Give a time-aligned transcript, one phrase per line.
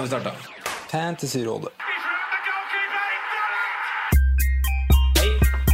[0.00, 0.36] Nå har vi starta.
[0.90, 1.68] Fantasyrådet.
[5.18, 5.30] Hei,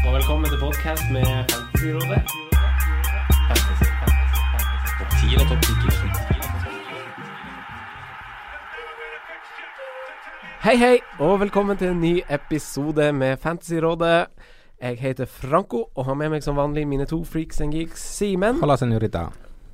[0.07, 2.23] og velkommen til podkast med Fantasyrådet.
[3.47, 4.91] Fantasy, fantasy, fantasy.
[4.99, 5.71] Topp 10 og topp 10.
[10.65, 14.27] Hei, hei, og velkommen til en ny episode med Fantasyrådet.
[14.83, 18.59] Jeg heter Franco og har med meg som vanlig mine to freaks and geeks, Simen
[18.59, 19.29] Hola, senorita.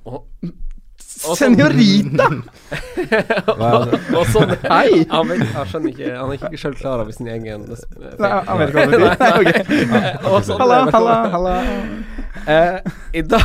[0.04, 0.26] og
[1.22, 2.26] Senorita!
[3.52, 5.02] og, og sånn Hei!
[5.12, 8.60] Han, vet, han skjønner ikke Han er ikke sjøl klar over sin egen Nei, han
[8.60, 9.84] vet ikke hva det betyr.
[9.92, 10.42] Nei, ok.
[10.48, 11.54] Sånn Halla, halla, halla.
[12.46, 12.78] Eh,
[13.12, 13.42] i, dag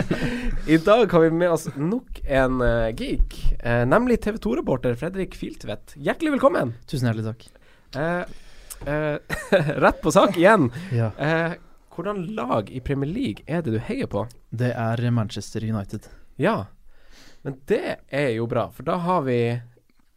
[0.74, 5.36] I dag har vi med oss nok en uh, geek, uh, nemlig TV 2-reporter Fredrik
[5.36, 5.96] Filtvedt.
[6.00, 6.72] Hjertelig velkommen.
[6.88, 7.44] Tusen hjertelig takk.
[7.98, 9.36] Uh, eh,
[9.84, 10.70] rett på sak igjen.
[10.94, 11.10] Ja.
[11.94, 14.24] Hvordan lag i Premier League er det du heier på?
[14.50, 16.08] Det er Manchester United.
[16.40, 16.64] Ja,
[17.44, 19.38] men det er jo bra, for da har vi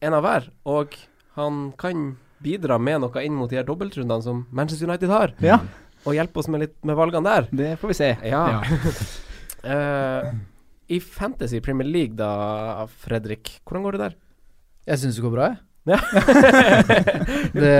[0.01, 0.95] en av hver, og
[1.37, 5.59] han kan bidra med noe inn mot de her dobbeltrundene som Manchester United har, Ja,
[6.07, 7.47] og hjelpe oss med litt med valgene der.
[7.51, 8.11] det får vi se.
[8.29, 8.43] Ja.
[9.67, 10.27] Eh,
[10.93, 14.13] I Fantasy Premier League da, Fredrik, hvordan går det der?
[14.87, 15.57] Jeg syns det går bra, jeg.
[15.87, 15.97] Ja.
[17.57, 17.73] Det, det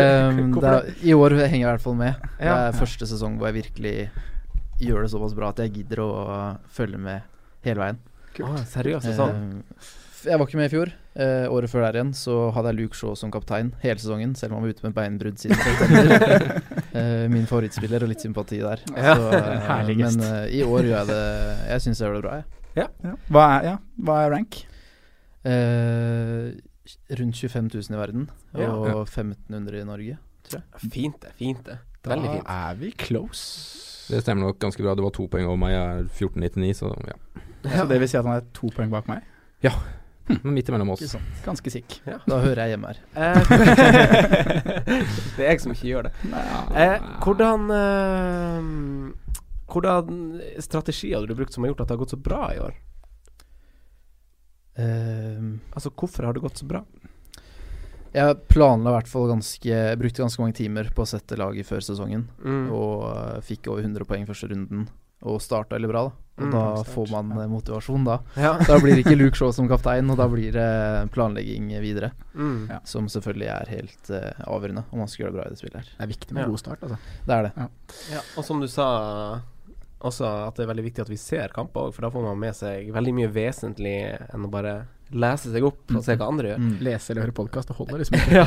[0.55, 2.25] Hvorfor er, I år henger jeg i hvert fall med.
[2.39, 3.93] Det er første sesong hvor jeg virkelig
[4.81, 6.09] gjør det såpass bra at jeg gidder å
[6.73, 7.25] følge med
[7.67, 7.99] hele veien.
[8.45, 9.63] Å, seriøst, sånn?
[9.71, 9.95] Eh,
[10.27, 10.91] jeg var ikke med i fjor.
[11.17, 14.53] Eh, året før der igjen så hadde jeg Luke Shaw som kaptein hele sesongen, selv
[14.53, 16.61] om han var ute med beinbrudd siden september.
[16.97, 18.79] Eh, min favorittspiller og litt sympati der.
[18.95, 19.11] Ja.
[19.19, 21.19] Så, eh, men eh, i år gjør jeg det
[21.69, 22.45] Jeg syns jeg gjør det bra, jeg.
[22.79, 23.11] Ja.
[23.29, 23.73] Hva, er, ja.
[24.07, 24.57] Hva er rank?
[25.45, 26.47] Eh,
[27.19, 28.25] rundt 25 000 i verden
[28.57, 28.71] Ja.
[28.73, 30.17] og 1500 i Norge.
[30.89, 31.77] Fint det, fint det.
[32.01, 32.49] Da Veldig fint.
[32.55, 34.07] er vi close.
[34.07, 34.95] Det stemmer nok ganske bra.
[34.95, 35.75] Det var to poeng over meg.
[35.75, 37.17] Jeg er 14,99, så ja.
[37.73, 39.25] Så det vil si at han er to poeng bak meg?
[40.27, 41.15] Men midt imellom oss.
[41.45, 41.99] Ganske sikk.
[42.27, 42.97] Da hører jeg hjemme her.
[43.17, 43.37] Eh,
[45.37, 46.11] det er jeg som ikke gjør det.
[46.75, 48.67] Eh, hvordan eh,
[49.67, 50.19] Hvordan
[50.63, 52.75] strategier hadde du brukt som har gjort at det har gått så bra i år?
[54.77, 55.43] Eh,
[55.75, 56.83] Altså, hvorfor har det gått så bra?
[58.17, 61.83] jeg planla i hvert fall ganske brukte ganske mange timer på å sette laget før
[61.85, 62.71] sesongen, Mm.
[62.73, 64.87] og uh, fikk over 100 poeng første runden.
[65.21, 66.11] Og starta veldig bra, da.
[66.37, 67.47] Og Mm, da sterkt, får man ja.
[67.49, 68.19] motivasjon, da.
[68.37, 68.51] Ja.
[68.61, 70.67] Da blir det ikke Luke Shaw som kaptein, og da blir det
[71.15, 72.11] planlegging videre.
[72.37, 72.67] Mm.
[72.69, 72.77] Ja.
[72.85, 75.79] Som selvfølgelig er helt uh, avgjørende om man skal gjøre det bra i det spillet
[75.81, 75.89] her.
[75.97, 76.49] Det er viktig med Ja.
[76.53, 76.97] god start, altså.
[77.25, 77.67] Det er det.
[78.13, 78.87] Ja, og som du sa
[79.97, 82.37] også at det er veldig viktig at vi ser kamper òg, for da får man
[82.37, 83.95] med seg veldig mye vesentlig
[84.29, 84.75] enn å bare
[85.09, 86.61] lese seg opp og se hva andre gjør.
[86.61, 86.73] Mm.
[86.85, 88.29] Lese eller høre podkast, det holder liksom ikke.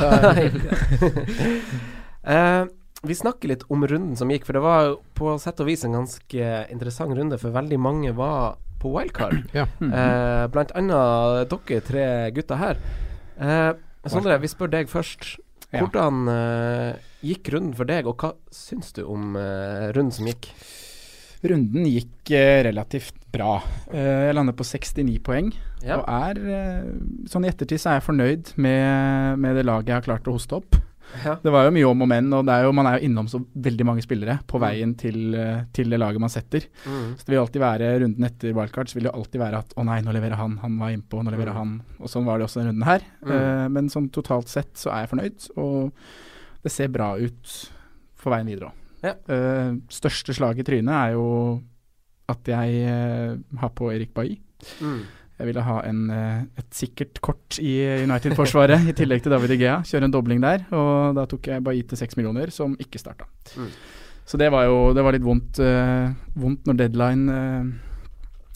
[2.23, 2.65] Ja, eh,
[3.01, 5.95] vi snakker litt om runden som gikk, for det var på sett og vis en
[5.97, 9.39] ganske interessant runde, for veldig mange var på wildcard.
[9.57, 9.65] Ja.
[9.81, 12.83] Eh, blant annet dere tre gutter her.
[13.41, 13.71] Eh,
[14.09, 15.35] Sondre, vi spør deg først.
[15.71, 20.49] Hvordan eh, gikk runden for deg, og hva syns du om eh, runden som gikk?
[21.47, 23.55] Runden gikk eh, relativt bra.
[23.89, 25.49] Eh, jeg lander på 69 poeng.
[25.81, 25.97] Ja.
[26.01, 26.91] Og er eh,
[27.31, 30.35] Sånn i ettertid så er jeg fornøyd med, med det laget jeg har klart å
[30.37, 30.77] hoste opp.
[31.25, 31.33] Ja.
[31.43, 33.27] Det var jo mye om og men, og det er jo, man er jo innom
[33.27, 36.63] så veldig mange spillere på veien til, eh, til det laget man setter.
[36.85, 37.17] Mm.
[37.19, 39.85] Så det vil alltid være runden etter wildcard, så vil det alltid være at å
[39.87, 41.57] nei, nå leverer han, han var innpå, nå leverer Mm.
[41.57, 41.73] han.
[41.99, 43.01] Og sånn var det også denne runden her.
[43.25, 43.31] Mm.
[43.31, 45.91] Uh, men sånn totalt sett så er jeg fornøyd, og
[46.63, 47.55] det ser bra ut
[48.15, 48.77] for veien videre òg.
[49.01, 49.15] Ja.
[49.89, 51.61] største slag i trynet er jo
[52.29, 54.37] at jeg uh, har på Erik Bailly.
[54.79, 55.01] Mm.
[55.41, 57.71] Jeg ville ha en, eh, et sikkert kort i
[58.05, 59.79] United-forsvaret, i tillegg til David Igea.
[59.81, 63.25] Kjøre en dobling der, og da tok jeg Bailly til seks millioner, som ikke starta.
[63.57, 63.71] Mm.
[64.29, 67.87] Så det var jo det var litt vondt, uh, vondt når deadline uh,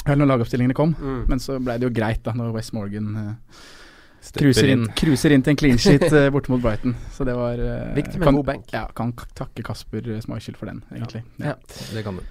[0.06, 1.26] Eller når lagoppstillingene kom, Mm.
[1.28, 3.16] men så ble det jo greit da når West Morgan
[4.38, 6.94] Cruiser inn, inn til en clean sheet uh, borte mot Brighton.
[7.12, 8.70] Så det var uh, Viktig med kan, god bank.
[8.74, 11.24] Ja, kan takke Kasper Schmeichel for den, egentlig.
[11.42, 11.56] Ja.
[11.56, 11.56] Ja.
[11.94, 12.24] Det kan du.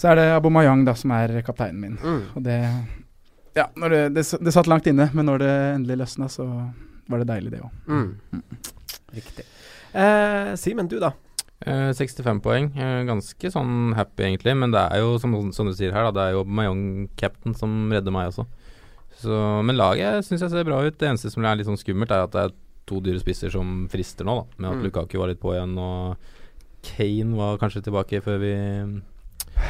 [0.00, 1.98] Så er det Abomayang da som er kapteinen min.
[2.00, 2.22] Mm.
[2.34, 2.58] Og det
[3.54, 6.46] Ja, når det, det, det satt langt inne, men når det endelig løsna, så
[7.10, 7.70] var det deilig, det òg.
[7.86, 8.42] Mm.
[9.14, 9.44] Riktig.
[9.94, 11.12] Eh, Simen, du da?
[11.64, 12.72] Eh, 65 poeng.
[12.74, 14.56] Eh, ganske sånn happy, egentlig.
[14.58, 17.76] Men det er jo, som, som du sier her, da, det er jo Mayong-captain som
[17.94, 18.46] redder meg også.
[19.22, 20.98] Så, men laget syns jeg ser bra ut.
[20.98, 22.56] Det eneste som er litt sånn skummelt, er at det er
[22.90, 24.46] to dyre spisser som frister nå, da.
[24.58, 24.86] Med at Mm.
[24.88, 26.16] Lukaku var litt på igjen, og
[26.84, 28.50] Kane var kanskje tilbake før vi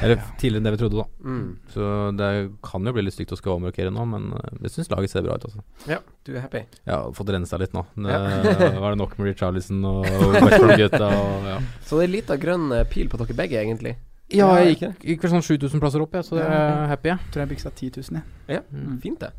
[0.03, 1.29] Eller tidligere enn det vi trodde, da.
[1.29, 1.45] Mm.
[1.73, 1.89] Så
[2.19, 2.29] det
[2.67, 5.25] kan jo bli litt stygt å skal omrokere nå, men eh, jeg syns laget ser
[5.27, 5.63] bra ut, altså.
[5.91, 6.65] Ja, du er happy?
[6.89, 7.85] Ja, fått rensa litt nå.
[7.95, 8.73] Det Ja.
[8.81, 11.09] var det nok med Richarlison og Westbrook-gutta
[11.49, 11.59] ja.
[11.87, 13.95] Så det er litt av grønn eh, pil på dere begge, egentlig?
[14.35, 17.31] Ja, jeg gikk, gikk vel sånn 7000 plasser opp, jeg, så jeg er happy, jeg.
[17.31, 18.59] Tror jeg biksa 10 000, jeg.
[18.59, 18.63] Ja,
[19.05, 19.31] fint det.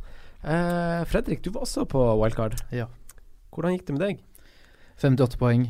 [0.45, 2.53] Uh, Fredrik, du var også på wildcard.
[2.71, 2.85] Ja.
[3.55, 4.21] Hvordan gikk det med deg?
[5.01, 5.65] 58 poeng.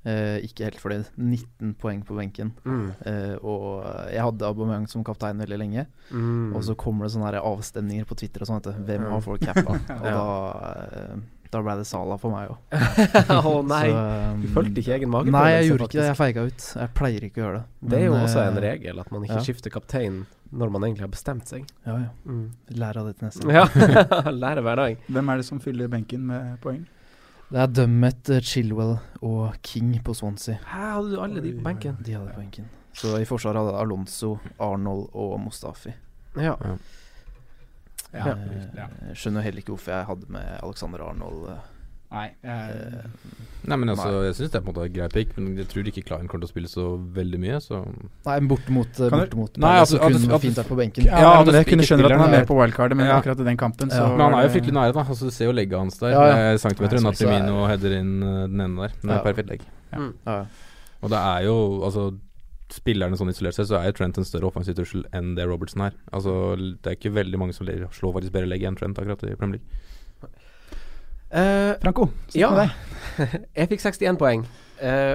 [0.00, 1.10] Eh, ikke helt fornøyd.
[1.18, 2.54] 19 poeng på benken.
[2.64, 2.86] Mm.
[3.04, 5.84] Eh, og jeg hadde Aubameyang som kaptein veldig lenge.
[6.08, 6.54] Mm.
[6.56, 8.80] Og så kommer det sånne her avstemninger på Twitter og sånn.
[8.86, 9.76] Hvem har folk cappa?
[10.00, 10.14] Og Ja.
[10.16, 11.20] da, eh,
[11.50, 12.80] da ble det Sala for meg òg.
[13.50, 15.34] Å nei, um, du fulgte ikke egen mage?
[15.34, 16.06] Nei, jeg gjorde ikke det.
[16.08, 16.68] Jeg feiga ut.
[16.80, 17.90] Jeg pleier ikke å gjøre det.
[17.90, 19.48] Det er jo også en eh, regel, at man ikke ja.
[19.48, 21.66] skifter kaptein når man egentlig har bestemt seg.
[21.84, 22.08] Ja, ja.
[22.24, 22.46] Mm.
[22.80, 23.60] Lær av det til neste gang.
[23.60, 25.04] Ja, lære hver dag.
[25.10, 26.80] Hvem er det som fyller benken med poeng?
[27.50, 30.54] Det er Dummet, eh, Chilwell og King på Swansea.
[30.70, 31.96] Her hadde du alle de på benken.
[32.06, 32.68] De hadde på benken.
[32.94, 35.92] Så i forsvaret hadde jeg Alonso, Arnold og Mustafi.
[36.36, 36.54] Ja.
[38.12, 38.86] Ja, Eh, ja.
[39.08, 41.58] Jeg skjønner heller ikke hvorfor jeg hadde med Alexander Arnold.
[42.10, 43.36] Eh, Nei, jeg, eh,
[43.70, 44.24] Nei, men altså, Nei.
[44.26, 46.42] jeg syns det er på en måte grei pick, men jeg tror ikke Klein kommer
[46.46, 47.82] til å spille så veldig mye, så
[48.26, 51.04] Nei, men bortimot du- bortimot Nei, altså, så kunne at- fint vært på benken.
[51.04, 53.20] ja, Ja, men det jeg kunne skjønne at han er med på wildcardet, men Ja.
[53.20, 54.08] akkurat i den kampen, Ja.
[54.10, 55.04] Men han er jo fryktelig nære, da.
[55.04, 56.10] Altså, du ser jo legget hans der.
[56.10, 56.36] Ja, ja.
[56.54, 58.88] Er centimeter unna Trimino så og header inn uh, den ene der.
[59.02, 59.22] Det er Ja.
[59.22, 59.60] perfekt legg.
[59.92, 60.14] Mm.
[60.26, 60.46] Ja, ja.
[61.02, 62.18] Og det er jo altså
[62.70, 65.82] Spillerne sånn isolert sett, så er jo Trent en større offensiv trussel enn det Robertson
[65.82, 65.92] er.
[66.12, 69.34] Altså Det er ikke veldig mange som slår faktisk bedre legg enn Trent akkurat i
[69.34, 69.66] Premier League.
[71.30, 72.50] Eh, Franco, sitt ja.
[72.50, 73.44] med deg.
[73.58, 74.46] jeg fikk 61 poeng.
[74.80, 75.14] Uh,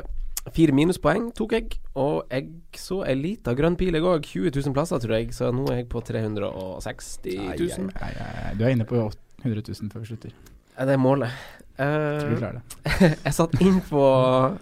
[0.55, 4.27] fire minuspoeng tok jeg, og jeg så ei lita grønn pil, jeg òg.
[4.29, 7.87] 20 000 plasser, tror jeg, så nå er jeg på 360 000.
[7.89, 9.01] Nei, ai, nei, nei, Du er inne på
[9.43, 10.35] 100 000 før vi slutter.
[10.75, 11.31] Er det målet?
[11.75, 12.77] Du Eh, klarer det.
[13.25, 14.03] jeg satt inn på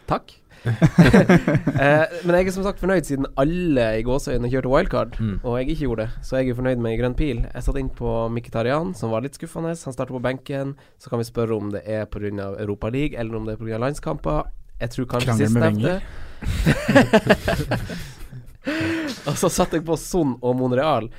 [0.10, 0.32] Takk.
[1.84, 5.36] eh, men jeg er som sagt fornøyd, siden alle i gåseøynene kjørte wildcard, Mm.
[5.44, 6.12] og jeg ikke gjorde det.
[6.24, 7.44] Så jeg er fornøyd med grønn pil.
[7.50, 9.74] Jeg satt inn på Mkhitaryan, som var litt skuffende.
[9.76, 10.76] Han starter på benken.
[11.02, 12.54] Så kan vi spørre om det er pga.
[12.64, 13.78] Europaligaen eller om det er pga.
[13.84, 14.44] landskamper.
[14.80, 16.02] Jeg tror kanskje Krangler med sistnevnte.
[19.30, 21.10] og så satte jeg på Son og Monreal.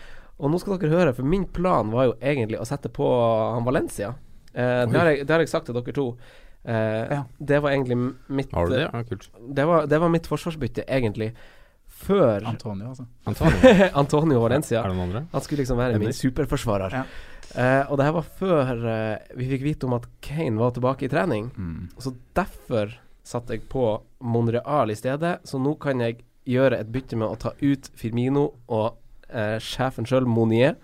[0.40, 3.06] Og nå skal dere høre, for min plan var jo egentlig å sette på
[3.54, 4.14] han Valencia.
[4.54, 6.06] Eh, det, har jeg, det har jeg sagt til dere to.
[6.64, 7.24] Eh, Ja.
[7.38, 8.88] Det var egentlig mitt Har du det?
[8.92, 9.28] Ja, kult.
[9.54, 11.34] det var, det var mitt forsvarsbytte, egentlig.
[11.94, 13.04] Før Antonio, altså.
[13.26, 13.74] Antonio.
[14.02, 14.80] Antonio Valencia.
[14.82, 15.22] Er det noen andre?
[15.32, 16.96] Han skulle liksom være min superforsvarer.
[16.96, 17.04] Ja.
[17.54, 21.06] Eh, og det her var før eh, vi fikk vite om at Kane var tilbake
[21.06, 21.52] i trening.
[21.54, 21.88] Mm.
[22.02, 23.84] Så derfor satte jeg på
[24.26, 25.36] Monreal i stedet.
[25.46, 26.18] Så nå kan jeg
[26.50, 28.96] gjøre et bytte med å ta ut Firmino og
[29.30, 30.74] eh, sjefen sjøl, Monier,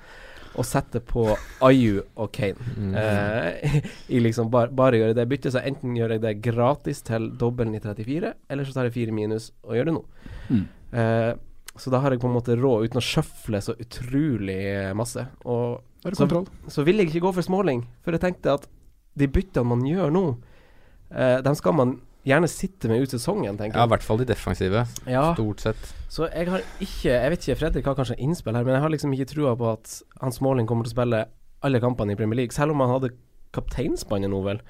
[0.58, 1.26] og sette på
[1.62, 2.70] Ayu og Kane.
[2.76, 2.94] Mm.
[2.98, 3.76] Eh,
[4.16, 5.54] I liksom bare, bare gjøre det byttet.
[5.54, 9.14] Så enten gjør jeg det gratis til dobbelen i 34, eller så tar jeg fire
[9.14, 10.02] minus og gjør det nå.
[10.50, 10.66] Mm.
[11.00, 11.32] Eh,
[11.80, 15.22] så da har jeg på en måte råd uten å sjøfle så utrolig eh, masse.
[15.46, 15.80] Og
[16.16, 16.28] så,
[16.72, 18.66] så vil jeg ikke gå for småling, for jeg tenkte at
[19.20, 20.24] de byttene man gjør nå,
[21.12, 23.80] eh, dem skal man gjerne sitte med ut sesongen, tenker jeg.
[23.80, 24.82] Ja, i hvert fall de defensive.
[25.08, 25.92] Ja, Stort sett.
[26.12, 28.90] så jeg har ikke Jeg vet ikke, Fredrik har kanskje innspill her, men jeg har
[28.92, 31.22] liksom ikke trua på at Hans Måling kommer til å spille
[31.62, 32.52] alle kampene i Premier League.
[32.56, 33.12] Selv om han hadde
[33.56, 34.60] kapteinspannet nå, vel,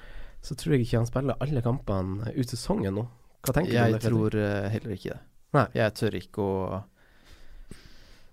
[0.41, 3.05] så tror jeg ikke han spiller alle kampene ut sesongen nå.
[3.45, 5.21] Hva tenker du om Jeg det, Jeg tror eh, heller ikke det.
[5.51, 5.65] Nei.
[5.75, 6.81] Jeg tør ikke å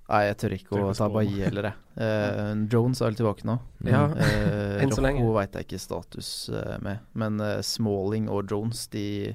[0.09, 1.09] Nei, jeg tør ikke å ta.
[1.13, 1.75] Bailly heller, jeg.
[1.99, 3.57] Eh, Jones er vel tilbake nå.
[3.85, 5.19] Ja, Eh, enn så lenge.
[5.25, 7.01] Rocco veit jeg ikke status eh, med.
[7.19, 9.35] Men eh, Smalling og Jones, de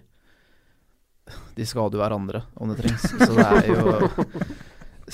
[1.57, 3.03] De skader jo hverandre om det trengs.
[3.27, 3.97] Så det er jo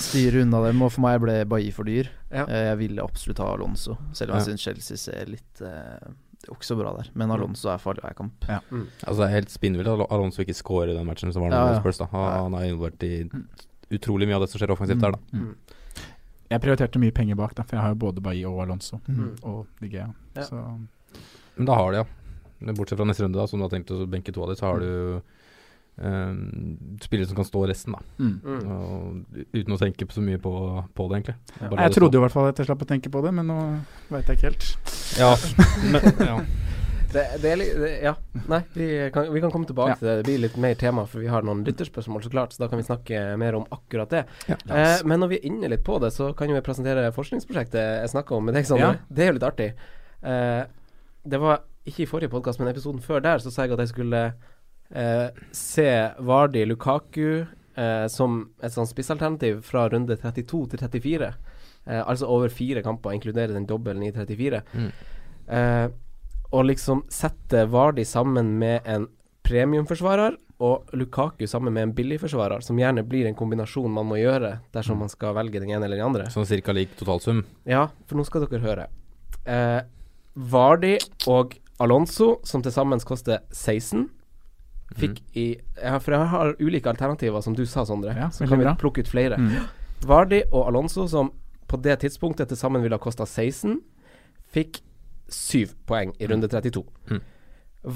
[0.00, 0.80] styre unna dem.
[0.86, 2.08] Og for meg ble Bailly for dyr.
[2.30, 2.46] Ja.
[2.46, 4.48] Eh, jeg ville absolutt ha Alonso, selv om jeg Ja.
[4.52, 6.06] syns Chelsea ser litt eh,
[6.40, 7.10] Det er jo ikke så bra der.
[7.18, 8.46] Men Alonso er farlig hver kamp.
[8.48, 11.64] Altså Det er helt spinnvilt at Alonso ikke scorer i den matchen som var Ja,
[11.74, 11.80] ja.
[11.82, 11.98] Spurs.
[12.00, 13.26] da Han, han er involvert i
[13.90, 15.40] utrolig mye av det som skjer offensivt der, da.
[15.40, 16.06] Mm.
[16.50, 18.98] Jeg prioriterte mye penger bak, da, for jeg har jo både Bailly og Alonso.
[19.06, 19.34] Mm.
[19.46, 20.08] Og Digea.
[20.34, 20.46] Ja.
[20.48, 20.62] Så
[21.56, 22.72] Men da har de, ja.
[22.74, 24.66] Bortsett fra neste runde, da som du har tenkt å benke to av de, så
[24.66, 24.90] har du
[25.96, 28.02] um, spillere som kan stå resten, da.
[28.18, 28.34] mm.
[28.44, 28.72] Mm.
[28.74, 30.52] Og, uten å tenke så mye på,
[30.94, 31.36] på det, egentlig.
[31.60, 31.70] Ja.
[31.70, 33.48] Jeg det trodde jo i hvert fall at jeg slapp å tenke på det, men
[33.48, 33.60] nå
[34.10, 34.68] veit jeg ikke helt.
[35.20, 35.32] Ja,
[35.94, 36.40] men, ja.
[37.12, 38.12] Det, det er litt det, Ja.
[38.48, 39.98] Nei, vi kan, vi kan komme tilbake Ja.
[39.98, 40.16] til det.
[40.20, 42.52] Det blir litt mer tema, for vi har noen lytterspørsmål, så klart.
[42.54, 44.24] Så da kan vi snakke mer om akkurat det.
[44.48, 44.56] Ja.
[44.68, 47.80] Eh, men når vi er inne litt på det, så kan jo jeg presentere forskningsprosjektet
[48.04, 48.92] jeg snakka om med deg, Sondre.
[48.94, 49.08] Ja.
[49.10, 49.70] Det er jo litt artig.
[50.22, 50.64] Eh,
[51.26, 53.92] det var ikke i forrige podkast, men episoden før der, så sa jeg at jeg
[53.94, 54.22] skulle
[54.94, 55.88] eh, se
[56.20, 61.32] Vardi Lukaku eh, som et sånn spissalternativ fra runde 32 til 34.
[61.86, 64.62] Eh, altså over fire kamper, inkludere den dobbelen i 34.
[64.76, 64.92] Mm.
[66.50, 69.06] Og liksom sette Vardi sammen med en
[69.46, 74.58] premiumforsvarer og Lukaku sammen med en billigforsvarer, som gjerne blir en kombinasjon man må gjøre
[74.74, 76.26] dersom man skal velge den ene eller den andre.
[76.32, 77.46] Sånn cirka lik totalsum.
[77.68, 78.86] Ja, for nå skal dere høre.
[79.48, 79.80] Eh,
[80.52, 80.98] Vardi
[81.32, 84.04] og Alonso, som til sammen koster 16,
[84.98, 85.46] fikk i
[85.78, 88.12] ja, For jeg har ulike alternativer, som du sa, Sondre.
[88.16, 88.74] Ja, så kan vi bra.
[88.76, 89.38] plukke ut flere.
[89.38, 89.70] Mm.
[90.04, 91.32] Vardi og Alonso, som
[91.70, 93.78] på det tidspunktet til sammen ville ha kosta 16,
[94.50, 94.82] fikk
[95.30, 96.84] 7 poeng i runde 32.
[97.10, 97.22] Mm.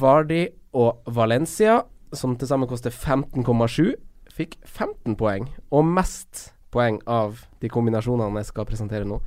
[0.00, 0.42] Vardi
[0.74, 1.82] og Valencia,
[2.14, 3.94] som til sammen koster 15,7,
[4.34, 9.20] fikk 15 poeng, og mest poeng av de kombinasjonene jeg skal presentere nå.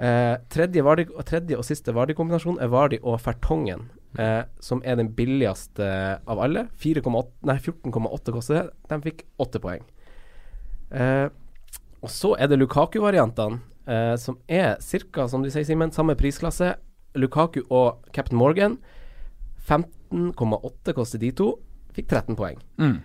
[0.00, 4.96] Eh, tredje, Vardi, og tredje og siste Vardi-kombinasjon er Vardi og Fertongen, eh, som er
[4.96, 5.88] den billigste
[6.24, 6.68] av alle.
[6.80, 8.64] 4,8 Nei, 14,8 koster det.
[8.88, 9.84] De fikk 8 poeng.
[10.90, 11.28] Eh,
[12.00, 16.76] og så er det Lukaku-variantene, eh, som er ca., som du sier, Simen, samme prisklasse.
[17.14, 18.78] Lukaku og Captain Morgan.
[19.66, 21.52] 15,8 koster de to.
[21.94, 22.58] Fikk 13 poeng.
[22.78, 23.00] Mm.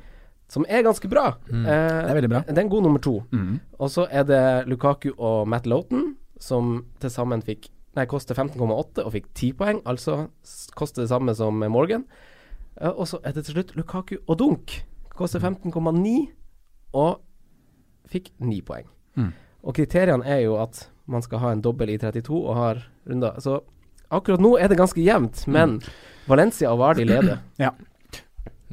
[0.52, 1.32] Som er ganske bra.
[1.50, 1.66] Mm.
[1.66, 2.42] Eh, Det er veldig bra.
[2.48, 3.24] Det er en god nummer to.
[3.32, 3.60] Mm.
[3.80, 9.06] Og så er det Lukaku og Matt Loughton, som til sammen fikk Nei, koster 15,8
[9.06, 10.28] og fikk 10 poeng, altså
[10.76, 12.02] koster det samme som Morgan.
[12.76, 14.84] Eh, og så er det til slutt Lukaku og Dunk.
[15.16, 16.28] Koster 15,9
[16.94, 17.22] og
[18.12, 18.90] fikk 9 poeng.
[19.16, 19.32] Mm.
[19.64, 23.40] Og kriteriene er jo at man skal ha en dobbel i 32 og har runder.
[23.40, 23.62] Så
[24.10, 25.80] akkurat nå er det ganske jevnt, men
[26.30, 27.40] Valencia og Vardi leder.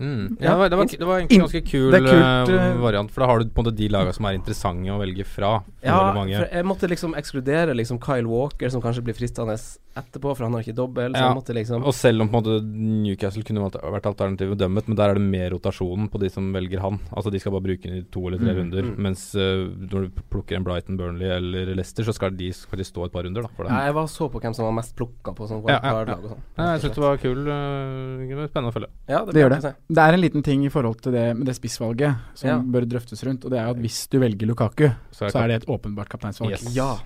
[0.03, 0.37] Mm.
[0.41, 3.11] Ja, Ja, det, var, det, var, det var egentlig inn- ganske kul kult, eh, variant,
[3.15, 5.53] for da har du på en måte de lagene som er interessante å velge fra.
[5.83, 6.37] Ja, mange.
[6.43, 9.55] for jeg måtte liksom ekskludere liksom Kyle Walker, som kanskje blir fristende
[9.95, 11.13] etterpå, for han har ikke dobbel.
[11.15, 15.11] Ja, liksom Og selv om på en måte Newcastle kunne vært- alternativet dømmet, men der
[15.11, 16.99] er det mer rotasjonen på de som velger han.
[17.13, 18.83] Altså De skal bare bruke den i to eller tre Mm, runder.
[18.83, 18.97] mm.
[18.99, 23.05] Mens uh, når du plukker en Brighton, Burnley eller Leicester, så skal de faktisk stå
[23.07, 23.43] et par runder.
[23.43, 23.65] da for.
[23.69, 25.93] Ja, jeg var så på hvem som var mest plukka på sånn Ja, ja, ja.
[26.05, 26.43] wildcard-lag og sånn.
[26.57, 27.47] Jeg syns det var kul.
[27.49, 28.89] Uh, spennende å følge.
[29.09, 29.75] Ja, det, Det gjør det.
[29.93, 32.57] Det er en liten ting i forhold til det med det spissvalget som Ja.
[32.59, 35.57] bør drøftes rundt, og det er at hvis du velger Lukaku, Så så er det
[35.63, 36.53] et åpenbart kapteinsvalg.
[36.53, 36.65] Yes.
[36.75, 36.97] Ja.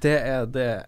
[0.00, 0.86] Det er, det er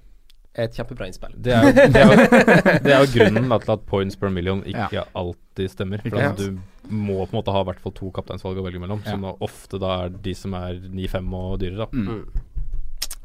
[0.64, 1.34] et kjempebra innspill.
[1.36, 2.16] Det er, jo, det, er jo,
[2.86, 6.00] det er jo grunnen til at points per million ikke alltid stemmer.
[6.06, 6.50] For altså.
[6.86, 9.10] Du må på en måte ha i hvert fall to kapteinsvalg å velge mellom, Ja.
[9.12, 11.88] som da ofte da er de som er 9-5 og dyrere.
[11.92, 12.08] Mm.
[12.08, 12.24] Mm.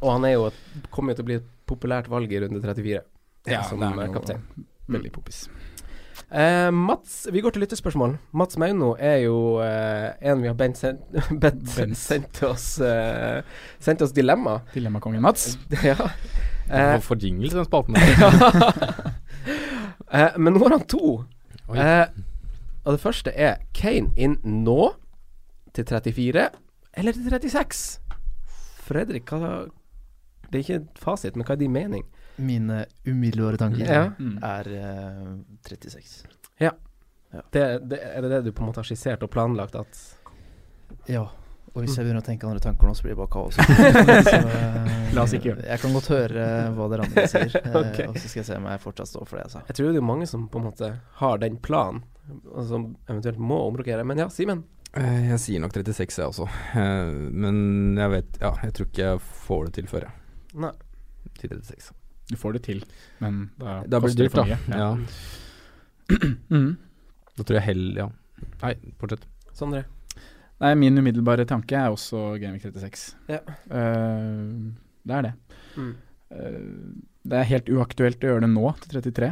[0.02, 0.52] Og han er jo
[0.92, 3.02] kommer jo til å bli et populært valg i runde 34
[3.48, 4.42] Ja, som det er kaptein.
[4.92, 5.46] Veldig poppis.
[6.32, 8.14] Eh, Mats, vi går til lyttespørsmål.
[8.40, 10.80] Mats Mauno er jo eh, en vi har bedt
[11.44, 11.98] Bent.
[12.00, 13.42] sendt oss eh,
[13.84, 14.62] Sendt oss dilemma.
[14.74, 15.58] Dilemmakongen Mats.
[15.84, 15.98] ja.
[16.72, 17.96] Eh, For jingle til den spalten.
[18.00, 19.12] der.
[20.16, 21.18] eh, men nå har han to.
[21.76, 22.08] Eh,
[22.86, 24.94] og det første er Kane inn nå
[25.76, 26.48] til 34
[26.98, 28.00] eller til 36?
[28.88, 29.68] Fredrik, hva
[30.52, 32.08] Det er ikke fasit, men hva er din mening?
[32.38, 34.06] Mine umiddelbare tanker Ja.
[34.20, 34.38] Mm.
[34.44, 35.36] er uh,
[35.68, 36.24] 36.
[37.52, 40.00] Det, det, er det det du på en måte har skissert og planlagt at
[41.08, 41.30] Ja.
[41.72, 43.56] Og hvis jeg begynner å tenke andre tanker nå, så blir det bare kaos.
[44.28, 45.70] så, eh, La oss ikke gjøre det.
[45.70, 48.10] Jeg kan godt høre hva dere andre sier, okay.
[48.12, 49.62] Og så skal jeg se om jeg fortsatt står for det jeg sa.
[49.70, 50.90] Jeg tror det er mange som på en måte
[51.22, 52.04] har den planen,
[52.52, 54.04] og som eventuelt må omrokere.
[54.04, 54.66] Men ja, Simen.
[55.00, 56.50] Eh, Jeg sier nok 36, jeg også.
[56.76, 60.60] Eh, Men jeg vet Ja, jeg tror ikke jeg får det til før, jeg.
[60.68, 60.74] Nei.
[61.40, 61.96] Til 36.
[62.32, 62.84] Du får det til,
[63.20, 64.44] men da, Da blir koster det dyrt, da.
[64.44, 64.80] for mye.
[64.80, 64.96] Ja.
[66.52, 66.72] Mm.
[67.38, 68.08] Da tror jeg hell Ja.
[68.64, 69.24] Nei, fortsett.
[69.56, 69.84] Sondre.
[70.62, 73.16] Nei, min umiddelbare tanke er også Gamevik 36.
[73.32, 73.40] Ja.
[73.70, 74.72] Uh,
[75.08, 75.32] det er det.
[75.78, 75.94] Mm.
[76.32, 79.32] Uh, det er helt uaktuelt å gjøre det nå, til 33.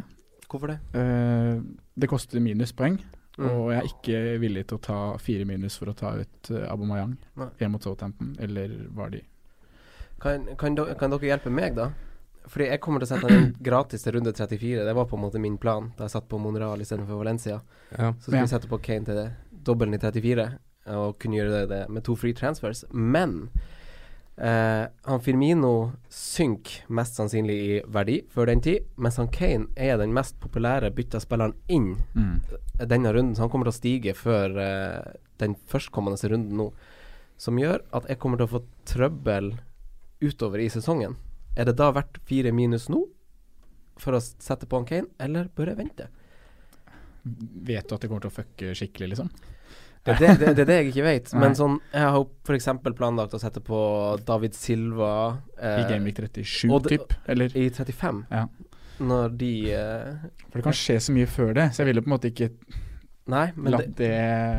[0.49, 0.79] Hvorfor det?
[0.95, 1.61] Uh,
[1.99, 2.99] det koster minuspoeng,
[3.39, 3.45] Mm.
[3.55, 6.65] og jeg er ikke villig til å ta fire minus for å ta ut uh,
[6.73, 7.13] Abomayang
[7.61, 9.21] hjemme mot Southampton, eller Vardy.
[10.19, 11.85] Kan, kan, kan dere hjelpe meg, da?
[12.47, 14.85] Fordi jeg kommer til å sette den gratis til runde 34.
[14.87, 17.59] Det var på en måte min plan da jeg satt på Monreal istedenfor Valencia.
[17.97, 18.13] Ja.
[18.19, 19.27] Så skulle vi sette på Kane til det,
[19.65, 20.47] dobbelen i 34,
[20.95, 22.85] og kunne gjøre det, det med to free transfers.
[22.91, 23.49] Men
[24.37, 29.99] eh, han Firmino synker mest sannsynlig i verdi før den tid, mens han Kane er
[30.01, 32.41] den mest populære bytta spilleren inn Mm.
[32.87, 36.71] denne runden, så han kommer til å stige før eh, den førstkommende runden nå.
[37.39, 39.53] Som gjør at jeg kommer til å få trøbbel
[40.21, 41.15] utover i sesongen.
[41.59, 43.03] Er det da verdt fire minus nå
[43.99, 46.07] for å sette på han Kane, eller bør jeg vente?
[47.67, 49.31] Vet du at det kommer til å fucke skikkelig, liksom?
[50.07, 51.33] Det er det, det, det, det jeg ikke vet.
[51.41, 52.69] Men sånn, jeg har f.eks.
[52.95, 53.79] planlagt å sette på
[54.25, 55.11] David Silva
[55.59, 57.15] I eh, Gameweek 37, typ?
[57.29, 57.51] Eller?
[57.59, 58.23] I 35.
[58.31, 58.45] Ja.
[58.99, 62.11] Når de eh, For det kan skje så mye før det, så jeg ville på
[62.11, 62.53] en måte ikke
[63.29, 64.09] Nei, men det, det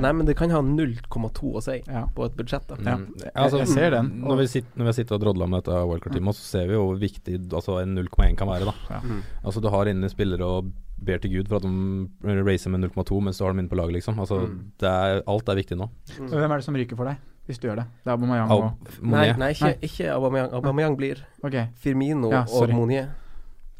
[0.00, 2.04] nei, men det kan ha 0,2 å si Ja.
[2.14, 2.66] på et budsjett.
[2.68, 2.96] da Ja.
[3.34, 4.10] Altså, Jeg- jeg ser den.
[4.22, 6.84] Når vi, sitter, når vi sitter og drodler med dette wildcard-teamet, så ser vi jo
[6.86, 8.64] hvor viktig altså en 0,1 kan være.
[8.66, 9.00] da Ja.
[9.00, 9.22] Mm.
[9.44, 10.72] Altså Du har inne spillere og
[11.02, 13.76] ber til Gud for at de racer med 0,2 mens du har dem inne på
[13.76, 14.18] laget, liksom.
[14.20, 14.70] Altså Mm.
[14.78, 15.88] det er, Alt er viktig nå.
[16.28, 17.16] Hvem er det som ryker for deg,
[17.48, 17.86] hvis du gjør det?
[18.04, 18.72] Det er Aubameyang og
[19.02, 19.36] Nei, Monier.
[19.38, 20.52] nei, ikke, ikke Aubameyang.
[20.52, 21.66] Aubameyang blir okay.
[21.74, 22.68] Firmino Ja, og.
[22.70, 23.08] Monier.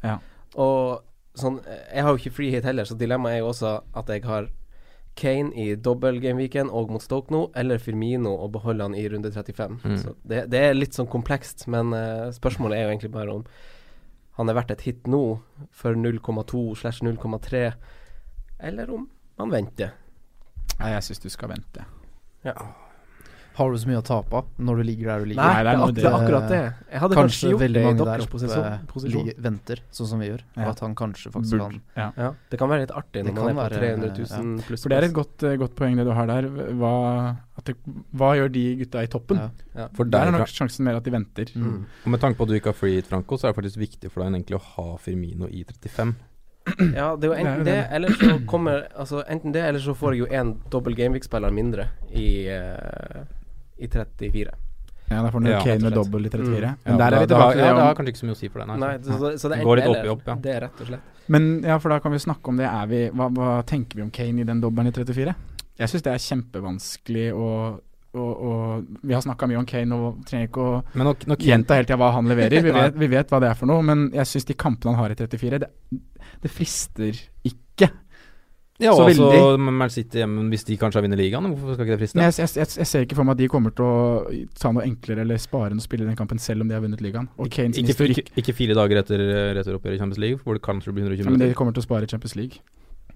[0.03, 0.17] Ja.
[0.57, 1.03] Og
[1.37, 1.61] sånn
[1.93, 4.47] Jeg har jo ikke free hit heller, så dilemmaet er jo også at jeg har
[5.19, 9.79] Kane i dobbel-gameweeken og mot Stoke nå, eller Firmino og beholde han i runde 35.
[9.83, 9.97] Mm.
[9.99, 13.45] Så det, det er litt sånn komplekst, men uh, spørsmålet er jo egentlig bare om
[14.39, 15.23] han er verdt et hit nå
[15.75, 17.65] for 0,2 slash 0,3,
[18.71, 19.09] eller om
[19.41, 19.91] man venter.
[20.79, 21.85] Nei, jeg syns du skal vente.
[23.57, 25.43] Har du så mye å tape når du ligger der du ligger?
[25.43, 26.59] Nei, det er det er akkurat det.
[26.91, 30.43] Jeg hadde Kanskje kanskje veldig mange der oppe ligger, venter, sånn som vi gjør.
[30.55, 30.69] Ja.
[30.71, 32.07] At han kanskje faktisk Burde- kan ja.
[32.15, 34.63] Ja, det kan være litt artig Det når man kan er på være, 300 000
[34.69, 34.85] pluss.
[34.85, 36.49] For det er et godt, eh, godt poeng det du har der.
[36.79, 36.93] Hva,
[37.57, 37.75] at det,
[38.15, 39.37] hva gjør de gutta i toppen?
[39.43, 39.49] Ja.
[39.75, 39.87] Ja.
[39.99, 41.51] For Der er nok sjansen mer at de venter.
[41.55, 41.85] Mm.
[42.05, 43.83] Og med tanke på at du ikke har free hit, Franco, så er det faktisk
[43.83, 46.15] viktig for deg egentlig å ha Firmino i 35.
[46.95, 50.13] Ja, det er jo enten det, eller så kommer Altså enten det, eller så får
[50.13, 53.23] jeg jo én dobbel Gameweek-spiller mindre i, eh,
[53.81, 54.53] i 34.
[55.11, 56.71] Ja, derfor er Ja, Kane med dobbel i 34.
[56.71, 56.83] Mm.
[56.85, 58.39] Men der da- er vi tilbake Da, Ja, det har kanskje ikke så mye å
[58.39, 58.67] si for deg.
[58.67, 58.77] Nei.
[58.79, 60.35] Nei, så, så, så det er Det går litt opp i opp, ja.
[60.35, 61.07] Det er rett og slett.
[61.27, 62.67] Men ja, for da kan vi snakke om det.
[62.69, 65.35] Er vi, hva, hva tenker vi om Kane i den dobbelen i 34?
[65.81, 67.47] Jeg syns det er kjempevanskelig å
[68.11, 71.37] og, og Vi har snakka mye om Kane og trenger ikke å Men nå, nå
[71.39, 72.63] gjenta hele tida hva han leverer.
[72.65, 74.99] Vi vet, vi vet hva det er for noe, men jeg syns de kampene han
[74.99, 75.69] har i 34, det,
[76.43, 77.87] det frister ikke.
[78.81, 79.69] Ja, så altså, veldig.
[79.69, 82.19] Man City hjemme, hvis de kanskje har vunnet ligaen, hvorfor skal ikke det friste?
[82.19, 83.95] Men jeg, jeg, jeg, jeg ser ikke for meg at de kommer til å
[84.61, 87.03] ta noe enklere eller spare noe spill i den kampen, selv om de har vunnet
[87.03, 87.29] ligaen.
[87.37, 89.25] Og Kane sin ikke, ikke, ikke fire dager etter
[89.59, 91.87] returoppgjøret i Champions League, hvor det kanskje blir 120 ja, Men de kommer til å
[91.87, 92.63] spare Champions League.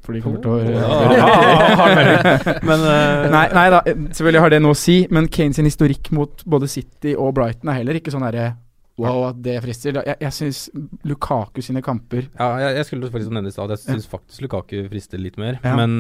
[0.06, 1.88] For de kommer til å Ja.
[2.70, 6.12] Men, uh, nei, nei da, selvfølgelig har det noe å si, men Kane sin historikk
[6.16, 8.52] mot både City og Brighton er heller ikke sånn herre
[8.96, 9.98] Wow, at det frister.
[10.08, 10.60] Jeg, jeg syns
[11.04, 14.46] Lukaku sine kamper Ja, jeg, jeg skulle faktisk nevne det i stad jeg syns faktisk
[14.46, 15.58] Lukaku frister litt mer.
[15.66, 15.74] Ja.
[15.76, 15.98] Men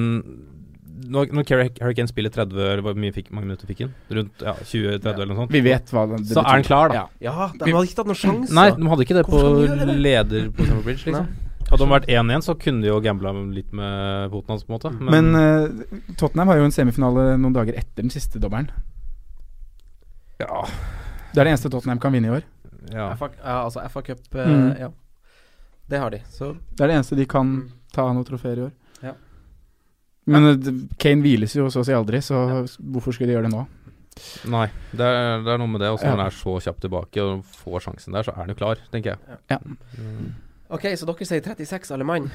[1.11, 1.49] når, når
[1.81, 3.91] Harry Kane spiller 30, eller hvor mye fikk, mange minutter fikk han?
[4.15, 5.51] Rundt ja, 20-30 eller noe sånt?
[5.53, 7.01] Vi vet hva det, det Så er han klar, da.
[7.01, 7.05] Ja.
[7.27, 8.55] Ja, de hadde ikke tatt noen sjanse.
[8.55, 9.97] Nei, de hadde ikke det på det?
[10.07, 11.27] leder på Summer Bridge, liksom.
[11.65, 14.77] Hadde de vært 1-1, så kunne de jo gambla litt med foten hans, på en
[14.77, 14.91] måte.
[15.01, 18.69] Men eh, Tottenham har jo en semifinale noen dager etter den siste dobbelen.
[20.39, 20.61] ja,
[21.33, 22.45] Det er det eneste Tottenham kan vinne i år.
[22.91, 23.15] Ja.
[23.15, 24.79] FA, altså FA Cup eh, Mm.
[24.79, 24.89] Ja.
[25.87, 26.19] Det har de.
[26.29, 27.71] Så Det er det eneste de kan Mm.
[27.93, 28.71] ta noen trofeer i år.
[29.03, 29.13] Ja.
[30.25, 33.53] Men eh, Kane hviles jo så å si aldri, så hvorfor skulle de gjøre det
[33.53, 33.65] nå?
[34.47, 35.89] Nei, det er, det er noe med det.
[35.91, 36.11] Også Ja.
[36.15, 38.75] når han er så kjapt tilbake og får sjansen der, så er han jo klar,
[38.91, 39.39] tenker jeg.
[39.51, 39.57] Ja.
[39.99, 40.33] Mm.
[40.69, 42.31] OK, så dere sier 36 alle mann?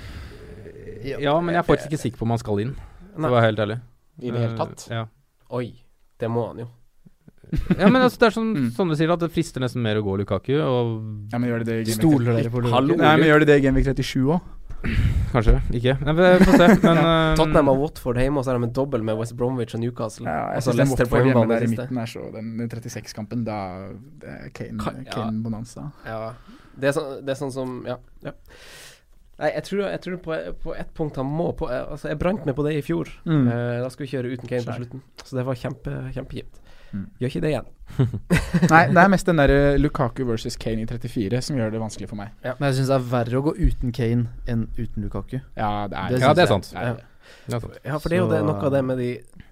[1.03, 2.75] Ja, men jeg er faktisk ikke sikker på om han skal inn,
[3.15, 3.31] for Nei.
[3.31, 3.81] å være helt ærlig.
[4.21, 4.87] I det hele tatt.
[4.91, 5.07] Eh, Ja.
[5.51, 5.73] Oi,
[6.21, 6.69] det må han jo.
[7.79, 8.71] Ja, men altså, det er sånn, Mm.
[8.77, 11.65] som du sier, at det frister nesten mer å gå Lukaku, og Ja, men gjør
[11.65, 12.95] de det i Stoler dere på Hallo.
[12.95, 13.03] Lukaku?
[13.03, 14.41] Nei, men gjør de det i Genvik 37 òg?
[15.33, 15.93] kanskje ikke.
[16.07, 16.67] Nei, vi får se.
[16.87, 19.75] Men eh, Tottenham og Watford hjemme, og så er de en dobbel med West Bromwich
[19.77, 20.25] og Newcastle.
[20.25, 21.83] Ja, jeg synes den Leicester på Watford hjemme hjemmebane der i siste.
[21.85, 23.59] midten er så Den, den 36-kampen, da
[24.23, 25.11] det er Kane, Kan- ja.
[25.13, 25.85] Kane Bonanza.
[26.07, 26.33] Ja.
[26.81, 27.97] Det er, sånn, det er sånn som Ja.
[28.25, 28.33] ja.
[29.41, 30.35] Nei, jeg tror, jeg tror på,
[30.65, 33.09] på ett punkt han må på eh, Altså, jeg brant meg på det i fjor.
[33.29, 33.47] Mm.
[33.49, 34.81] Eh, da skulle vi kjøre uten Kane på Skjær.
[34.81, 35.03] slutten.
[35.25, 36.57] Så det var kjempe, kjempekjipt.
[36.91, 37.05] Mm.
[37.21, 37.69] Gjør ikke det igjen.
[38.73, 42.11] Nei, det er mest den der Lukaku versus Kane i 34 som gjør det vanskelig
[42.11, 42.35] for meg.
[42.47, 45.39] Men jeg syns det er verre å gå uten Kane enn uten Lukaku.
[45.59, 46.73] Ja, det er Det Ja, det er sant.
[46.75, 46.97] Ja.
[47.47, 47.61] Ja,
[47.99, 49.11] for det er jo det, noe av det med de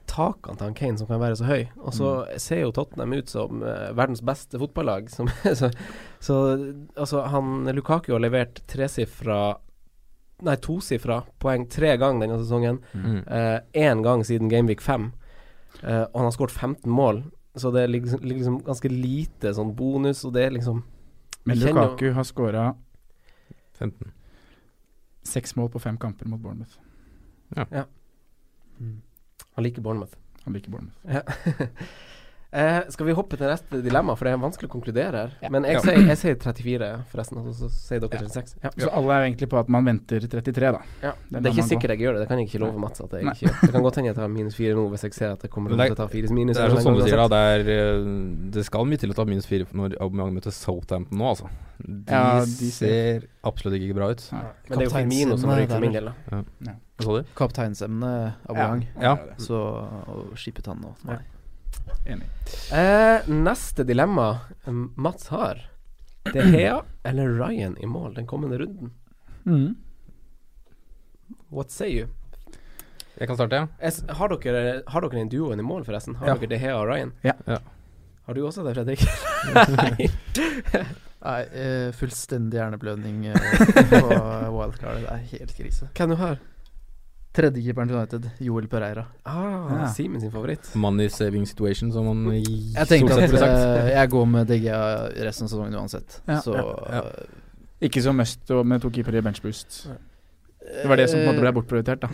[0.08, 1.62] takene til han Kane som kan være så høy.
[1.82, 5.10] Og så ser jo Tottenham ut som uh, verdens beste fotballag.
[5.12, 5.70] Som, så,
[6.24, 6.36] så
[6.96, 9.58] altså, han Lukaku har levert tresifra
[10.46, 12.76] Nei, tosifra poeng tre ganger denne sesongen.
[12.94, 13.24] Mm.
[13.26, 15.08] uh, gang siden Gameweek 5.
[15.82, 17.22] Eh, og han har skåret 15 mål.
[17.58, 20.82] Så det er liksom, liksom ganske lite sånn bonus, og det er liksom
[21.46, 22.64] Men jo- Lukaku har skåra
[23.78, 24.12] 15.
[25.24, 26.76] seks mål på fem kamper mot Bournemouth.
[29.54, 30.14] Han liker Bournemouth.
[30.44, 30.98] Han liker Bournemouth.
[31.04, 31.22] Ja.
[32.50, 35.32] Eh, skal vi hoppe til neste dilemma, for det er vanskelig å konkludere her.
[35.42, 35.50] Ja.
[35.52, 35.80] Men jeg, Ja.
[35.84, 37.36] sier, jeg sier 34, forresten.
[37.42, 38.54] Og så sier dere 36.
[38.64, 38.70] Ja.
[38.72, 40.80] Så alle er egentlig på at man venter 33, da.
[41.02, 41.12] Ja.
[41.28, 42.22] Det er ikke sikkert jeg gjør det.
[42.24, 43.02] Det kan jeg ikke love Mats.
[43.04, 43.52] At jeg ikke.
[43.60, 45.76] Det kan godt hende jeg tar minus 4 nå, hvis jeg ser at det kommer
[45.76, 46.56] til å ta 4 minus.
[46.56, 47.28] Det er sånn som du sier, da.
[47.28, 51.18] Det, er, eh, det skal mye til å ta minus 4 når Aubameyang møter Southampton
[51.20, 51.50] nå, altså.
[51.84, 54.24] De, Ja, de ser absolutt ikke bra ut.
[54.32, 54.40] Ja.
[54.70, 56.42] Men det er jo Firmino som ryker for min del, da.
[56.64, 56.72] Ja.
[56.98, 57.24] Hva sa du?
[57.36, 58.86] Kapteinsemne Aubameyang.
[59.04, 59.18] Ja.
[59.36, 59.52] Så
[60.08, 61.18] å skippe ut han nå Nei.
[62.06, 62.28] Enig.
[62.72, 64.28] Eh, neste dilemma
[64.66, 65.64] um, Mats har.
[66.32, 68.90] De Hea eller Ryan i mål den kommende runden?
[69.46, 69.74] Mm.
[71.48, 72.08] What say you?
[73.18, 73.66] Jeg kan starte, ja.
[73.80, 76.14] Es, har, dere, har dere en duoen i mål, forresten?
[76.20, 76.34] Har Ja.
[76.38, 77.12] dere De Hea og Ryan?
[77.24, 77.32] Ja.
[77.48, 77.58] Ja.
[78.28, 79.02] Har du også det, Fredrik?
[79.74, 80.08] Nei.
[81.24, 83.48] Nei, eh, fullstendig hjerneblødning eh,
[83.90, 84.02] på
[84.54, 85.00] wildcard.
[85.02, 85.88] Det er helt krise.
[85.98, 86.36] Hvem du har?
[87.38, 89.04] Tredjekeeperen til United, Joel Pereira.
[89.24, 89.88] Ah, Ja.
[89.94, 90.72] Simen sin favoritt.
[90.74, 92.42] Money saving situation, som man i
[92.74, 94.66] Jeg tenkte at uh, eh, jeg går med DG
[95.22, 96.20] resten av sesongen uansett.
[96.26, 96.40] Ja.
[96.42, 96.54] Så
[96.90, 97.02] Ja.
[97.80, 99.84] Ikke så mest med to keepere i benchboost.
[100.82, 102.08] Det var det som på en måte ble bortprioritert, da.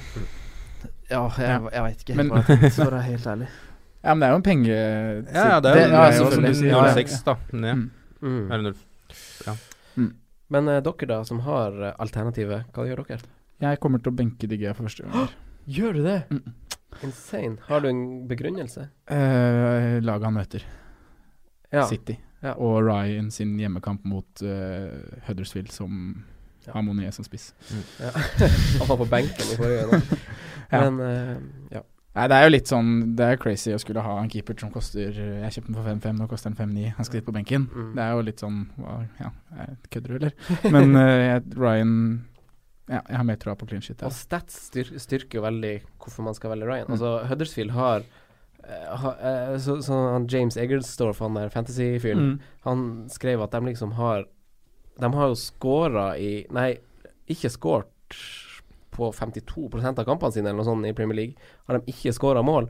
[1.11, 3.49] Ja, jeg, jeg veit ikke Men- helt hva jeg tenkte, for å være helt ærlig.
[4.05, 4.75] Ja, men det er jo en penge...
[5.33, 6.95] Ja, ja, det er Det- jo ja, det er som du sier, Ja, ja.
[6.95, 7.35] 06, da.
[7.53, 7.89] Ned.
[8.21, 8.49] Mm.
[8.53, 8.75] Mm.
[9.47, 9.55] Ja.
[9.97, 10.11] Mm.
[10.51, 13.19] Men uh, dere, da, som har eh, alternativet, hva gjør dere?
[13.63, 15.29] Jeg kommer til å benke DG for første gang.
[15.77, 16.19] Gjør du det?
[16.31, 16.53] Mm.
[17.05, 17.57] Insane.
[17.69, 18.89] Har du en begrunnelse?
[19.11, 20.67] Uh, laget han møter,
[21.75, 21.87] Ja.
[21.91, 22.19] City.
[22.45, 22.53] Ja.
[22.61, 26.25] Og Ryan sin hjemmekamp mot uh, Huddersfield som
[26.67, 26.73] Ja.
[26.73, 27.53] har Monier som spiss.
[28.01, 28.11] ja.
[28.79, 30.03] Han var på benken i forrige gang.
[30.73, 31.83] Men uh, ja.
[32.15, 34.71] Nei, det er jo litt sånn Det er crazy å skulle ha en keeper som
[34.71, 36.93] koster Jeg kjøpte den for 5-5, nå koster den 5-9.
[36.95, 37.65] Han skal sitte på benken.
[37.75, 37.89] Mm.
[37.97, 38.61] Det er jo litt sånn
[39.19, 39.33] Ja,
[39.91, 40.37] kødder du, eller?
[40.77, 41.97] Men uh, Ryan
[42.91, 44.03] Ja, jeg har mer troa på clean shit.
[44.05, 46.91] Og stats styr, styrker jo veldig hvorfor man skal velge Ryan.
[46.91, 46.97] Mm.
[46.97, 52.41] Altså, Huddersfield har eh, ha, eh, så, så han James Eggerstorff, han der fantasy-fyren, Mm.
[52.67, 54.27] han skrev at de liksom har
[55.01, 56.77] De har jo scora i Nei,
[57.27, 57.91] ikke scoret
[58.95, 61.35] på 52 av kampene sine eller noe sånt i Premier League.
[61.67, 62.69] Har de ikke scora mål.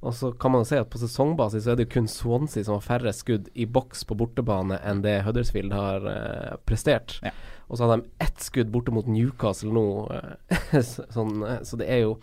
[0.00, 2.78] Og så kan man jo si at på sesongbasis så er det kun Swansea som
[2.78, 7.18] har færre skudd i boks på bortebane enn det Huddersfield har eh, prestert.
[7.26, 7.34] Ja.
[7.68, 9.84] Og så har de ett skudd borte mot Newcastle nå.
[10.16, 12.14] eh, så- sånn, eh, så det er jo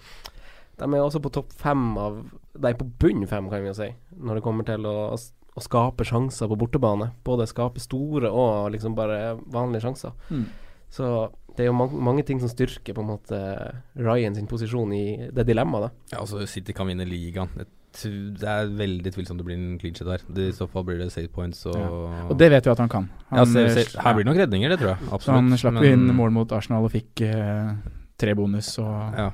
[0.77, 2.17] De er også på topp fem av
[2.57, 5.61] De er på bunn fem, kan vi jo si, når det kommer til å, å
[5.61, 7.11] skape sjanser på bortebane.
[7.25, 10.13] Både skape store og liksom bare vanlige sjanser.
[10.29, 10.43] Mm.
[10.89, 11.07] Så
[11.57, 13.37] det er jo mange, mange ting som styrker på en måte
[13.97, 15.91] Ryan sin posisjon i det dilemmaet.
[16.13, 17.49] Ja, altså City kan vinne ligaen.
[17.97, 20.21] Det er veldig tvilsomt det blir en clean shit der.
[20.37, 21.77] I så fall blir det save points og
[22.29, 23.07] Og det vet vi at han kan.
[23.31, 25.21] Han, ja, eh, se, Her blir det nok redninger, det tror jeg.
[25.23, 27.73] Så han slapp jo men- inn mål mot Arsenal og fikk eh,
[28.21, 29.31] tre bonus og Ja.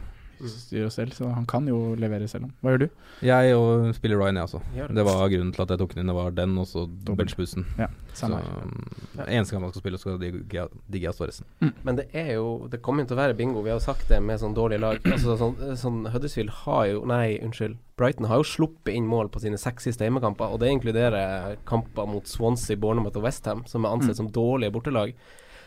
[0.52, 2.54] Styr og selv, så han kan jo levere selv om.
[2.62, 2.88] Hva gjør du?
[3.24, 4.62] Jeg og spiller Ryan, jeg også.
[4.74, 4.88] Altså.
[4.98, 5.06] det.
[5.06, 6.12] Var grunnen til at jeg tok den inn.
[6.12, 7.66] Det var den og så benchbussen.
[7.80, 8.44] Ja, Så her.
[8.64, 8.90] um,
[9.28, 11.30] eneste gang man skal spille, så skal digge digge stå
[11.64, 11.72] Mm.
[11.84, 13.62] Men det er jo Det kommer jo til å være bingo.
[13.64, 15.00] Vi har jo sagt det med sånn dårlige lag.
[15.14, 17.78] Altså sånn, sånn Huddersfield har jo Nei, unnskyld.
[17.98, 22.08] Brighton har jo sluppet inn mål på sine seks siste hjemmekamper, og det inkluderer kamper
[22.10, 25.14] mot Swansea, Bournemouth og Westham, som er ansett som dårlige bortelag.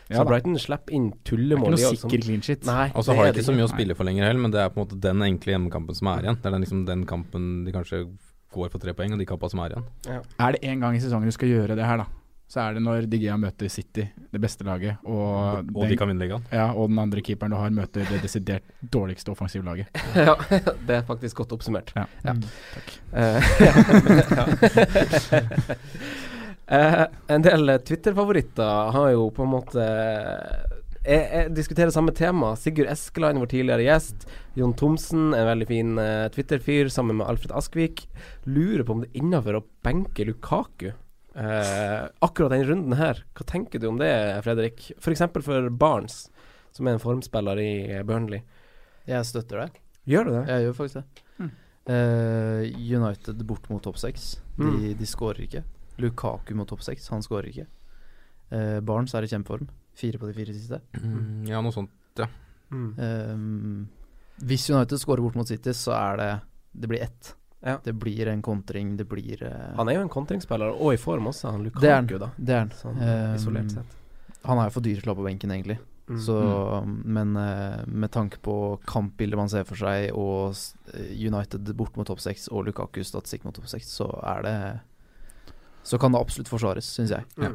[0.09, 0.25] Ja så.
[0.29, 2.63] Brighton slipper inn Det er ikke noe sikker clean shit.
[2.65, 4.61] Nei, Og så har de ikke så mye å spille for lenger heller, men det
[4.63, 6.39] er på en måte den enkle hjemmekampen som er igjen.
[6.41, 8.05] Det er liksom den kampen de kanskje
[8.55, 9.83] går for tre poeng, og de kampene som er igjen.
[10.39, 12.05] Er det én gang i sesongen du skal gjøre det her, da,
[12.47, 16.23] så er det når Digea møter City, det beste laget, og, Og de kan vinne
[16.23, 16.39] ligaen.
[16.55, 19.91] ja, og den andre keeperen du har, møter det desidert dårligste offensivlaget.
[20.15, 20.37] ja,
[20.87, 21.91] det er faktisk godt oppsummert.
[21.99, 22.05] Ja.
[22.23, 22.31] Ja.
[22.33, 22.43] Mm,
[23.17, 23.73] Eh, ja.
[26.67, 29.83] Eh, en del eh, Twitter-favoritter har jo på en måte
[31.07, 32.49] jeg, jeg diskuterer samme tema.
[32.59, 34.25] Sigurd Eskeland, vår tidligere gjest.
[34.59, 38.03] Jon Thomsen, en veldig fin uh, Twitter-fyr, sammen med Alfred Askvik.
[38.43, 40.89] Lurer på om det er innafor å benke Lukaku.
[41.37, 44.09] Uh, akkurat denne runden her, hva tenker du om det,
[44.43, 44.89] Fredrik?
[44.99, 45.23] F.eks.
[45.37, 46.25] For, for Barnes,
[46.75, 48.43] som er en formspiller i eh, Burnley.
[49.07, 49.69] Jeg støtter det.
[50.11, 50.43] Gjør du det?
[50.51, 51.23] Jeg gjør faktisk det.
[51.39, 51.53] Mm.
[51.87, 52.61] Uh,
[52.99, 54.33] United bort mot topp seks.
[54.57, 54.91] De, Mm.
[54.99, 55.63] de skårer ikke.
[56.01, 57.67] Lukaku mot topp seks, han skårer ikke.
[58.53, 59.69] Uh, Barnes er i kjempeform.
[59.97, 60.81] Fire på de fire siste.
[61.01, 61.93] Mm, ja, noe sånt.
[62.69, 62.99] Mm.
[62.99, 63.87] Um,
[64.35, 66.31] hvis United skårer bort mot City, så er det
[66.71, 67.35] Det blir ett.
[67.59, 67.79] Ja.
[67.83, 71.27] Det blir en kontring, det blir uh, Han er jo en kontringsspiller, og i form
[71.31, 72.05] også, han Det er han.
[72.05, 72.29] Lukaku, da.
[72.37, 72.73] Det er han.
[72.77, 73.95] Sånn um, isolert sett.
[74.43, 75.79] Han er jo for dyr til å ha på benken, egentlig.
[76.07, 76.19] Mm.
[76.23, 76.35] Så,
[77.03, 80.53] Men uh, med tanke på kampbildet man ser for seg, og
[81.09, 84.57] United bort mot topp seks, og Lukaku statistikk mot topp seks, så er det
[85.87, 87.25] Så kan det absolutt forsvares, syns jeg.
[87.39, 87.53] Ja.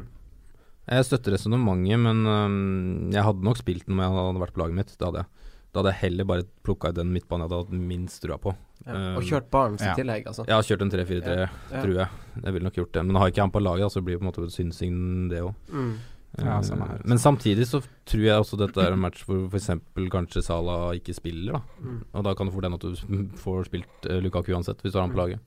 [0.89, 4.63] Jeg støtter resonnementet, men um, jeg hadde nok spilt den om jeg hadde vært på
[4.65, 4.95] laget mitt.
[4.99, 7.85] Da hadde jeg, da hadde jeg heller bare plukka ut den midtbanen jeg hadde hatt
[7.93, 8.55] minst trua på.
[8.57, 9.93] Ja, Eh, og kjørt Barnes ja.
[9.93, 10.43] i tillegg, altså.
[10.49, 11.45] Ja, kjørt en 3-4-3, Ja.
[11.71, 12.07] tror jeg.
[12.43, 13.03] Jeg ville nok gjort det.
[13.05, 15.53] Men har ikke han på laget, så blir det på en måte synsing, det òg.
[15.71, 15.93] Mm.
[16.41, 16.57] Ja.
[17.05, 19.69] Men samtidig så tror jeg også dette er en match hvor f.eks.
[20.11, 21.61] kanskje Salah ikke spiller, da.
[21.79, 21.99] Mm.
[22.11, 24.99] Og da kan det fort hende at du får spilt uh, Lukaku uansett, hvis du
[24.99, 25.39] har han på laget.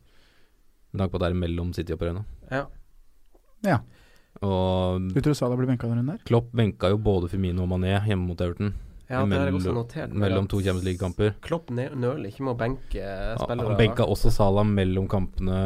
[0.92, 2.25] Med tanke på at det er mellom City og Perøyna.
[2.51, 2.67] Ja.
[3.67, 3.79] Ja.
[4.45, 6.25] Og Du tror Salah blir benka den runden der?
[6.29, 8.75] Klopp benka jo både Firmino og Mané hjemme mot Everton.
[9.09, 10.13] Ja, det har jeg også notert.
[10.19, 11.37] Mellom to Champions League-kamper.
[11.45, 13.69] Klopp nøler ikke med å benke Ja, spillere.
[13.71, 15.59] Han benka også Salah mellom kampene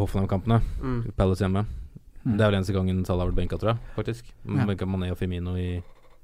[0.00, 0.62] Hoffenheim-kampene.
[0.80, 1.02] Mm.
[1.16, 1.66] Palace hjemme.
[2.24, 2.32] Mm.
[2.38, 3.78] Det er vel eneste gangen Salah har vært benka, tror jeg.
[3.94, 4.64] faktisk Ja.
[4.66, 5.82] Benka Mané og Firmino i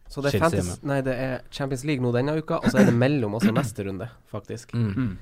[0.09, 2.91] Så det er, Fantasy, nei, det er Champions League nå denne uka, og så er
[2.91, 4.75] det mellom også neste runde, faktisk.
[4.75, 5.17] mm.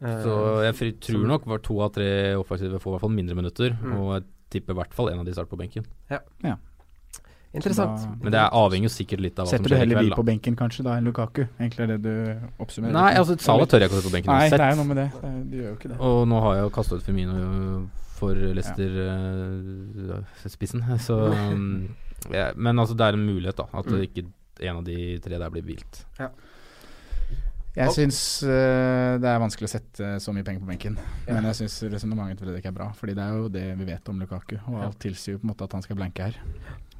[0.00, 0.08] Mm.
[0.08, 3.34] Eh, Så jeg tror nok var to av tre offensive får i hvert fall mindre
[3.34, 3.70] minutter.
[3.82, 3.92] Mm.
[3.98, 5.84] Og jeg tipper i hvert fall en av de starter på benken.
[6.10, 6.18] Ja
[7.54, 7.96] Interessant.
[7.96, 10.02] Da- Men det er avhenger jo sikkert litt av hva som Setter du skjer heller
[10.04, 11.46] vi på benken kanskje da enn Lukaku?
[11.58, 12.92] Egentlig er det du oppsummerer?
[12.92, 14.84] Nei, altså Sala tør jeg ikke å sette på benken Nei, det er jo noe
[14.84, 15.08] med det.
[15.16, 15.96] Det er- gjør jo ikke det.
[15.98, 17.32] Og nå har jeg jo kasta ut Femino
[18.18, 21.88] for Leicester-spissen, så um,
[22.32, 23.64] ja, Men altså, det er en mulighet, da.
[23.72, 24.00] At Mm.
[24.06, 24.24] ikke
[24.60, 26.04] en av de tre der blir hvilt.
[27.78, 30.98] Jeg syns uh, det er vanskelig å sette så mye penger på benken.
[31.28, 31.34] Ja.
[31.38, 32.90] Men jeg syns resonnementet til Fredrik er bra.
[32.98, 34.56] Fordi det er jo det vi vet om Lukaku.
[34.66, 34.84] Og Ja.
[34.88, 36.38] alt tilsier jo på en måte at han skal blanke her.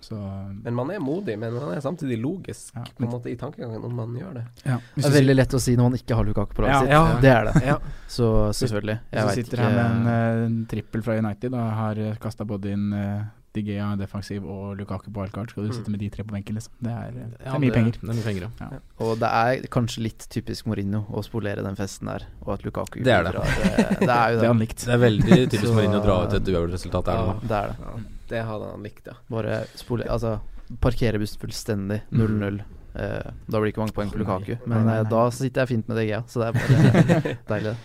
[0.01, 0.15] Så
[0.63, 3.83] Men man er modig, men man er samtidig logisk Ja, på en måte i tankegangen
[3.85, 4.45] om man gjør det.
[4.65, 4.77] ja.
[4.95, 6.91] Det er veldig lett å si når man ikke har Lukaku på laget Ja, sitt.
[6.93, 7.21] ja.
[7.21, 7.65] Det er det.
[7.67, 7.79] Ja.
[8.07, 8.99] Så selvfølgelig.
[9.11, 12.71] Hvis du sitter ikke her med en, en trippel fra United og har kasta både
[12.77, 13.25] inn uh,
[13.59, 15.77] Digea defensiv og Lukaku på wildcard, skal du Mm.
[15.79, 16.73] sitte med de tre på benken, liksom.
[16.81, 17.99] Det er, det Ja, er mye penger.
[18.01, 18.69] Det er mye penger, ja.
[19.05, 23.03] Og det er kanskje litt typisk Mourinho å spolere den festen der, og at Lukaku
[23.03, 23.33] Det er det.
[23.33, 23.45] bidrar.
[23.99, 24.45] Det, det er jo Det det.
[24.45, 24.85] er han likt.
[24.87, 27.37] Det er veldig typisk Mourinho å dra ut et uavgjort resultat der nå.
[27.43, 27.77] Det er det.
[27.85, 27.95] Ja,
[28.33, 29.15] det hadde han likt, ja.
[29.31, 30.39] Bare spole, altså,
[30.81, 32.01] parkere bussen fullstendig.
[32.13, 32.61] 0-0.
[32.99, 34.57] Uh, da blir det ikke mange poeng på Lukaku.
[34.67, 35.11] Men Nei, nei, eh, nei.
[35.13, 37.77] da sitter jeg fint med DGA, så det er bare deilig.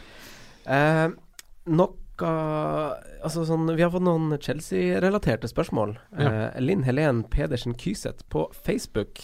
[0.65, 1.07] Eh,
[2.21, 5.97] noe Altså sånn Vi har fått noen Chelsea-relaterte spørsmål.
[6.17, 9.21] Eh, Linn Helen Pedersen Kyseth på Facebook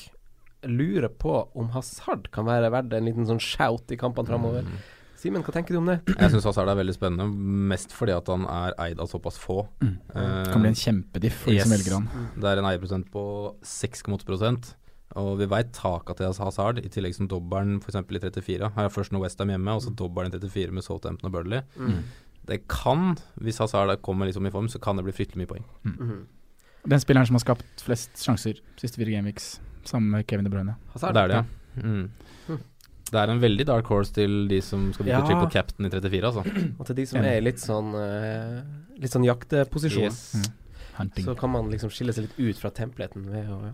[0.64, 4.66] lurer på om Hazard kan være verdt en liten sånn shout i kampene framover.
[4.68, 4.80] Mm.
[5.20, 5.98] Simen, hva tenker du om det?
[6.16, 7.28] Jeg syns Hazard er veldig spennende,
[7.72, 9.66] mest fordi at han er eid av såpass få.
[9.84, 9.96] Mm.
[10.16, 12.30] Eh, Kan bli en kjempediff for de som velger han.
[12.40, 13.24] Det er en eierprosent på
[13.68, 14.76] 6,8
[15.18, 17.98] og vi veit taket til Hazard, i tillegg som dobbelen f.eks.
[17.98, 18.70] i 34.
[18.76, 21.64] Her er først nå Westham hjemme, og så dobbelen i 34 med Southampton og Burnley.
[21.80, 22.04] Mm.
[22.50, 25.66] Det kan, hvis Hazard kommer liksom i form, så kan det bli fryktelig mye poeng.
[25.86, 26.20] Mhm.
[26.90, 30.76] Den spilleren som har skapt flest sjanser siste fire gameweeks, sammen med Kevin De Bruyne.
[30.94, 31.14] Hazard?
[31.14, 31.84] Det er det, ja.
[31.84, 32.06] Mm.
[32.50, 32.60] Mm.
[33.10, 35.26] Det er en veldig dark horse til de som skal bytte Ja.
[35.28, 36.44] triple captain i 34, altså.
[36.80, 38.62] Og til de som er i litt sånn eh,
[39.00, 40.36] Litt sånn jakteposisjon, Yes.
[40.36, 41.12] Mm.
[41.24, 43.74] Så kan man liksom skille seg litt ut fra templeten ved å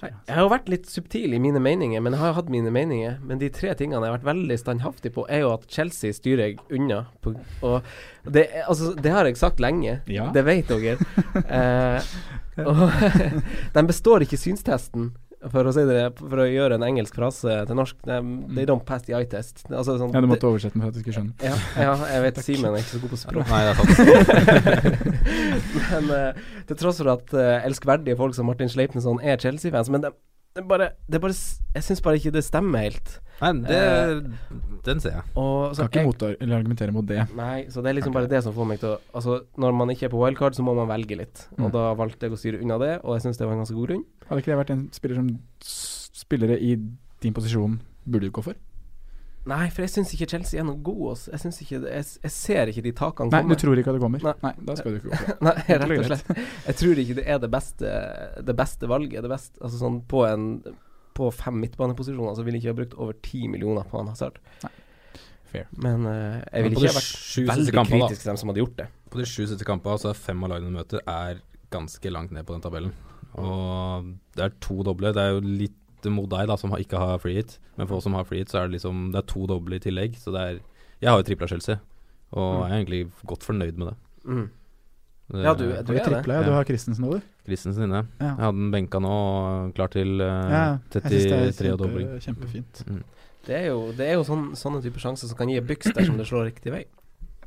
[0.00, 2.72] Jeg har jo vært litt subtil i mine meninger, men jeg har jo hatt mine
[2.74, 3.18] meninger.
[3.26, 6.44] Men de tre tingene jeg har vært veldig standhaftig på, er jo at Chelsea styrer
[6.48, 7.04] jeg unna.
[7.22, 7.34] På,
[7.66, 7.86] og
[8.26, 10.00] det, altså, det har jeg sagt lenge.
[10.10, 10.30] Ja.
[10.34, 10.96] Det vet dere.
[11.58, 12.14] eh,
[12.66, 12.82] og
[13.76, 15.12] de består ikke synstesten,
[15.50, 17.96] for å si det For å gjøre en engelsk frase til norsk.
[18.06, 18.20] They,
[18.54, 19.64] they don't pass the eye test.
[19.70, 21.34] Altså, sånn, Ja, du måtte oversette den for at du skulle skjønne.
[21.42, 23.48] ja, ja, jeg vet Simen er ikke så god på språk.
[23.50, 25.02] Nei, det er sant.
[25.92, 30.04] men uh, til tross for at uh, elskverdige folk som Martin Sleipnesson er Chelsea-fans, men
[30.04, 30.12] det,
[30.56, 31.32] det bare, det bare
[31.74, 33.18] Jeg syns bare ikke det stemmer helt.
[33.42, 35.22] Nei, det, uh, den ser jeg.
[35.40, 37.24] Og så Skal ikke jeg- argumentere mot det.
[37.34, 39.90] Nei, så det er liksom bare det som får meg til å Altså, når man
[39.94, 41.46] ikke er på wildcard, så må man velge litt.
[41.58, 41.72] Og Mm.
[41.74, 43.88] da valgte jeg å styre unna det, og jeg syns det var en ganske god
[43.88, 44.04] grunn.
[44.32, 45.26] Hadde ikke det vært en spiller som
[46.16, 46.76] spillere i
[47.20, 47.74] din posisjon
[48.08, 48.56] burde du gå for?
[49.50, 51.02] Nei, for jeg syns ikke Chelsea er noe god.
[51.10, 51.32] Altså.
[51.34, 54.02] Jeg, synes ikke, jeg, jeg ser ikke de takene Nei, du tror ikke at det
[54.04, 54.22] kommer?
[54.24, 54.34] Nei.
[54.46, 55.36] Nei, da skal du ikke gå for det.
[55.48, 56.30] Nei, rett og slett.
[56.68, 57.92] Jeg tror ikke det er det beste,
[58.48, 59.18] det beste valget.
[59.26, 60.48] Det beste, altså sånn på, en,
[61.18, 64.38] på fem midtbaneposisjoner så ville jeg ikke ha brukt over ti millioner på en Hazard.
[65.52, 65.66] Fair.
[65.74, 68.62] Men uh, jeg Men ville ikke ha vært veldig kampen, kritisk til dem som hadde
[68.62, 68.92] gjort det.
[69.12, 71.42] På de sju siste kampene så er fem av lagene du møter, er
[71.74, 72.94] ganske langt ned på den tabellen.
[73.40, 75.12] Og det er to doble.
[75.14, 75.78] Det er jo litt
[76.10, 77.58] mot deg, da, som ikke har free hit.
[77.78, 79.76] Men for oss som har free hit, så er det liksom Det er to doble
[79.76, 80.16] i tillegg.
[80.18, 80.58] Så det er
[81.02, 81.76] Jeg har jo tripla Chelsea,
[82.32, 82.62] og Mm.
[82.62, 83.96] jeg er egentlig godt fornøyd med det.
[84.24, 84.50] Mm.
[85.32, 86.42] det Ja, du- du du er tripla, ja.
[86.42, 87.20] Du har Christensen over?
[87.46, 88.06] Christensen inne.
[88.20, 88.26] Ja.
[88.26, 91.78] Jeg hadde den benka nå, klar til uh, Ja, jeg synes det er 33 og
[91.78, 92.08] dobling.
[92.20, 92.84] kjempefint.
[92.86, 93.02] Mm.
[93.46, 96.16] Det er jo, det er jo sånn, sånne typer sjanser som kan gi byks dersom
[96.16, 96.84] det slår riktig vei.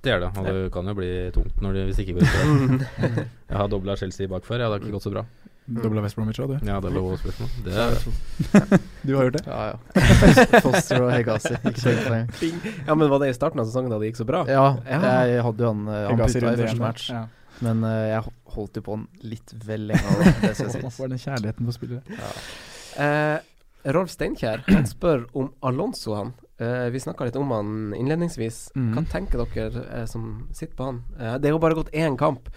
[0.01, 2.25] Det er det, og det kan jo bli tungt når det, hvis det ikke går
[2.27, 3.27] riktig.
[3.49, 5.23] Jeg har dobla Chelsea bakfør, ja, det har ikke gått så bra.
[5.65, 6.67] Dobla West Bromwich òg, du.
[6.67, 7.49] Ja, det er lov å spørsmål.
[7.65, 7.95] Det er,
[9.07, 9.43] Du har gjort det?
[9.47, 10.03] Ja, ja.
[10.65, 11.55] Foster og Hegazi.
[12.85, 14.43] Ja, men var det i starten av sesongen da det gikk så bra?
[14.49, 17.25] Ja, jeg hadde jo han eh, Han putta i første match, Ja.
[17.65, 20.29] men uh, jeg holdt jo på han litt vel lenge.
[20.45, 22.21] Det, synes jeg den kjærligheten for spillere?
[23.01, 23.37] Eh,
[23.95, 28.69] Rolf Steinkjer han spør om Alonso han Eh, vi snakka litt om han innledningsvis.
[28.75, 28.91] Mm.
[28.95, 31.01] Hva tenker dere eh, som sitter på han?
[31.19, 32.47] Eh, det er jo bare gått én kamp,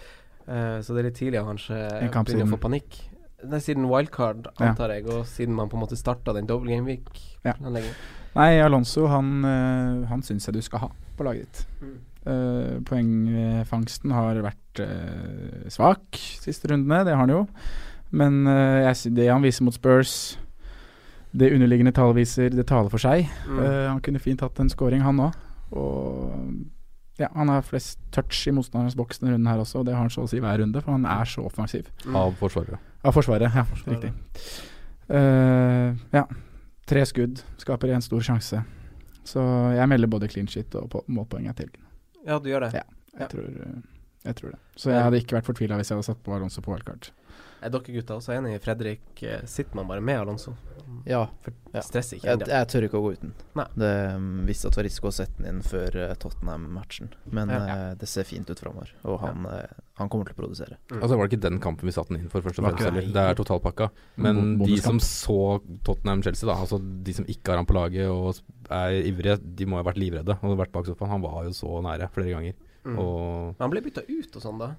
[0.49, 2.99] eh, så det er litt tidlig å kanskje begynne å få panikk.
[3.47, 4.71] Nei, siden wildcard, Ja.
[4.71, 7.95] antar jeg, og siden man på en måte starta den double game week-planleggingen.
[8.35, 11.65] Nei, Alonso han, uh, han syns jeg du skal ha på laget ditt.
[11.81, 11.97] Mm.
[12.29, 17.45] Uh, poengfangsten har vært uh, svak siste rundene, det har han jo.
[18.11, 20.39] Men eh, jeg, det han viser mot Spurs,
[21.29, 23.27] det underliggende tallet viser, det taler for seg.
[23.45, 23.59] Mm.
[23.61, 25.35] Uh, han kunne fint hatt en scoring, han òg.
[25.77, 26.31] Og
[27.19, 30.01] ja, han har flest touch i motstanderens boks denne runden her også, og det har
[30.05, 31.89] han så å si hver runde, for han er så offensiv.
[32.05, 32.15] Mm.
[32.15, 32.79] Av forsvarere.
[33.03, 33.63] Av Forsvaret, ja.
[33.63, 34.03] Forsvaret.
[34.03, 34.59] Riktig.
[35.09, 36.25] Uh, ja.
[36.89, 38.63] Tre skudd skaper en stor sjanse.
[39.29, 39.41] Så
[39.75, 41.85] jeg melder både clean shit og på- målpoeng til helgen.
[42.25, 42.73] Ja, du gjør det.
[42.73, 42.83] Ja.
[43.13, 43.27] Jeg, Ja.
[43.27, 43.81] tror, eh,
[44.25, 44.59] jeg tror det.
[44.75, 47.09] Så jeg hadde ikke vært fortvila hvis jeg hadde satt på Alonso på wildcard.
[47.61, 48.59] Er dere gutta også enige?
[48.63, 50.53] Fredrik, eh, sitter man bare med Alonso?
[51.05, 51.27] Ja.
[51.43, 51.81] For Ja.
[51.85, 53.33] stresser ikke Jeg, jeg tør ikke å gå uten.
[53.55, 53.65] Nei.
[53.77, 57.49] Det um, visste at det var risiko å sette den inn før eh, Tottenham-matchen, men
[57.53, 57.59] Ja.
[57.67, 57.75] ja.
[57.99, 59.67] det ser fint ut framover, og han, eh,
[59.99, 60.79] han kommer til å produsere.
[60.89, 61.01] Mm.
[61.03, 62.79] Altså var det ikke den kampen vi satte den inn for, først og fremst.
[62.79, 63.03] ikke det.
[63.03, 63.13] heller.
[63.13, 63.89] Det er totalpakka.
[64.17, 65.37] Men de som så
[65.85, 68.39] Tottenham-Chelsea, da, altså de som ikke har han på laget og
[68.71, 71.11] er ivrige, de må ha vært livredde og vært bak sofaen.
[71.11, 72.53] Han var jo så nære flere ganger.
[72.85, 72.97] Mm.
[72.97, 74.73] Og han ble bytta ut og sånn, da?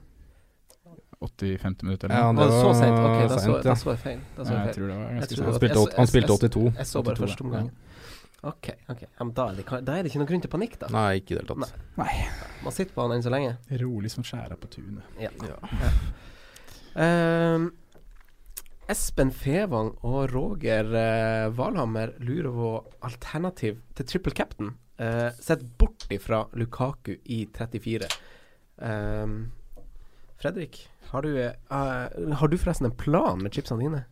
[1.21, 1.83] 85.
[1.83, 2.81] minutt eller Ja, det Var det så sent.
[2.81, 2.99] seint?
[2.99, 3.75] Ok, da så, sent, da ja.
[3.77, 4.21] så jeg feil.
[4.37, 4.75] Da så Ja, jeg jeg feil.
[4.75, 5.61] tror det var Jeg ganske han sent.
[5.61, 6.77] spilte, han spilte 82.
[6.79, 7.71] Jeg så bare første omgang.
[8.43, 9.01] Ok, ok.
[9.03, 10.87] Ja, men da, er det, da er det ikke noen grunn til panikk, da.
[10.89, 11.75] Nei, ikke i det hele tatt.
[12.01, 12.15] Nei.
[12.65, 13.57] Man sitter på han enn så lenge.
[13.83, 15.05] Rolig som skjæra på tunet.
[15.21, 15.29] Ja.
[16.97, 17.71] Ehm,
[18.91, 22.71] Espen Fevang og Roger uh, Valhammer lurer på
[23.07, 24.73] alternativ til triple captain.
[24.99, 28.09] Uh, sett bort ifra Lukaku i 34.
[28.83, 29.53] Um,
[30.41, 34.05] Fredrik, har du, uh, har du forresten en plan med chipsene dine?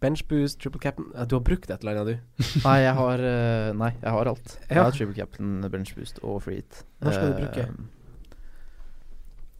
[0.00, 2.42] Benchboost, triple captain uh, Du har brukt et eller annet, du?
[2.66, 4.56] Nei, jeg har, uh, nei, jeg har alt.
[4.68, 6.82] Jeg har triple captain, bench boost og free eat.
[7.00, 7.68] Når skal du Eh, bruke?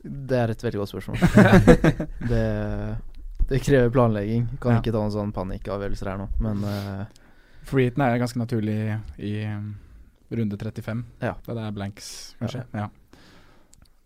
[0.07, 1.16] Det er et veldig godt spørsmål.
[2.31, 2.42] det,
[3.50, 4.44] det krever planlegging.
[4.62, 4.83] Kan Ja.
[4.83, 6.62] ikke ta noen sånn panikkavgjørelser her nå, men
[7.66, 8.76] Free eaten er ganske naturlig
[9.18, 9.33] i
[10.31, 11.33] i runde 35, Ja.
[11.46, 12.62] det er blanks, kanskje.
[12.74, 12.87] Ja.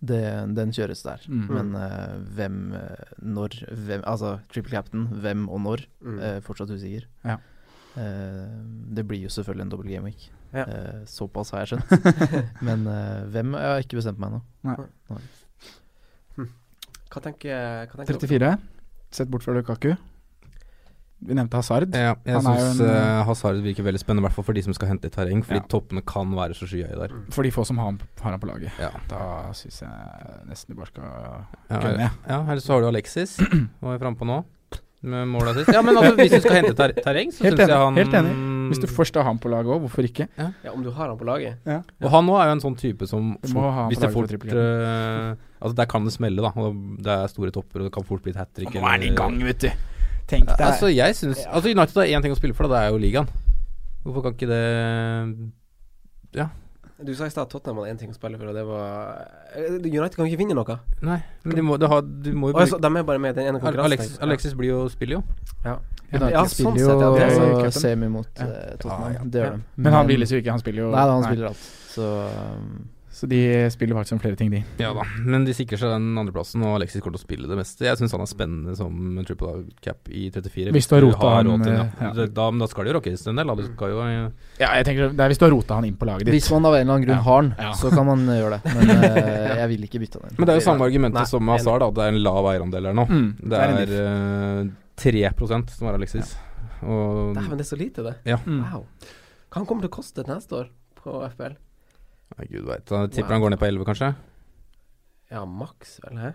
[0.00, 0.20] Det,
[0.56, 1.24] den kjøres der.
[1.28, 1.46] Mm.
[1.52, 6.18] Men uh, hvem, eh, når hvem, Altså triple captain, hvem og når, Mm.
[6.18, 7.04] uh, fortsatt usikker.
[7.24, 7.36] Ja.
[7.96, 8.48] Uh,
[8.96, 10.30] det blir jo selvfølgelig en double game week.
[10.52, 10.64] Ja.
[10.66, 12.06] Eh, såpass har jeg skjønt.
[12.66, 12.82] Men
[13.30, 14.40] hvem Jeg har ikke bestemt meg ennå.
[17.10, 18.18] Hva tenker, hva tenker dere?
[18.18, 18.50] 34.
[19.14, 19.92] Sett bort fra Lukaku.
[21.20, 21.92] Vi nevnte Hazard.
[21.92, 24.62] Ja, jeg er syns en, uh, Hazard virker veldig spennende, i hvert fall for de
[24.64, 25.42] som skal hente i terreng.
[25.44, 25.66] Fordi Ja.
[25.68, 27.12] toppene kan være så skyhøye der.
[27.30, 28.70] For de få som har, han- har han på laget.
[28.80, 28.88] Ja.
[29.09, 29.90] Da syns jeg
[30.48, 31.04] nesten du bare skal
[31.70, 32.11] Ja, gunne.
[32.28, 33.37] ja, Eller så har du Alexis,
[33.83, 34.44] var jeg frampå nå.
[35.02, 35.72] Med måla assist.
[35.72, 37.94] Ja, men altså, hvis du skal hente ter terreng, så Helt syns jeg enig, han
[37.96, 38.33] helt enig.
[38.70, 40.28] Hvis du først har han på laget òg, hvorfor ikke?
[40.38, 41.56] Ja, om du har han på laget?
[42.02, 45.35] Og han nå er jo en sånn type som fort, Hvis det er fort eh,
[45.61, 46.52] Altså Der kan det smelle, da.
[46.56, 48.72] Og det er store topper, og det kan fort bli et hat trick.
[48.72, 49.70] Nå er han i gang, vet du.
[50.31, 52.79] Tenk deg Altså, jeg synes, Altså, United har én ting å spille for, da.
[52.79, 53.29] Det er jo ligaen.
[54.05, 54.62] Hvorfor kan ikke det
[56.38, 56.49] Ja.
[57.01, 59.27] Du sa i stad at Tottenham hadde én ting å spille for, og det var
[59.57, 60.75] Eh, United kan ikke vinne noe.
[61.03, 62.66] Nei, men de må, de har, de må jo bruke...
[62.69, 63.87] altså, de er bare med i den ene konkurransen.
[63.88, 65.23] Alexis, Alexis blir jo, spiller jo.
[65.64, 65.79] Ja.
[66.12, 67.73] United Ja, spiller sånn jo sett, ja, det cupen.
[67.81, 68.45] semi mot Ja.
[68.47, 69.01] eh, Tottenham.
[69.03, 69.25] Ja, ja.
[69.25, 69.57] Det gjør Ja.
[69.57, 69.83] de.
[69.87, 71.31] Men han hviles jo ikke, han spiller jo Nei, han nei.
[71.33, 71.64] spiller alt.
[71.90, 72.07] Så
[72.61, 72.88] um,
[73.20, 74.62] Så de spiller faktisk om flere ting, de.
[74.80, 77.59] Ja da, men de sikrer seg den andreplassen, og Alexis kommer til å spille det
[77.59, 77.85] meste.
[77.85, 79.50] Jeg syns han er spennende som triple
[79.85, 80.72] cap i 34.
[80.72, 82.12] Hvis du har rota han, råd til eh, ja.
[82.16, 83.52] Da, da, da skal det jo rockes en del.
[83.52, 83.56] Da.
[83.61, 84.22] Du skal jo ja.
[84.62, 86.33] Ja, jeg tenker det er hvis du har rota han inn på laget ditt.
[86.38, 87.26] hvis man av en eller annen grunn Ja.
[87.28, 87.74] har han, Ja.
[87.76, 88.74] så kan man eh, gjøre det.
[88.80, 90.37] Men uh, jeg vil ikke bytte han inn.
[90.40, 91.92] Men det er jo samme argumentet Nei, som med Hazard, da.
[92.00, 93.09] Det er en lav eierandel her nå.
[93.11, 95.26] Mm, Det er det er uh, 3
[95.76, 96.37] som er Alexis.
[96.80, 98.14] Og Dæven, det er så lite, det.
[98.33, 98.40] Ja.
[98.46, 98.64] Mm.
[98.64, 98.87] Wow.
[99.50, 101.61] Hva han kommer til å koste neste år på FBL?
[102.40, 102.88] Nei, gud veit.
[102.88, 104.14] Tipper han går ned på 11, kanskje.
[105.31, 106.16] Ja, maks, vel?
[106.18, 106.31] Hæ?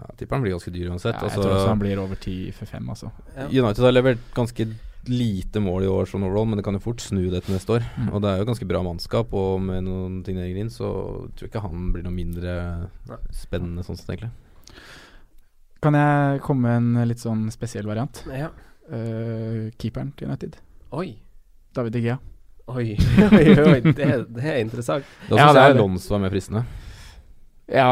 [0.00, 1.14] Ja, tipper han blir ganske dyr uansett.
[1.14, 3.10] Ja, jeg altså, tror også han blir over 10 for 5, altså.
[3.36, 3.46] Ja.
[3.46, 4.66] United har levert ganske
[5.08, 7.76] lite mål i år sånn overall, men det kan jo fort snu det til neste
[7.78, 7.86] år.
[7.94, 8.08] Mm.
[8.10, 10.90] Og det er jo ganske bra mannskap, og med noen ting legger inn, så
[11.30, 12.56] tror jeg ikke han blir noe mindre
[13.12, 13.20] Nei.
[13.36, 14.32] spennende sånn sett, egentlig.
[15.80, 18.24] Kan jeg komme med en litt sånn spesiell variant?
[18.28, 18.50] Ja.
[18.90, 20.58] Uh, keeperen til United.
[20.98, 21.14] Oi.
[21.76, 22.18] David De Gea.
[22.76, 22.88] Oi,
[23.30, 23.80] oi, oi.
[23.92, 25.04] Det, det er interessant.
[25.28, 26.64] Da Ja, syns det er jeg Lons var er mer fristende.
[27.70, 27.90] Ja,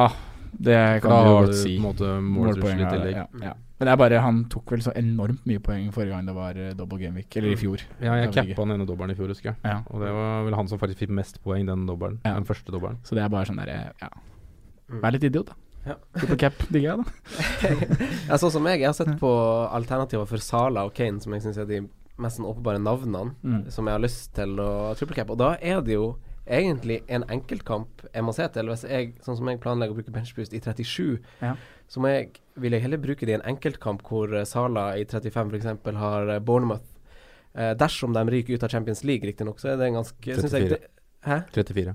[0.59, 1.77] det kan da du har du si.
[1.77, 3.17] på en måte målpoeng i ja, tillegg.
[3.19, 3.55] Ja, ja.
[3.79, 6.57] Men det er bare han tok vel så enormt mye poeng forrige gang det var
[6.59, 7.85] eh, double game eller i fjor.
[8.03, 9.61] Ja, jeg cappa den ene dobbelen i fjor, husker jeg.
[9.63, 9.77] Ja.
[9.95, 12.19] Og det var vel han som faktisk fikk mest poeng, den dobbelen.
[12.27, 12.33] Ja.
[12.41, 12.99] Den første dobbelen.
[13.07, 14.11] Så det er bare sånn derre Ja,
[14.89, 15.03] Mm.
[15.03, 15.55] vær litt idiot, da.
[15.85, 15.95] Ja.
[16.17, 17.05] Triple cap jeg, da.
[18.31, 19.31] Ja, sånn som meg, jeg har sett på
[19.69, 21.83] alternativer for Sala og Kane, som jeg syns er de
[22.19, 23.71] mest sånn åpenbare navnene Mm.
[23.71, 25.31] som jeg har lyst til å trippelcappe.
[25.31, 26.17] Og da er det jo
[26.49, 28.67] egentlig en enkeltkamp jeg må se til.
[28.73, 31.55] Hvis jeg, sånn som jeg planlegger å bruke benchboost i 37, Ja.
[31.89, 35.05] så må jeg, vil jeg heller bruke det i en enkeltkamp hvor eh, Sala i
[35.05, 35.97] 35 f.eks.
[35.97, 36.85] har eh, Bournemouth.
[37.55, 40.53] Eh, dersom de ryker ut av Champions League, riktignok, så er det en ganske synes
[40.53, 40.69] jeg, 34.
[40.69, 40.81] det,
[41.25, 41.41] Hæ?
[41.53, 41.95] 34.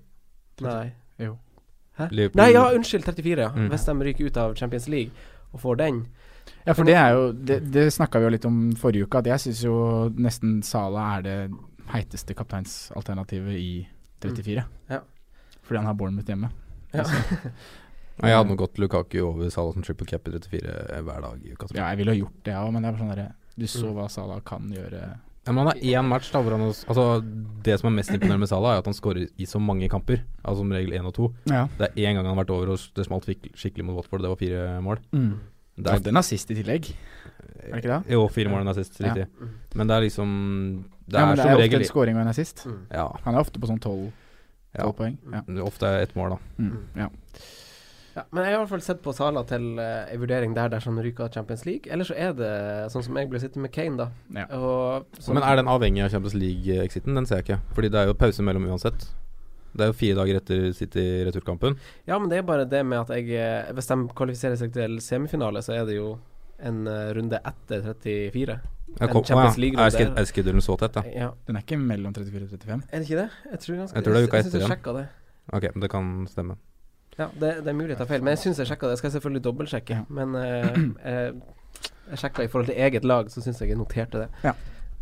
[0.61, 0.91] Nei.
[1.19, 1.37] Jo.
[1.97, 2.07] Hæ?
[2.35, 3.49] Nei, ja, unnskyld, 34, ja.
[3.53, 3.69] Mm.
[3.69, 5.11] Hvis de ryker ut av Champions League
[5.53, 6.07] og får den.
[6.65, 9.25] Ja, for det er jo Det, det snakka vi jo litt om forrige uke, at
[9.27, 9.75] jeg syns jo
[10.15, 11.37] nesten Sala er det
[11.91, 13.87] heiteste kapteinsalternativet i
[14.23, 14.63] 34.
[14.89, 14.99] Ja.
[15.63, 16.49] Fordi han har Bournemouth hjemme.
[16.93, 17.03] Ja.
[18.21, 21.43] Og jeg hadde nå gått Lukaku over Salah som triple cap i 34 hver dag
[21.43, 21.67] i uka.
[21.73, 23.87] Ja, jeg ville ha gjort det, jeg òg, men det er sånn der, Du så
[23.89, 23.95] Mm.
[23.97, 25.01] hva Salah kan gjøre.
[25.45, 27.21] Ja, men han har én match da hvor han Altså
[27.63, 30.23] Det som er mest imponerende med Salah, er at han skårer i så mange kamper.
[30.43, 31.33] Altså som regel én og to.
[31.49, 31.67] Ja.
[31.77, 34.21] Det er én gang han har vært over og det smalt skikkelig mot Watford.
[34.21, 34.99] Det var fire mål.
[35.11, 35.39] Mm.
[35.75, 36.89] Det Det er en i tillegg.
[37.63, 38.13] Er det ikke det?
[38.13, 39.25] Jo, fire mål er nazist, riktig.
[39.25, 39.47] Ja.
[39.75, 40.29] Men det er liksom
[41.07, 42.65] Det ja, er men det som er ofte regel en scoring og en assist.
[42.65, 42.79] Mm.
[42.91, 43.07] Ja.
[43.23, 44.11] Han er ofte på sånn tolv
[44.73, 44.91] ja.
[44.91, 45.17] poeng.
[45.31, 45.43] Ja.
[45.63, 46.63] Ofte er ett mål, da.
[46.63, 46.79] Mm.
[46.97, 47.09] ja.
[48.13, 50.69] Ja, men jeg har i hvert fall sett på Sala til uh, en vurdering der
[50.69, 51.89] dersom han ryker av Champions League.
[51.89, 52.51] Eller så er det
[52.93, 54.07] sånn som jeg ble sittende med Kane, da.
[54.37, 54.45] Ja.
[54.53, 57.17] Og, så, Men er den avhengig av Champions League-exiten?
[57.17, 57.57] Den ser jeg ikke.
[57.73, 59.07] Fordi det er jo pause mellom uansett.
[59.73, 61.77] Det er jo fire dager etter City-returkampen.
[62.07, 64.99] Ja, men det er bare det med at jeg eh, Hvis de kvalifiserer seg til
[65.01, 66.11] semifinale, så er det jo
[66.63, 68.59] en eh, runde etter 34.
[68.93, 69.47] Jeg En kom, ja.
[69.47, 71.01] Er sked- schedulen så tett, da?
[71.09, 71.31] Ja.
[71.47, 72.83] Den er ikke mellom 34 og 35.
[72.91, 73.29] Er det ikke det?
[73.51, 74.75] Jeg tror ganske Jeg tror det er uka jeg, etter jeg igjen.
[74.75, 75.05] sjekka det.
[75.53, 76.55] Ok, det kan stemme.
[77.17, 78.93] Ja, det, det er mulig jeg tar feil, men jeg syns jeg sjekka det.
[78.95, 79.97] Jeg skal selvfølgelig dobbeltsjekke.
[79.97, 80.05] Ja.
[80.09, 80.77] Men uh,
[81.09, 81.41] jeg,
[82.13, 84.29] jeg sjekka i forhold til eget lag, så syns jeg jeg noterte det.
[84.45, 84.53] Ja.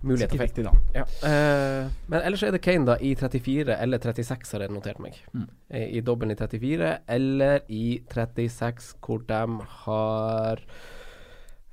[0.01, 0.65] Mulig jeg tar feil.
[0.65, 0.71] da.
[0.95, 1.03] Ja.
[1.21, 5.19] Uh, men ellers er det Kane da i 34 eller 36, har jeg notert meg.
[5.35, 5.45] Mm.
[5.69, 9.43] Eh, I dobbelen i 34 eller i 36, hvor de
[9.83, 10.63] har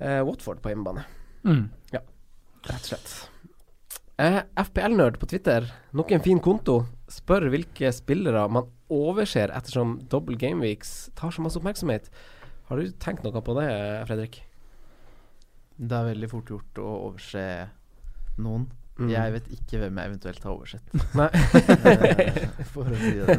[0.03, 1.07] uh, Watford på hjemmebane.
[1.49, 1.68] Mm.
[2.68, 3.12] Rett og slett.
[4.18, 10.37] Uh, FPL-nerd på Twitter, nok en fin konto, spør hvilke spillere man overser ettersom double
[10.41, 12.11] gameweeks tar så masse oppmerksomhet.
[12.68, 13.68] Har du tenkt noe på det,
[14.11, 14.43] Fredrik?
[15.79, 17.45] Det er veldig fort gjort å overse
[18.43, 18.68] noen.
[18.99, 19.11] Mm.
[19.12, 20.97] Jeg vet ikke hvem jeg eventuelt har oversett.
[21.18, 21.28] Nei.
[21.30, 22.41] Eh,
[22.72, 23.36] For å si det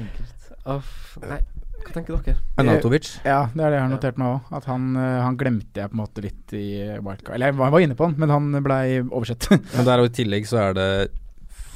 [0.00, 0.48] enkelt.
[0.64, 1.18] Off.
[1.20, 1.42] nei.
[1.84, 2.38] Hva tenker dere?
[2.56, 3.10] Anatovic?
[3.26, 4.54] Ja, det er det jeg har notert meg òg.
[4.56, 6.64] At han, eh, han glemte jeg på en måte litt i
[7.04, 7.34] wildcard.
[7.36, 9.50] Eller jeg var, var inne på han, men han blei oversett.
[9.76, 10.88] Men der og i tillegg så er det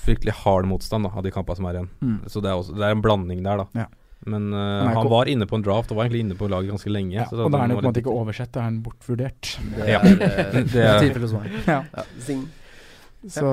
[0.09, 1.91] fryktelig hard motstand da, av de kampene som er igjen.
[2.01, 2.19] Mm.
[2.33, 3.85] Så det er, også, det er en blanding der, da.
[3.85, 3.89] Ja.
[4.27, 4.59] Men uh,
[4.89, 7.15] Han han var inne på en draft og var egentlig inne på laget ganske lenge.
[7.15, 8.81] Ja, så og da er han jo på en måte ikke oversett, da er han
[8.83, 9.59] bortvurdert.
[9.77, 10.01] Det Ja.
[10.01, 11.67] er, eh, Det er- tilfellet.
[11.67, 11.83] Ja.
[13.29, 13.53] Så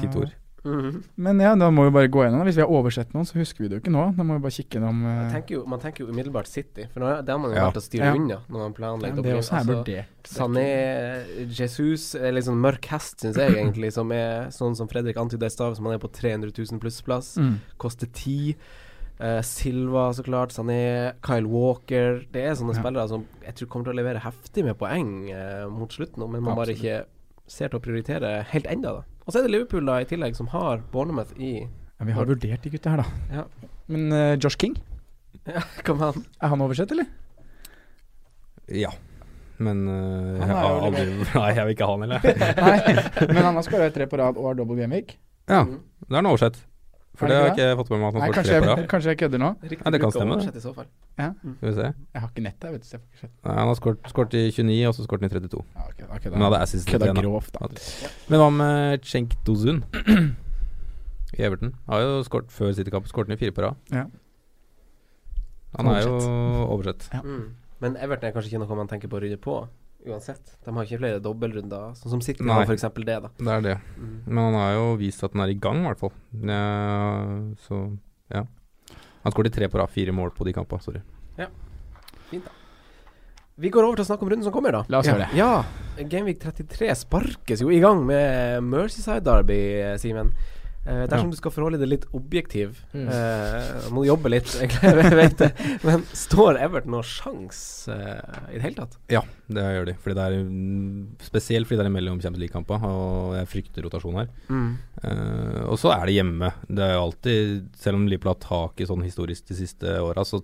[0.00, 0.30] Fint ord.
[0.62, 1.02] Mhm.
[1.16, 2.40] Men ja, da må vi bare gå gjennom.
[2.44, 2.50] det.
[2.50, 4.02] Hvis vi har oversett noen, så husker vi det jo ikke nå.
[4.16, 6.84] Da må vi bare kikke gjennom Man eh, tenker, jo, man tenker jo umiddelbart City,
[6.92, 7.64] for nå, det har man jo Ja.
[7.70, 8.12] valgt å styre Ja.
[8.12, 10.04] unna når man ja, planlegger Det er game.
[10.22, 15.16] Sané, Jesus er litt sånn mørk hest, syns jeg egentlig, som er sånn som Fredrik
[15.16, 17.38] antyda i stad, som han er på 300 000 pluss-plass.
[17.40, 17.56] Mm.
[17.78, 18.54] Koster 10.
[19.20, 20.52] Eh, Silva, så klart.
[20.54, 21.12] Sané.
[21.26, 22.22] Kyle Walker.
[22.32, 22.80] Det er sånne Ja.
[22.80, 26.42] spillere som jeg tror kommer til å levere heftig med poeng eh, mot slutten, men
[26.42, 27.02] man bare ikke
[27.46, 29.02] ser til å prioritere helt enda da.
[29.26, 31.60] Og så er det Liverpool da i tillegg, som har Bournemouth i
[32.00, 33.04] Ja, vi har vurdert de gutta her, da.
[33.30, 33.44] Ja.
[33.88, 34.76] Men uh, Josh King,
[35.46, 36.24] Ja, kom han?
[36.40, 37.06] er han oversett, eller?
[38.70, 38.90] Ja.
[39.60, 41.04] Men jeg har aldri
[41.34, 42.20] Nei, jeg vil ikke ha han heller.
[42.64, 45.16] Nei, men han har skåra tre på rad og har double gameweek.
[45.50, 45.80] ja, Mm.
[46.08, 46.56] det er noe oversett.
[47.18, 48.52] For det det har jeg ikke ikke fått med meg at man Nei, får kanskje
[48.54, 49.48] tre på jeg, kanskje jeg kødder nå.
[49.62, 50.52] Riktig Ja, det kan stemme, det.
[50.56, 50.86] i så fall.
[51.18, 51.88] Skal vi se.
[52.14, 52.86] Jeg har ikke nett der, vet du.
[52.86, 53.30] Så jeg får ikke.
[53.48, 53.80] Nei, han har
[54.14, 55.64] skåret i 29, og så skåret han i 32.
[55.74, 57.68] Ja, okay, okay, Men hadde assist til igjen, grovt, da.
[58.30, 59.82] Men hva med Cenk Dozun
[61.38, 61.74] i Everton?
[61.90, 63.74] Har jo skåret før City-kamp, skåret han i fire på rad.
[63.92, 64.06] Ja.
[65.76, 66.16] Han er jo
[66.70, 67.10] oversett.
[67.12, 67.20] Ja.
[67.26, 67.50] Mm.
[67.80, 69.60] Men Everton er kanskje ikke noe man tenker på å rydde på,
[70.08, 70.54] uansett.
[70.64, 73.32] De har ikke flere dobbeltrunder, sånn som City har, eksempel det, da.
[73.36, 73.74] Det er det.
[73.96, 74.14] Mm.
[74.28, 76.14] Men han har jo vist at han er i gang, i hvert fall.
[76.50, 76.62] Ja,
[77.66, 77.82] så
[78.32, 78.46] ja.
[79.24, 80.84] Han skåret tre på rad, fire mål på de kampene.
[80.84, 81.02] Sorry.
[81.36, 81.50] Ja.
[82.30, 82.56] Fint, da.
[83.60, 84.86] Vi går over til å snakke om runden som kommer, da.
[84.88, 85.36] La oss gjøre det.
[85.36, 85.50] Ja.
[86.00, 89.60] Gameweek 33 sparkes jo i gang med Mercyside Derby,
[90.00, 90.32] Simen.
[90.86, 91.30] Eh, dersom Ja.
[91.30, 93.08] du skal forholde deg litt objektiv, Mm.
[93.12, 95.50] uh, må du jobbe litt, egentlig, vet det.
[95.84, 98.96] Men står Everton noen sjanse uh, i det hele tatt?
[99.12, 99.20] Ja,
[99.52, 99.94] det gjør de.
[100.00, 104.16] Fordi det er mm, Spesielt fordi det er imellom Champions League-kamper, og jeg frykter rotasjon
[104.22, 104.30] her.
[105.04, 106.50] Eh, og så er det hjemme.
[106.68, 110.24] Det er jo alltid Selv om Liverpool har tak i sånn historisk de siste åra,
[110.24, 110.40] så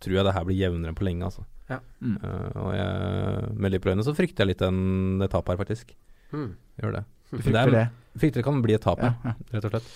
[0.00, 1.44] tror jeg det her blir jevnere enn på lenge, altså.
[1.68, 1.80] Ja.
[2.00, 2.18] Mm.
[2.22, 5.96] Eh, og jeg, med Liverpool-øyne så frykter jeg litt en, det tapet her, faktisk.
[6.32, 6.52] Mm.
[6.80, 7.04] Gjør det.
[7.30, 7.88] Du Det frykter er- det?
[8.18, 9.34] Frykter det kan bli et tap, Ja, ja, ja.
[9.54, 9.88] rett og slett.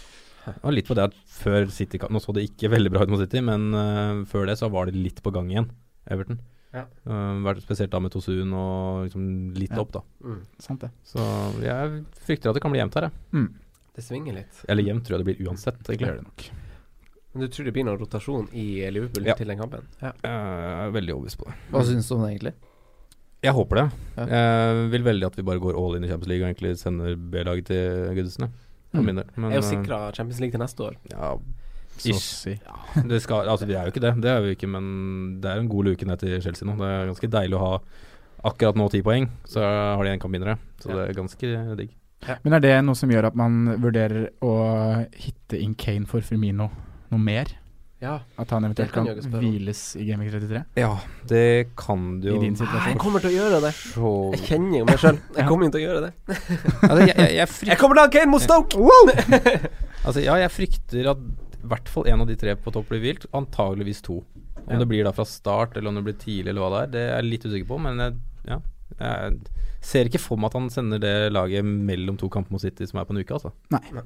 [0.67, 3.21] Og litt på det at før City Nå så det ikke veldig bra ut mot
[3.21, 5.69] City, men uh, før det så var det litt på gang igjen,
[6.11, 6.41] Everton.
[6.75, 6.87] Ja.
[7.07, 9.81] Uh, spesielt da med Tosun og liksom litt Ja.
[9.85, 10.01] opp, da.
[10.25, 10.41] Mm.
[10.59, 10.91] Sant det.
[11.05, 11.21] Så
[11.63, 13.49] jeg frykter at det kan bli jevnt her, jeg.
[13.95, 14.65] Det svinger litt.
[14.73, 16.17] Eller jevnt tror jeg det blir uansett, Det egentlig.
[16.17, 16.51] det nok.
[17.35, 19.35] Men du tror det blir noen rotasjon i Liverpool Ja.
[19.35, 19.87] til den kampen?
[20.03, 20.13] Ja.
[20.25, 21.55] Jeg er veldig overbevist på det.
[21.71, 22.55] Hva syns du om det, egentlig?
[23.43, 23.87] Jeg håper det.
[24.17, 24.27] Ja.
[24.31, 27.17] Jeg vil veldig at vi bare går all in i Champions League og egentlig sender
[27.17, 28.39] B-laget til
[28.93, 29.07] For Mm.
[29.09, 30.97] Men, er jo eh, sikra Champions League til neste år.
[31.11, 31.31] Ja,
[32.05, 32.21] Ish.
[32.45, 32.61] si.
[33.09, 35.63] det skal, altså vi er jo ikke det, det er vi ikke, men det er
[35.63, 36.77] en god luke ned til Chelsea nå.
[36.77, 37.73] Det er ganske deilig å ha
[38.51, 40.59] akkurat nå ti poeng, så har de en kamp mindre.
[40.83, 40.97] Så Ja.
[40.99, 41.91] det er ganske digg.
[42.45, 46.69] Men er det noe som gjør at man vurderer å hitte inn Kane for Firmino
[47.11, 47.47] noe mer?
[48.03, 48.17] Ja.
[48.43, 50.63] At han eventuelt kan kan hviles i Gaming 33?
[50.81, 50.91] Ja,
[51.31, 51.45] det
[51.79, 52.89] kan du jo I din Nei, situasjon?
[52.91, 53.71] jeg kommer til å gjøre det.
[54.35, 55.21] Jeg kjenner jo meg sjøl.
[55.37, 56.13] Jeg kommer til å gjøre det.
[56.89, 58.83] altså, jeg, jeg, jeg, Jeg kommer til å ha Kane mot Stoke!
[60.07, 61.23] altså, ja, jeg frykter at
[61.63, 63.29] i hvert fall en av de tre på topp blir hvilt.
[63.39, 64.19] Antageligvis to.
[64.63, 64.79] Om Ja.
[64.83, 67.01] det blir da fra start, eller om det blir tidlig, eller hva det er, det
[67.07, 67.79] er jeg litt usikker på.
[67.87, 68.17] Men jeg,
[68.51, 68.59] ja,
[68.99, 69.39] jeg
[69.83, 72.99] ser ikke for meg at han sender det laget mellom to kamper mot City som
[73.03, 73.55] er på en uke, altså.
[73.75, 74.03] Nei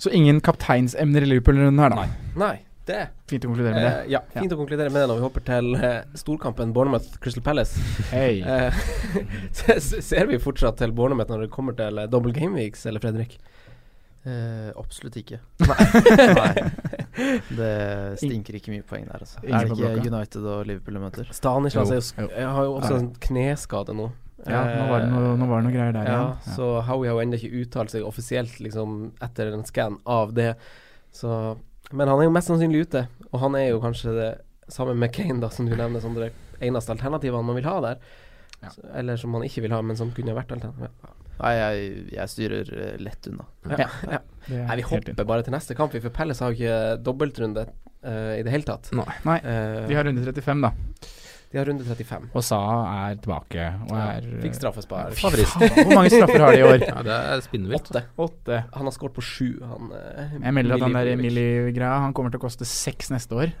[0.00, 2.04] Så ingen kapteinsemner i Liverpool-runden her, da.
[2.04, 2.32] Nei.
[2.40, 2.56] Nei,
[2.88, 3.92] det Fint å konkludere med det.
[4.04, 7.44] eh, Ja, fint å konkludere med det når vi hopper til eh, storkampen Bournemouth Crystal
[7.46, 7.78] Palace.
[8.12, 8.40] Hei.
[8.48, 9.78] Eh,
[10.10, 13.38] ser vi fortsatt til Bournemouth når det kommer til eh, double game weeks, eller Fredrik?
[14.28, 15.38] Eh, absolutt ikke.
[16.38, 17.38] Nei.
[17.48, 17.72] Det
[18.20, 19.40] stinker ikke mye poeng der, altså.
[19.44, 20.08] Ingen Er det ikke blokka?
[20.16, 21.30] United og Liverpool de møter?
[21.34, 24.08] Stanislas har jo også en kneskade nå.
[24.46, 26.52] Ja, nå var det noe, nå var det noe greier der Ja, igjen.
[26.54, 28.92] så Howie har jo ennå ikke uttalt seg offisielt liksom
[29.24, 30.52] etter en scan av det.
[31.14, 31.32] Så
[31.90, 34.30] Men han er jo mest sannsynlig ute, og han er jo kanskje det
[34.72, 36.32] samme med Kane, da, som du nevner, som det
[36.64, 38.02] eneste alternativet man vil ha der.
[38.58, 38.72] Ja.
[38.74, 40.90] Så, eller som man ikke vil ha, men som kunne vært alternativ.
[41.38, 43.46] Nei, jeg, jeg styrer eh, lett unna.
[43.70, 43.78] Ja.
[43.78, 44.20] Ja.
[44.48, 44.64] Ja.
[44.70, 48.34] Nei, vi hopper bare til neste kamp, vi, for Pelles har jo ikke dobbeltrunde uh,
[48.34, 48.90] i det hele tatt.
[48.96, 49.08] Nei.
[49.28, 50.72] Nei, Uh, de har runde 35, da.
[51.48, 52.26] De har runde 35.
[52.36, 52.58] Og Sa
[53.08, 55.14] er tilbake og Ja, er Fikk straffespar.
[55.16, 56.82] Hvor mange straffer har de i år?
[56.84, 57.88] Ja, det er spinnvilt.
[57.88, 58.02] Åtte.
[58.20, 58.58] Åtte.
[58.74, 61.38] Han har skåret på sju, han eh, Jeg melder at han der Milivojevic.
[61.38, 63.54] Emily-greia Han kommer til å koste seks neste år.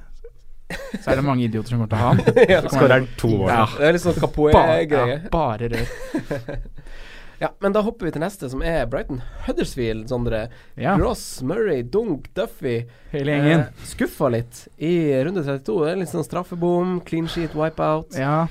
[0.68, 2.20] Så er det mange idioter som kommer til å ha han.
[2.52, 2.60] Ja.
[2.68, 3.48] Skårer han- to år.
[3.54, 4.20] Ja, Det er litt sånn
[4.52, 5.88] ja, bare rør.
[7.40, 10.48] Ja, men da hopper vi til neste, som er Brighton Huddersfield, Sondre.
[10.76, 12.80] Ja, Ross, Murray, Dunk, Duffy.
[13.12, 13.60] hele gjengen.
[13.68, 15.84] Eh, skuffa litt i runde 32.
[15.84, 18.18] Det er litt sånn straffebom, clean sheet, wipeout.
[18.18, 18.46] Ja,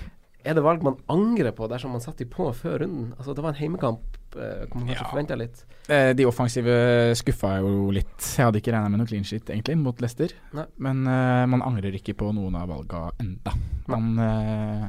[0.47, 3.09] Er det valg man angrer på dersom man satte de på før runden?
[3.19, 3.99] Altså, det var en heimekamp.
[4.37, 5.09] Eh, man kanskje Ja.
[5.11, 5.65] forventa litt.
[5.89, 8.15] eh, de offensive skuffa jo litt.
[8.37, 10.29] Jeg hadde ikke regna med noe clean sheet, egentlig, mot Leicester.
[10.53, 10.63] Nei.
[10.77, 13.51] Men eh, man angrer ikke på noen av valga enda.
[13.87, 14.87] Man eh,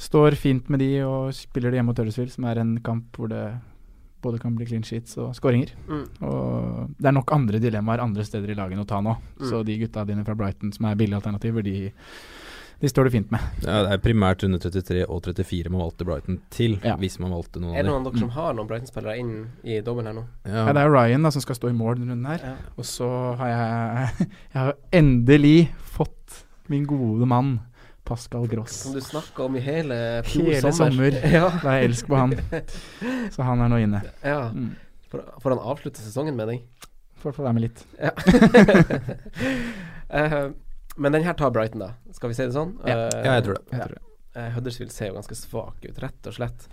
[0.00, 3.28] står fint med de og spiller det hjemme mot Huddersfield, som er en kamp hvor
[3.32, 3.44] det
[4.20, 5.72] både kan bli clean sheets og skåringer.
[5.88, 6.04] Mm.
[6.28, 9.14] Og det er nok andre dilemmaer andre steder i laget å ta nå.
[9.40, 9.48] Mm.
[9.48, 11.90] Så de gutta dine fra Brighton som er billige alternativer, de,
[12.80, 13.46] de står det fint med.
[13.64, 16.98] Ja, det er primært under 33 og 34 man valgte Brighton til, Ja.
[17.00, 17.80] hvis man valgte noen av dem.
[17.80, 19.32] Er det noen av dere som har noen Brighton-spillere inn
[19.64, 20.26] i dobbelen her nå?
[20.44, 20.66] Ja.
[20.66, 22.44] Ja, det er Ryan da som skal stå i mål denne runden her.
[22.44, 22.54] Ja.
[22.76, 23.08] Og så
[23.40, 25.58] har jeg Jeg har endelig
[25.96, 27.56] fått min gode mann
[28.04, 28.76] Pascal Gross.
[28.84, 29.96] Som du snakka om i hele
[30.26, 31.16] fjor Hele sommer.
[31.38, 31.48] ja.
[31.62, 32.34] Da jeg elsker på han.
[33.34, 34.02] Så han er nå inne.
[34.24, 34.46] ja.
[34.54, 34.72] Mm.
[35.10, 36.60] Får, han avslutte sesongen med deg?
[37.18, 37.80] Får få være med litt.
[37.98, 38.12] Ja.
[40.14, 40.50] uh,
[41.02, 41.90] men den her tar Brighton, da.
[42.14, 42.76] Skal vi si det sånn?
[42.86, 43.08] Ja.
[43.08, 43.64] Eh, Ja, jeg tror det.
[43.74, 44.04] Jeg tror det.
[44.36, 46.68] Uh, Huddersfield ser jo ganske svak ut, rett og slett.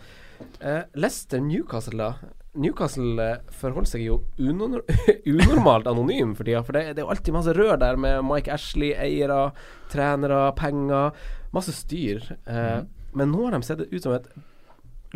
[0.61, 2.36] Uh, Leicester-Newcastle, da.
[2.57, 4.81] Newcastle eh, forholder seg jo unor
[5.29, 6.63] unormalt anonym for tida.
[6.65, 9.51] For det, det er jo alltid masse rør der med Mike Ashley, eiere,
[9.91, 11.11] trenere, penger.
[11.53, 12.23] Masse styr.
[12.45, 12.79] Eh,
[13.17, 14.27] Men nå har de sett ut som et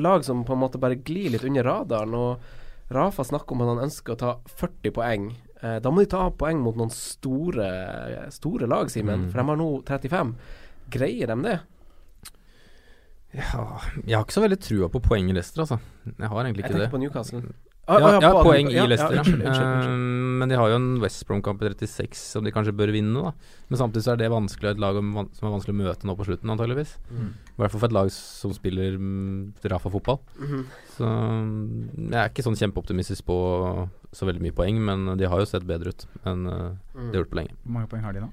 [0.01, 2.13] lag som på en måte bare glir litt under radaren.
[2.15, 5.27] Og Rafa snakker om at han ønsker å ta 40 poeng.
[5.61, 7.67] Eh, da må de ta poeng mot noen store,
[8.33, 9.27] store lag, Simen.
[9.27, 9.29] Mm.
[9.31, 10.33] For de har nå 35.
[10.91, 11.59] Greier de det?
[13.31, 13.65] Ja,
[14.03, 15.77] jeg har ikke så veldig trua på poeng i Leicester, altså.
[16.17, 16.87] Jeg har egentlig ikke det.
[16.87, 17.41] tenker på Newcastle.
[17.91, 19.23] Ja, ja, ja, poeng i Leicester, ja.
[19.23, 19.93] unnskyld, unnskyld, unnskyld.
[19.95, 23.23] Eh, men de har jo en West Brom-kamp i 36 som de kanskje bør vinne,
[23.25, 23.31] da.
[23.71, 26.27] Men samtidig så er det vanskelig et lag som er vanskelig å møte nå på
[26.27, 26.93] slutten, antageligvis.
[27.09, 27.31] Mm.
[27.33, 29.39] I hvert fall for et lag som spiller mm,
[29.73, 30.21] Rafa-fotball.
[30.39, 30.61] Mm.
[30.97, 31.63] Så mm,
[32.11, 33.39] jeg er ikke sånn kjempeoptimistisk på
[34.11, 36.59] så veldig mye poeng, men de har jo sett bedre ut enn uh,
[36.91, 37.09] Mm.
[37.09, 37.53] de har gjort på lenge.
[37.63, 38.31] Hvor mange poeng har de nå?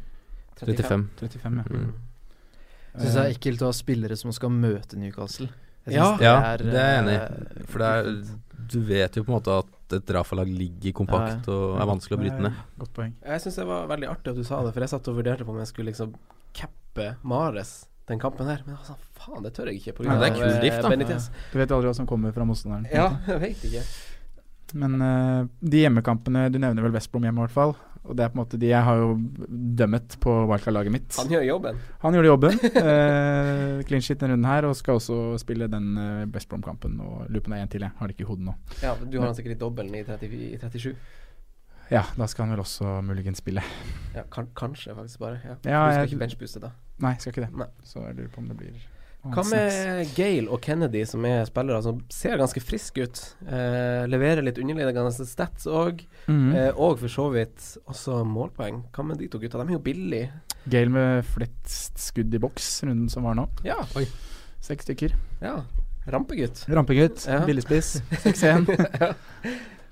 [0.59, 1.09] 35.
[1.23, 2.08] 35, ja.
[2.99, 5.49] Syns det er ekkelt å ha spillere som skal møte Newcastle.
[5.87, 6.05] Jeg Ja.
[6.17, 7.23] synes Ja, det er jeg enig i.
[7.23, 8.39] eh, For det er,
[8.69, 12.21] du vet jo på en måte at et Rafa-lag ligger kompakt og er vanskelig å
[12.21, 12.53] bryte ned.
[12.79, 13.15] Godt poeng.
[13.25, 15.45] Jeg syns det var veldig artig at du sa det, for jeg satt og vurderte
[15.47, 16.13] på om jeg skulle liksom
[16.53, 18.61] cappe Mares den kampen her.
[18.67, 19.95] Men altså, faen, det tør jeg ikke.
[19.97, 20.89] På Ja, det er kul eh, drift, da.
[20.93, 21.31] Benitez.
[21.53, 22.87] Du vet aldri hva som kommer fra motstanderen.
[22.93, 23.83] Ja, jeg vet ikke.
[24.75, 27.75] Men uh, de hjemmekampene Du nevner vel West Brom hjemme, i hvert fall.
[28.09, 29.09] Og det er på en måte de jeg har jo
[29.77, 31.17] dømmet på wildcard-laget mitt.
[31.21, 31.81] Han gjør jobben.
[32.01, 32.55] Han gjorde jobben.
[32.79, 36.97] uh, clean shit denne runden her, og skal også spille den uh, West Brom-kampen.
[37.05, 38.55] Og lurer på om det er én til, jeg har det ikke i hodet nå.
[38.83, 40.95] Ja, Du har han sikkert i dobbelen i, 30, i 37.
[41.91, 43.63] Ja, da skal han vel også muligens spille.
[44.17, 45.39] Ja, kan, kanskje faktisk bare.
[45.45, 45.55] Ja.
[45.55, 46.71] Ja, du skal jeg- ikke benchbooste da.
[47.01, 47.53] Nei, skal ikke det.
[47.57, 47.69] Nei.
[47.85, 48.75] Så jeg lurer på om det blir
[49.27, 53.23] Hva med Gale og Kennedy, som er spillere som ser ganske friske ut?
[53.45, 56.47] Eh, leverer litt underliggende stats òg, mm.
[56.55, 58.85] eh, og for så vidt også målpoeng.
[58.95, 59.59] Hva med de to gutta?
[59.59, 60.31] De er jo billige.
[60.71, 63.49] Gale med flest skudd i boks, runden som var nå.
[63.67, 63.81] Ja.
[64.65, 65.17] Seks stykker.
[65.43, 65.59] Ja.
[66.09, 66.65] Rampegutt.
[66.71, 67.27] Rampegutt.
[67.29, 67.43] Ja.
[67.49, 67.99] Billigspiss.
[68.25, 68.71] 6-1.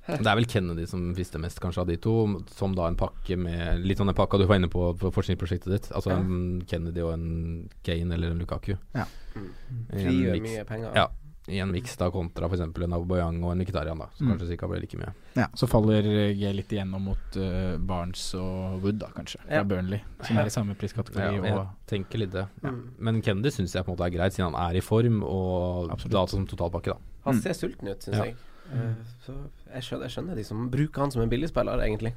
[0.06, 2.14] Det er vel Kennedy som visste mest, kanskje, av de to.
[2.54, 5.70] Som da en pakke med Litt sånn den pakka du var inne på på forskningsprosjektet
[5.72, 5.90] ditt.
[5.92, 6.16] Altså Ja.
[6.22, 8.76] en Kennedy og en Kane eller en Lukaku.
[8.94, 9.04] Ja.
[9.34, 9.50] Mm.
[9.90, 10.92] Frigjør mye penger.
[10.94, 11.08] Ja.
[11.48, 12.58] I en miks da kontra f.eks.
[12.60, 14.06] en Aubameyang og en Mkhitaryan, da.
[14.18, 14.32] Så Mm.
[14.32, 15.12] kanskje sikkert ble like mye.
[15.36, 16.02] Ja, så faller
[16.34, 19.38] G litt igjennom mot uh, Barnes og Wood, da kanskje.
[19.46, 19.62] Fra Ja.
[19.62, 21.42] Burnley, som er i samme Ja, priskategori.
[21.44, 22.48] jeg og tenker litt det.
[22.64, 22.70] Ja.
[22.98, 25.88] Men Kennedy syns jeg på en måte er greit, siden han er i form, og
[25.92, 26.10] Absolutt.
[26.12, 26.96] da som totalpakke, da.
[27.26, 27.42] Han Mm.
[27.42, 28.24] ser sulten ut, syns Ja.
[28.24, 28.34] jeg.
[28.72, 29.34] Eh, så
[29.72, 32.14] jeg skjønner, jeg skjønner de som bruker han som en billigspiller, egentlig.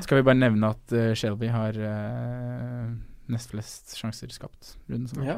[0.00, 2.88] Skal vi bare nevne at uh, Shelby har uh,
[3.32, 5.24] nest flest sjanser skapt runden som.
[5.26, 5.36] Ja.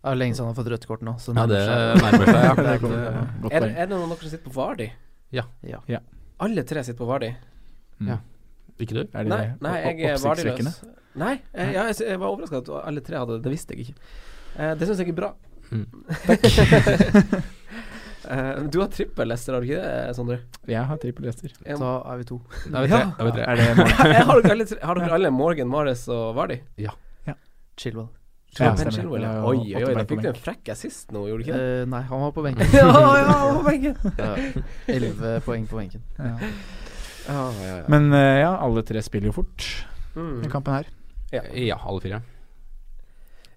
[0.00, 1.16] Det er lenge siden han har fått rødt kort nå.
[1.20, 1.60] Så Ja, det
[2.00, 2.40] nærmer seg.
[2.40, 2.54] Ja.
[2.60, 4.88] Det er Det Er, det noen av dere som sitter på Vardi?
[5.36, 5.44] Ja.
[6.40, 7.34] Alle tre sitter på Vardi?
[8.00, 8.14] Mm.
[8.14, 8.18] Ja.
[8.80, 9.02] Ikke du?
[9.04, 10.80] Er de Nei, nei jeg er Vardi-løs.
[11.20, 13.44] Nei, jeg, ja, jeg, jeg var overraska at alle tre hadde det.
[13.44, 14.10] Det visste jeg ikke.
[14.56, 15.34] Eh, det syns jeg er bra.
[15.68, 15.84] Mm.
[18.28, 20.38] Eh, du har trippel Lester, har du ikke det, Sondre?
[20.68, 21.52] Jeg har trippel Lester.
[21.64, 22.40] Da er vi to.
[22.68, 23.00] Da er vi tre.
[23.00, 23.10] Ja.
[23.16, 23.44] Er vi tre.
[23.46, 26.58] Er det har, dere alle, har dere alle Morgan, Mares og Vardi?
[26.76, 26.90] Chilwell.
[26.90, 26.96] Ja,
[27.80, 28.10] Chilwell.
[28.52, 28.92] stemmer.
[28.98, 29.32] Chilwell, ja.
[29.46, 31.68] Oi, oi, oi, da fikk du en frekk assist nå, gjorde du ikke det?
[31.80, 32.72] Uh, nei, han var på benken.
[32.76, 32.88] ja,
[33.22, 33.96] ja, på benken.
[34.20, 34.32] Ja,
[34.96, 36.02] Elleve poeng på benken.
[36.18, 36.34] Ja.
[37.30, 37.84] Ja, ja, ja.
[37.92, 39.70] Men uh, ja, alle tre spiller jo fort
[40.10, 40.40] Mm.
[40.42, 40.88] i kampen her.
[41.30, 41.40] Ja.
[41.54, 42.18] Ja, alle fire.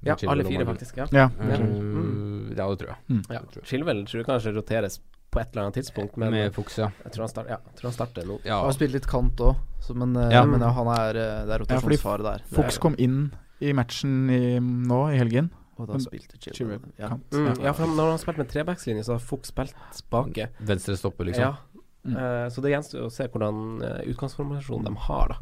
[0.05, 0.97] ja, Chilwell alle fire, faktisk.
[1.01, 1.07] Ja.
[1.17, 1.27] Ja.
[1.57, 2.32] Mm.
[2.57, 3.23] Ja, det tror jeg.
[3.29, 3.39] ja.
[3.53, 3.63] Tror.
[3.65, 4.99] Chilwell tror jeg kanskje roteres
[5.33, 6.91] på et eller annet tidspunkt, men Med Fuchs, ja.
[7.03, 8.35] jeg tror han, start, ja, tror han starter nå.
[8.45, 8.59] ja.
[8.59, 9.55] Han har spilt litt kant òg,
[9.95, 10.43] men, eh, Ja.
[10.45, 12.43] men ja, han er, eh, det er Ja, rotasjonsfare der.
[12.53, 15.49] Fuchs kom inn i matchen i, nå i helgen.
[15.79, 16.83] Og da spilte Chilwell.
[16.99, 17.07] Ja.
[17.09, 17.31] kant.
[17.31, 19.73] Mm, ja, for han- når han har spilt med trebackslinje, så har Fuchs spilt
[20.11, 20.49] bake.
[20.61, 21.41] Venstre stopper, liksom.
[21.41, 21.55] Ja.
[22.05, 22.15] Mm.
[22.15, 25.35] Uh, så det gjenstår å se hvordan uh, utgangsformasjonen de har, da.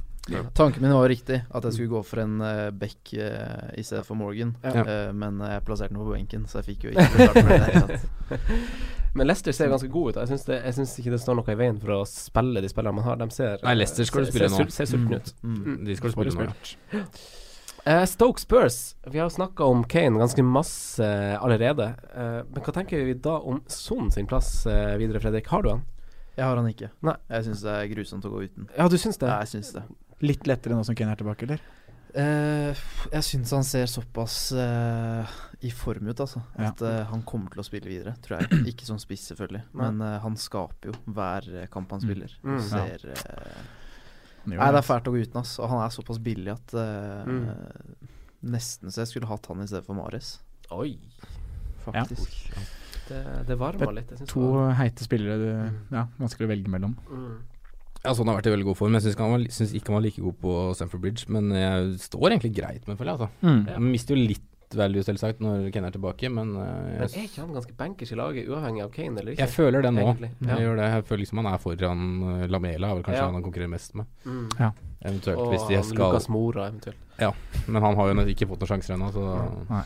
[0.53, 4.05] Tanken min var riktig, at jeg skulle gå for en uh, back uh, i stedet
[4.05, 4.53] for Morgan.
[4.63, 4.84] Ja.
[4.86, 7.99] Uh, men jeg plasserte den på benken, så jeg fikk jo ikke det.
[9.17, 10.19] Men Leicester ser ganske god ut.
[10.22, 12.69] Jeg syns, det, jeg syns ikke det står noe i veien for å spille de
[12.72, 13.19] spillerne man har.
[13.19, 14.69] De ser Nei, Leicester skal du spille ser, nå.
[14.69, 15.34] Ser, ser sultne ut.
[15.43, 15.80] Mm.
[15.89, 16.53] De skal du spille nå.
[16.95, 17.05] ja.
[17.86, 18.95] Eh, Stoke Spurs.
[19.09, 21.07] Vi har snakka om Kane ganske masse
[21.38, 21.93] allerede.
[22.15, 25.49] Eh, men hva tenker vi da om Son sin plass eh, videre, Fredrik?
[25.49, 25.82] Har du han?
[26.38, 26.91] Jeg har han ikke.
[27.05, 27.17] Nei.
[27.34, 28.69] Jeg syns det er grusomt å gå uten.
[28.78, 29.28] Ja, du syns det?
[29.28, 29.84] Ja, jeg syns det.
[30.22, 31.61] Litt lettere nå som Ken er tilbake, eller?
[32.11, 32.76] Uh,
[33.13, 35.24] jeg syns han ser såpass uh,
[35.63, 36.41] i form ut, altså.
[36.59, 36.69] Ja.
[36.74, 38.59] At uh, han kommer til å spille videre, tror jeg.
[38.74, 42.07] Ikke som spiss, selvfølgelig, men han skaper jo hver kamp han Mm.
[42.09, 42.36] spiller.
[42.43, 42.55] Mm.
[42.57, 43.05] Og ser
[44.41, 44.80] Nei, det det.
[44.82, 45.55] er fælt å gå uten, ass.
[45.61, 47.47] Og han er såpass billig at Mm.
[48.41, 50.39] Nesten så jeg skulle hatt han i stedet for Mares,
[50.74, 50.95] Oi.
[51.86, 52.49] faktisk.
[53.07, 54.09] Det, det varma litt.
[54.15, 55.78] Jeg er To var- heite spillere du Mm.
[55.91, 56.95] Ja, vanskelig å velge mellom.
[57.07, 57.38] Mm.
[58.04, 58.95] Ja, sånn har vært i veldig god form.
[58.97, 59.16] Jeg syns
[59.76, 63.12] ikke, han var- like god på Stamford Bridge, men jeg står egentlig greit med, føler
[63.14, 63.20] jeg.
[63.20, 63.30] Altså.
[63.45, 63.68] Mm.
[63.68, 67.41] Jeg mister jo litt value, selvsagt, når Kane er tilbake, men uh, Men er ikke
[67.43, 69.43] han ganske bankers i laget, uavhengig av Kane, eller ikke?
[69.43, 70.06] jeg føler det nå.
[70.08, 70.30] Ja.
[70.56, 70.86] Jeg gjør det.
[70.95, 73.26] Jeg føler liksom han er foran uh, Lamela, er vel kanskje Ja.
[73.26, 74.06] han han konkurrerer mest med.
[74.26, 74.47] Mm.
[74.60, 74.72] Ja.
[75.04, 76.95] Eventuelt, Og hvis de skal Lucas Mora, eventuelt.
[77.20, 77.32] Ja,
[77.68, 79.84] Men han har jo ikke fått noen sjanser ennå, så Nei.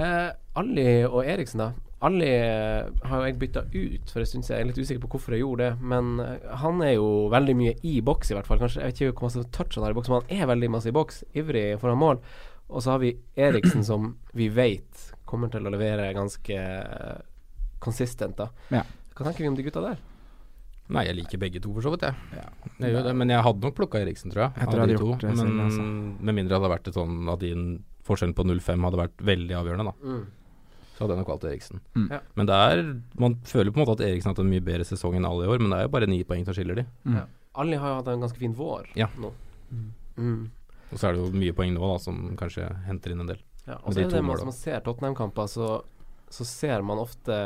[0.00, 1.72] Eh, Ali og Eriksen, da.
[2.00, 4.48] Ali eh, har jo jeg bytta ut for jeg, synes.
[4.48, 5.88] Jeg er litt usikker på hvorfor jeg gjorde det.
[5.92, 8.60] Men eh, han er jo veldig mye i boks, i hvert fall.
[8.62, 10.70] Kanskje, jeg vet ikke hvor masse touch han har i boks, men han er veldig
[10.72, 11.22] masse i boks.
[11.36, 12.22] Ivrig foran mål.
[12.70, 16.62] Og så har vi Eriksen, som vi vet kommer til å levere ganske
[17.82, 18.48] konsistent, da.
[18.72, 18.86] Ja.
[19.14, 20.00] Hva tenker vi om de gutta der?
[20.90, 22.46] Nei, jeg liker begge to, for så vidt, jeg.
[22.80, 24.56] jeg gjør det, men jeg hadde nok plukka Eriksen, tror jeg.
[24.58, 25.10] Jeg tror av de to.
[25.20, 25.84] selv, men altså.
[26.18, 27.66] med mindre det hadde vært et sånn at din
[28.08, 30.14] forskjell på 0-5 hadde vært veldig avgjørende, da.
[31.00, 31.80] Så hadde jeg nok valgt Eriksen.
[31.96, 32.08] Mm.
[32.12, 32.18] Ja.
[32.36, 32.80] Men det er
[33.16, 35.46] Man føler på en måte at Eriksen har hatt en mye bedre sesong enn alle
[35.46, 36.84] i år, men det er jo bare ni poeng som skiller de.
[37.08, 37.22] Mm.
[37.64, 39.08] Ali har jo hatt en ganske fin vår Ja.
[39.18, 39.32] nå.
[40.20, 40.50] Mm.
[40.92, 43.40] Og så er det jo mye poeng nå, da, som kanskje henter inn en del.
[43.66, 45.70] Ja, og så de er det det man, som ser Tottenham-kamper, så,
[46.28, 47.36] så ser man ofte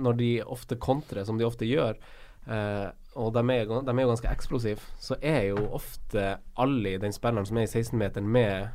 [0.00, 1.96] Når de ofte kontrer, som de ofte gjør,
[2.48, 6.96] eh, og de er, jo- de er jo ganske eksplosive, så er jo ofte Ali
[6.98, 8.68] den spilleren som er i 16-meteren med,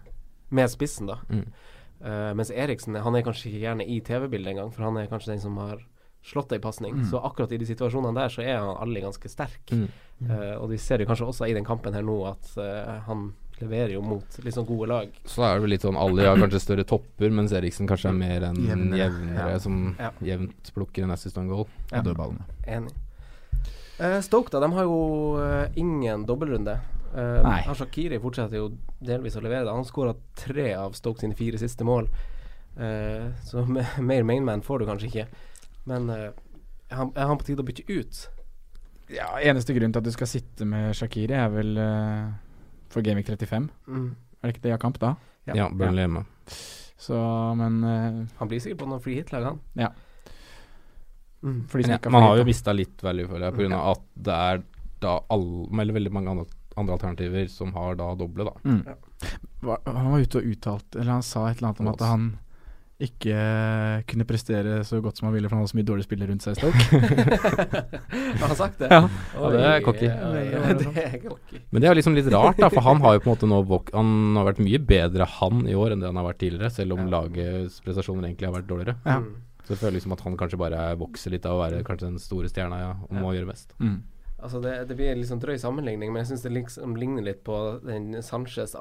[0.49, 1.17] med spissen, da.
[1.29, 1.45] Mm.
[2.01, 5.33] Eh, mens Eriksen han er kanskje ikke gjerne i TV-bildet engang, for han er kanskje
[5.33, 5.81] den som har
[6.23, 6.97] slått ei pasning.
[6.99, 7.05] Mm.
[7.11, 9.71] Så akkurat i de situasjonene der så er han alle ganske sterk.
[9.71, 9.87] Mm.
[10.19, 13.29] Uh, og vi ser jo kanskje også i den kampen her nå at uh, han
[13.61, 15.15] leverer jo mot litt sånn gode lag.
[15.27, 18.17] Så er det vel litt sånn alle har kanskje større topper, mens Eriksen kanskje er
[18.19, 18.99] mer en Jevnere.
[18.99, 19.59] jevnere, Ja.
[19.59, 20.11] som Ja.
[20.23, 21.67] jevnt plukker en assist on goal.
[21.91, 22.01] Ja.
[22.01, 22.43] Dødballene.
[22.67, 22.91] Enig.
[23.99, 26.79] Eh, Stoke da, de har jo ingen dobbeltrunde.
[27.09, 27.61] Uh, Nei.
[27.77, 28.67] Shakiri fortsetter jo
[29.01, 29.73] delvis å levere det.
[29.73, 32.09] Han skåra tre av Stoke sine fire siste mål.
[32.77, 33.63] Uh, så
[34.09, 35.25] mer mainman får du kanskje ikke.
[35.89, 36.27] Men uh,
[36.89, 38.25] er han, er han på tide å bytte ut?
[39.09, 42.29] Ja, Eneste grunn til at du skal sitte med Shakiri, er vel uh,
[42.93, 43.71] for Gaming 35.
[43.89, 44.11] Mm.
[44.39, 45.15] Er det ikke det jeg har kamp da?
[45.49, 46.27] Ja, Burnley hjemme.
[46.99, 47.15] Så,
[47.57, 47.79] men
[48.37, 49.59] Han blir sikkert på noen free hit-lag, han.
[49.79, 49.87] Ja.
[51.41, 51.63] Mm.
[51.87, 53.79] Ja, har man har jo mista litt value for det, pga.
[53.93, 54.61] at det er
[54.99, 56.45] da alle, eller veldig mange andre,
[56.79, 58.53] andre alternativer som har da doble, da.
[58.63, 58.83] Mm.
[58.87, 59.79] Ja.
[59.85, 62.29] Han var ute og uttalte Eller han sa et eller annet om at han
[62.99, 63.35] ikke
[64.11, 66.43] kunne prestere så godt som han ville, for han hadde så mye dårlige spillere rundt
[66.43, 66.81] seg i Stoke.
[68.41, 68.89] Har han sagt det?
[68.91, 69.05] Ja.
[69.37, 70.09] Ja, det er cocky.
[70.09, 71.61] Oi, oi, det er cocky.
[71.71, 73.61] Men det er liksom litt rart, da, for han har jo på en måte nå
[73.95, 76.97] Han har vært mye bedre han i år enn det han har vært tidligere, selv
[76.97, 78.97] om lagets prestasjoner egentlig har vært dårligere.
[79.07, 79.21] Ja.
[79.23, 79.31] Mm.
[79.63, 82.19] Så jeg føler liksom at han kanskje bare vokser litt av å være kanskje den
[82.19, 83.71] store stjerna ja, og må gjøre mest.
[83.79, 84.01] Mm.
[84.41, 87.43] Altså det, det blir en sånn drøy sammenligning, men jeg syns det liksom ligner litt
[87.43, 88.13] på den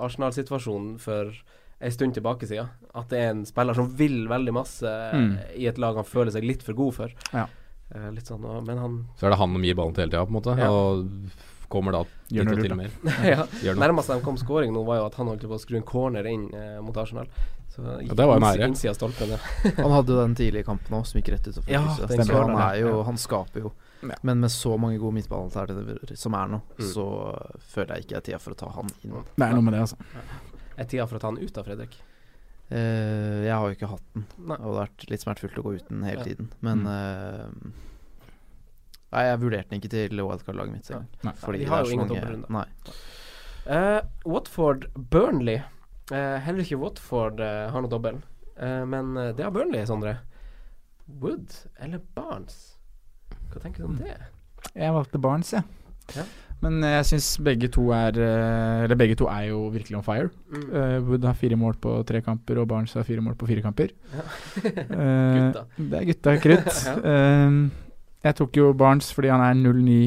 [0.02, 1.32] Sanchez-Arsenal-situasjonen for
[1.80, 2.68] en stund tilbake siden.
[2.94, 5.38] At det er en spiller som vil veldig masse Mm.
[5.56, 7.09] i et lag han føler seg litt for god for.
[7.32, 7.46] Ja.
[7.94, 10.11] Eh, litt sånn, og- men han Så er det han som gir ballen til hele
[10.11, 10.70] tida, på en måte, Ja.
[10.70, 11.09] og
[11.68, 12.90] kommer da Gjør litt noe til mer.
[13.24, 13.88] ja, Gjør noe.
[13.88, 16.26] Nærmest de kom scoring nå, var jo at han holdt på å skru en corner
[16.26, 17.26] inn eh, mot Arsenal.
[17.68, 18.66] Så Ja, det var nære.
[18.68, 19.36] Innsida stolpen, ja.
[19.76, 23.02] Han hadde jo den tidlige kampen òg, som gikk rett utenfor Ja, han jo ja.
[23.04, 23.72] Han skaper jo.
[24.03, 24.14] Ja.
[24.22, 26.84] Men med så mange gode midtbanealternativer som er nå, Mm.
[26.92, 27.07] så
[27.59, 29.24] føler jeg ikke det er tida for å ta han inn.
[29.36, 29.96] Det er noe med det, altså.
[30.78, 31.96] Er tida for å ta han ut da, Fredrik?
[32.70, 34.57] Uh, jeg har jo ikke hatt den, Nei.
[34.57, 36.24] og det har vært litt smertefullt å gå uten hele Ja.
[36.24, 36.51] tiden.
[36.61, 36.86] Men Mm.
[36.86, 37.70] eh,
[39.11, 41.34] Nei, jeg vurderte den ikke til wildcard-laget mitt engang.
[41.40, 42.66] Fordi det har er jo så ingen mange.
[43.66, 43.74] Nei.
[43.74, 45.62] Uh, Watford-Burnley.
[46.12, 48.22] Eh, heller ikke Watford har noe dobbel.
[48.57, 50.18] Eh, men det har Burnley, Sondre.
[51.20, 52.76] Wood eller Barnes?
[53.53, 54.16] Hva tenker du om det?
[54.74, 55.62] Jeg valgte Barnes, jeg.
[56.16, 56.24] Ja.
[56.61, 60.30] Men jeg syns begge to er eh, Eller begge to er jo virkelig on fire.
[60.51, 60.64] Mm.
[60.74, 63.62] Eh, Wood har fire mål på tre kamper, og Barnes har fire mål på fire
[63.62, 63.92] kamper.
[64.14, 64.24] Ja.
[64.64, 65.62] Gutta.
[65.78, 66.72] Det er gutta krutt.
[66.88, 66.96] Ja.
[67.12, 67.61] Eh,
[68.26, 69.99] jeg tok jo Barnes fordi han er 0-9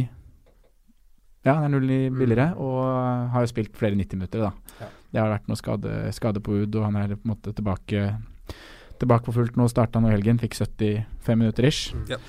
[1.48, 2.18] Ja, han er 0-9 Mm.
[2.20, 4.52] billigere, og har jo spilt flere 90 minutter, da.
[4.82, 4.90] Ja.
[5.12, 8.04] Det har vært noe skade, skade på Wood, og han er på en måte tilbake
[9.02, 9.66] Tilbake på fullt nå.
[9.72, 11.96] Starta nå i helgen, fikk 75 minutter ish.
[11.96, 12.20] Mm.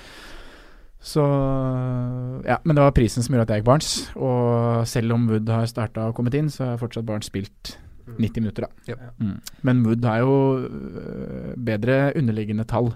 [1.03, 1.07] Ja.
[1.11, 3.91] Så Ja, men det var prisen som gjorde at jeg gikk Barnes.
[4.15, 7.77] Og selv om Wood har starta og kommet inn, så har fortsatt Barnes spilt
[8.17, 8.69] 90 minutter, da.
[8.87, 8.95] Ja.
[9.19, 9.37] Mm.
[9.63, 10.33] Men Wood har jo
[10.67, 12.91] øh, bedre underliggende tall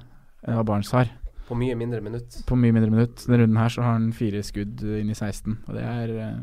[0.47, 1.11] enn hva Barnes har.
[1.47, 2.41] På mye mindre minutt.
[2.47, 3.23] På mye mindre minutt.
[3.25, 6.41] Denne runden her så har han fire skudd inn i 16, og det er, øh,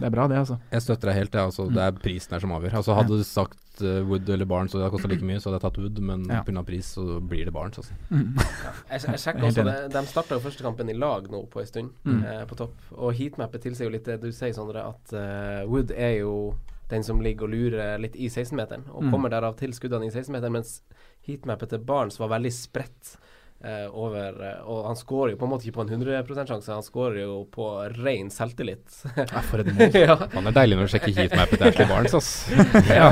[0.00, 0.56] det er bra, det, altså.
[0.72, 1.44] Jeg støtter deg helt, jeg.
[1.50, 1.74] Altså, Mm.
[1.76, 2.76] Det er prisen her som avgjør.
[2.80, 5.50] Altså, hadde du sagt eh, Wood eller Barnes og det hadde kosta like mye, så
[5.50, 6.42] hadde jeg tatt Wood, men Ja.
[6.46, 6.62] pga.
[6.66, 7.92] pris så blir det Barnes, altså.
[8.10, 11.66] Jeg, jeg sjekker også det, De starta jo første kampen i lag nå på en
[11.66, 12.24] stund, Mm.
[12.24, 12.74] eh, på topp.
[12.96, 16.54] Og heatmappet tilsier jo litt det du sier, Sondre, at uh, Wood er jo
[16.90, 19.10] den som ligger og lurer litt i 16-meteren, og Mm.
[19.12, 20.80] kommer derav til skuddene i 16-meteren, mens
[21.26, 23.16] heatmappet til Barnes var veldig spredt.
[23.64, 26.72] Eh, over eh, Og han skårer jo på en måte ikke på en 100 %-sjanse,
[26.72, 28.84] han skårer jo på ren selvtillit.
[29.16, 29.96] Ja, for et mål.
[30.06, 30.16] ja.
[30.34, 32.30] Han er deilig når du sjekker heatmappet til Ashley Barnes, ass.
[33.00, 33.08] ja.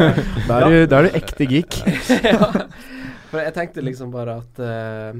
[0.49, 1.80] Da er, du, da er du ekte geek.
[2.30, 2.53] ja.
[3.28, 5.18] For jeg tenkte liksom bare at uh,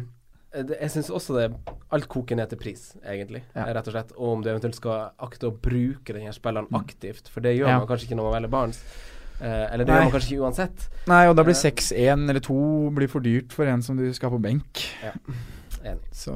[0.57, 1.49] det, Jeg syns også det
[1.93, 3.43] alt koker ned til pris, egentlig.
[3.53, 3.67] Ja.
[3.77, 4.15] Rett og slett.
[4.17, 7.29] Og om du eventuelt skal akte å bruke denne spilleren aktivt.
[7.33, 7.79] For det gjør Ja.
[7.83, 8.81] man kanskje ikke når man velger Barnes.
[9.41, 9.99] Eh, eller det Nei.
[9.99, 10.89] gjør man kanskje ikke uansett.
[11.07, 11.63] Nei, og da blir Eh.
[11.71, 14.85] 6-1 eller 2 blir for dyrt for en som du skal på benk.
[15.85, 16.01] Enig.
[16.13, 16.35] Så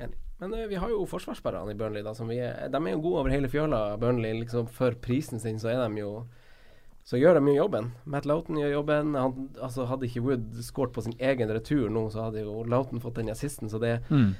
[0.00, 0.16] enig.
[0.40, 2.12] Men eh, vi har jo forsvarsspillerne i Burnley, da.
[2.14, 3.96] Som vi er, de er jo gode over hele fjøla.
[3.98, 6.26] Burnley, liksom for prisen sin, så er de jo
[7.06, 7.92] så gjør de jo jobben.
[8.04, 9.14] Matt Loughton gjør jobben.
[9.14, 13.00] Han, altså Hadde ikke Wood skåret på sin egen retur nå, så hadde jo Loughton
[13.00, 13.70] fått den assisten.
[13.70, 14.32] Så det mm.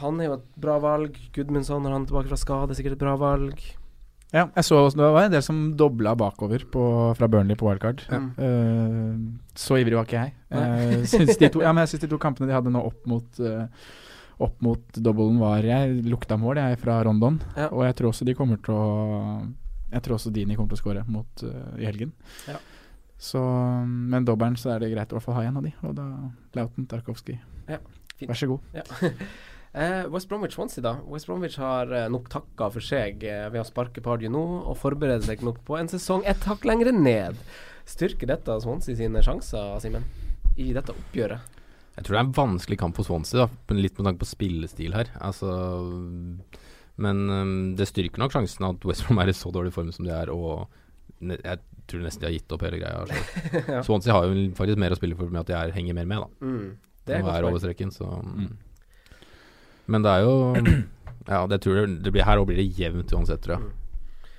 [0.00, 1.18] Han er jo et bra valg.
[1.36, 3.60] Gudmundsson når han er tilbake fra skade, sikkert et bra valg.
[4.34, 6.82] Ja, jeg så også, det var en del som dobla bakover på,
[7.16, 8.02] fra Burnley på wildcard.
[8.10, 8.18] Ja.
[8.40, 9.14] Uh,
[9.54, 10.34] så ivrig var ikke jeg.
[10.50, 13.06] Uh, syns de, to- ja, men jeg syns de to kampene de hadde nå opp
[13.10, 13.64] mot uh,
[14.36, 17.38] Opp mot doublen var Jeg lukta mål, jeg, fra Rondon.
[17.56, 17.70] Ja.
[17.70, 18.88] Og jeg tror også de kommer til å
[19.94, 22.12] Jeg tror også Dini kommer til å skåre mot eh, i helgen.
[22.44, 22.58] Ja.
[23.16, 23.40] Så
[23.86, 25.72] Men dobbelen så er det greit å i hvert fall ha en av de.
[25.88, 26.04] Og da
[26.58, 27.38] Lauten Tarkovskij.
[27.70, 27.78] Ja.
[28.28, 28.60] Vær så god.
[29.76, 30.94] Eh, West Bromwich Swansea, da.
[31.04, 34.78] West Bromwich har eh, nok takka for seg eh, ved å sparke Pardew nå, og
[34.80, 37.36] forberede seg nok på en sesong et hakk lenger ned.
[37.84, 40.06] Styrker dette Swansea sine sjanser, Simen,
[40.56, 41.52] i dette oppgjøret?
[41.96, 44.96] Jeg tror det er en vanskelig kamp for Swansea, da, litt med tanke på spillestil
[44.96, 45.10] her.
[45.20, 45.52] Altså,
[46.96, 50.08] men um, det styrker nok sjansen at West Brom er i så dårlig form som
[50.08, 50.70] de er, og
[51.20, 53.04] ne jeg tror nesten de har gitt opp hele greia.
[53.04, 53.60] Altså.
[53.76, 53.82] Ja.
[53.84, 56.24] Swansea har jo faktisk mer å spille for med at de er, henger mer med,
[56.24, 56.48] da.
[56.48, 56.96] Mm.
[57.06, 58.08] Det er godt er over streken, så
[59.86, 60.36] Men det er jo
[61.26, 63.74] Ja, det tror jeg, det blir, her òg blir det jevnt uansett, tror jeg.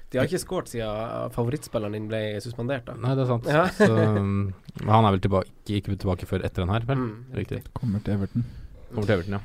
[0.08, 2.94] De har ikke skåret siden favorittspilleren din ble suspendert, da.
[3.04, 3.50] Nei, det er sant.
[3.52, 3.66] Ja.
[3.76, 4.54] Så, um,
[4.86, 7.02] men han er vel tilbake, ikke tilbake før etter den her, vel?
[7.02, 7.60] Mm, riktig.
[7.76, 8.46] Kommer til Everton.
[8.94, 9.42] Kommer til Everton, ja.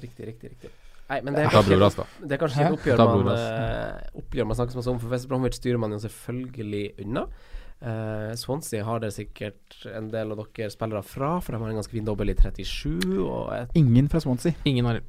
[0.00, 0.72] Riktig, riktig, riktig.
[1.12, 4.56] Nei, men det er kanskje, broras, det er kanskje et oppgjør man, eh, oppgjør man
[4.56, 5.00] snakker om.
[5.02, 7.26] For West Bromwich styrer man jo selvfølgelig unna.
[7.82, 11.80] Eh, Swansea har det sikkert en del av dere spillere fra, for de har en
[11.80, 13.18] ganske fin dobbel i 37.
[13.24, 14.54] Og et, Ingen fra Swansea.
[14.70, 15.00] Ingen har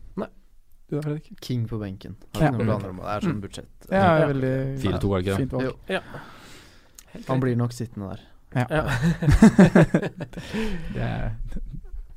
[0.90, 1.30] Du er Fredrik?
[1.42, 2.16] King på benken.
[2.36, 3.06] Har ikke noen planer om det.
[3.06, 3.90] Det er sånn budsjett.
[3.90, 4.28] Ja, Ja.
[4.34, 5.38] veldig 4-2, er det ikke det?
[5.38, 5.76] fint valg.
[5.90, 6.02] Ja.
[7.30, 8.22] Han blir nok sittende der.
[8.54, 8.84] ja.
[10.94, 11.32] Det er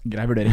[0.06, 0.52] grei vurdering.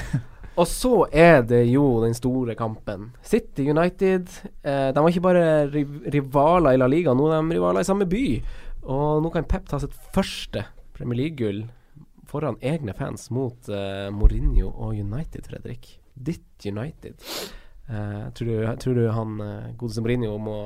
[0.56, 3.10] Og så er det jo den store kampen.
[3.26, 4.30] City United.
[4.64, 7.88] Eh, de var ikke bare riv rivaler i La Liga, nå er de rivaler i
[7.88, 8.22] samme by.
[8.86, 10.62] Og nå kan Pep ta sitt første
[10.96, 11.64] Premier League-gull
[12.26, 15.96] foran egne fans mot uh, Mourinho og United, Fredrik.
[16.14, 17.18] Ditt United.
[17.90, 20.58] Uh, tror, du, tror du han uh, godeste Mourinho må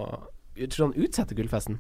[0.61, 1.79] Tror han utsetter gullfesten?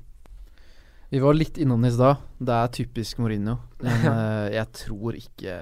[1.11, 2.21] Vi var litt innom det i stad.
[2.39, 3.59] Det er typisk Mourinho.
[3.83, 5.57] Men uh, jeg tror ikke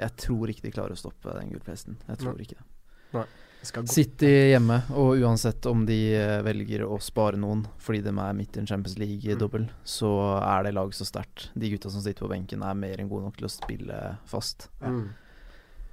[0.00, 2.00] Jeg tror ikke de klarer å stoppe den gullfesten.
[2.08, 2.46] Jeg tror Nei.
[2.46, 2.66] ikke det.
[3.14, 3.26] Nei.
[3.62, 8.56] City hjemme, og uansett om de eh, velger å spare noen fordi de er midt
[8.56, 11.50] i en Champions League-dobbel, så er det laget så sterkt.
[11.54, 13.98] De gutta som sitter på benken, er mer enn gode nok til å spille
[14.30, 14.70] fast.
[14.80, 15.02] Mm.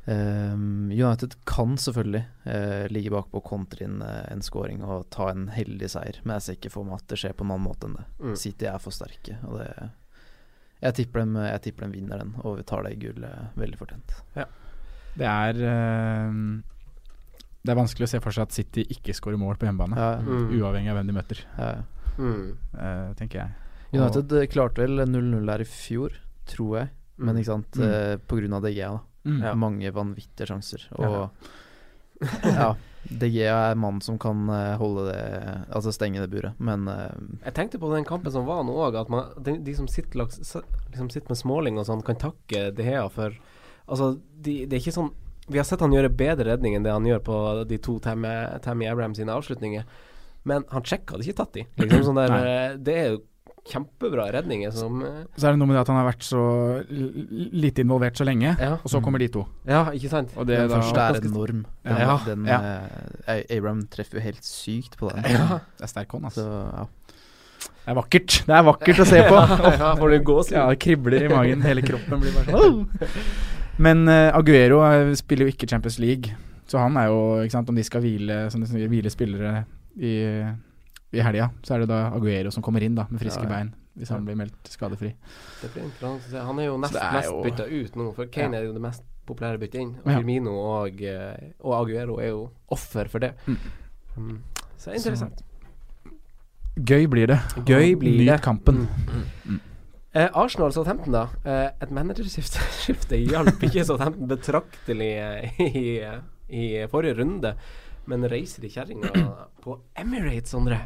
[0.08, 5.50] Um, United kan selvfølgelig uh, ligge bakpå, kontre inn uh, en scoring og ta en
[5.52, 7.90] heldig seier, men jeg ser ikke for meg at det skjer på en annen måte
[7.90, 8.06] enn det.
[8.24, 8.38] Mm.
[8.40, 9.72] City er for sterke, og det
[10.78, 14.12] jeg tipper, dem, jeg tipper dem vinner den, og vi tar det gullet veldig fortjent.
[15.18, 16.42] Det er eh,
[17.68, 19.98] Det er vanskelig å se for seg at City ikke skårer mål på hjemmebane.
[20.00, 20.50] Ja, Mm.
[20.56, 21.74] Uavhengig av hvem de møter, ja.
[22.18, 22.58] Mm.
[22.80, 23.52] uh, tenker jeg.
[23.94, 26.16] United eh, klarte vel 0-0 her i fjor,
[26.48, 26.90] tror jeg.
[27.18, 27.40] Men Mm.
[27.42, 28.52] ikke sant, Mm.
[28.52, 29.00] uh, av DG, da.
[29.28, 29.42] Mm.
[29.44, 29.54] Ja.
[29.56, 30.88] Mange vanvittige sjanser.
[30.98, 31.30] Og
[32.44, 32.72] ja,
[33.08, 37.12] DG er mannen mann som kan eh, holde det Altså stenge det buret, men uh,
[37.46, 40.24] Jeg tenkte på den kampen som var nå òg, at man, de, de som sitter,
[40.26, 43.36] liksom sitter med Småling og sånn, kan takke De Hea for
[43.88, 45.12] Altså, de, det er ikke sånn
[45.50, 47.38] Vi har sett han gjøre bedre redning enn det han gjør på
[47.70, 48.28] de to Tammy,
[48.66, 49.84] Tammy Abraham sine avslutninger,
[50.48, 51.66] men han sjekka hadde ikke tatt de.
[51.80, 53.22] Liksom sånn der, eh, det er jo
[53.68, 56.42] kjempebra redninger som eh, Så er det noe med det at han har vært så
[56.88, 59.44] lite involvert så lenge, Ja, og så kommer de to.
[59.68, 60.32] ja ikke sant?
[60.40, 61.66] Og det den da første er en enorm.
[61.84, 61.98] Ja.
[61.98, 62.18] Den, Ja.
[62.28, 62.60] den Ja.
[63.28, 65.24] eh, Abraham treffer jo helt sykt på den.
[65.32, 65.60] Ja.
[65.78, 66.78] Det er sterk hånd, Så altså.
[66.78, 66.86] ja.
[67.88, 68.34] Det er vakkert.
[68.48, 69.36] Det er vakkert å se på.
[69.80, 70.58] ja, får du gåsehud?
[70.58, 71.62] Ja, det kribler i magen.
[71.64, 72.88] Hele kroppen blir bare sånn!
[73.78, 76.34] Men eh, Aguero eh, spiller jo ikke Champions League,
[76.68, 79.66] så han er jo ikke sant, Om de skal hvile, de hvile spillere
[79.98, 80.14] i,
[81.14, 83.54] i helga, så er det da Aguero som kommer inn da med friske Ja, ja.
[83.56, 85.14] bein, hvis han blir meldt skadefri.
[85.62, 86.42] Det blir interessant å se.
[86.50, 88.82] Han er jo nest er mest jo- bytta ut nå, for Kane er jo det
[88.84, 89.96] mest populære byttet inn.
[90.04, 90.12] Og.
[90.12, 93.34] Firmino og, eh, og Aguero er jo offer for det.
[93.48, 93.58] Mm.
[94.18, 94.38] Mm.
[94.78, 95.44] Så det er interessant.
[96.78, 97.40] Gøy blir det.
[97.66, 98.42] Gøy blir Nyt det.
[98.46, 98.84] kampen.
[99.46, 99.60] Mm.
[100.18, 101.26] Eh, Arsenal Southampton, da.
[101.46, 105.12] Eh, et managerskifte skifte hjalp ikke Southampton betraktelig
[105.62, 105.84] i, i,
[106.50, 107.52] i forrige runde,
[108.10, 109.12] men reiser de kjerringa
[109.64, 110.80] på Emirates, Sondre?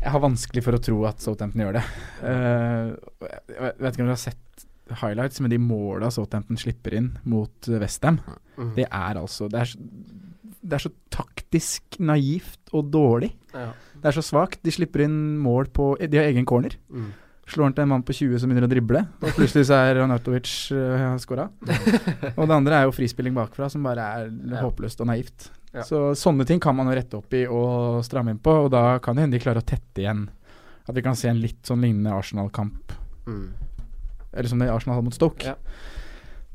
[0.00, 1.84] Jeg har vanskelig for å tro at Southampton gjør det.
[2.30, 2.94] Eh,
[3.52, 4.66] jeg vet ikke om dere har sett
[5.00, 8.20] highlights, men de måla Southampton slipper inn mot Westham,
[8.54, 8.68] Mm.
[8.76, 9.78] det er altså det er, så,
[10.62, 13.32] det er så taktisk naivt og dårlig.
[13.50, 13.72] Ja.
[13.98, 14.60] Det er så svakt.
[14.62, 16.76] De slipper inn mål på De har egen corner.
[16.86, 17.08] Mm.
[17.46, 19.98] Slår han til en mann på 20 som begynner å drible, og plutselig så er
[19.98, 21.44] Ranatovic uh, skåra.
[22.38, 24.62] og det andre er jo frispilling bakfra, som bare er Ja.
[24.64, 25.50] håpløst og naivt.
[25.74, 25.82] Ja.
[25.84, 28.98] Så sånne ting kan man jo rette opp i og stramme inn på, og da
[29.04, 30.28] kan det hende de klarer å tette igjen.
[30.88, 32.92] At vi kan se en litt sånn lignende Arsenal-kamp,
[33.26, 33.50] Mm.
[34.32, 35.44] eller som det Arsenal hadde mot Stoke.
[35.44, 35.54] Ja.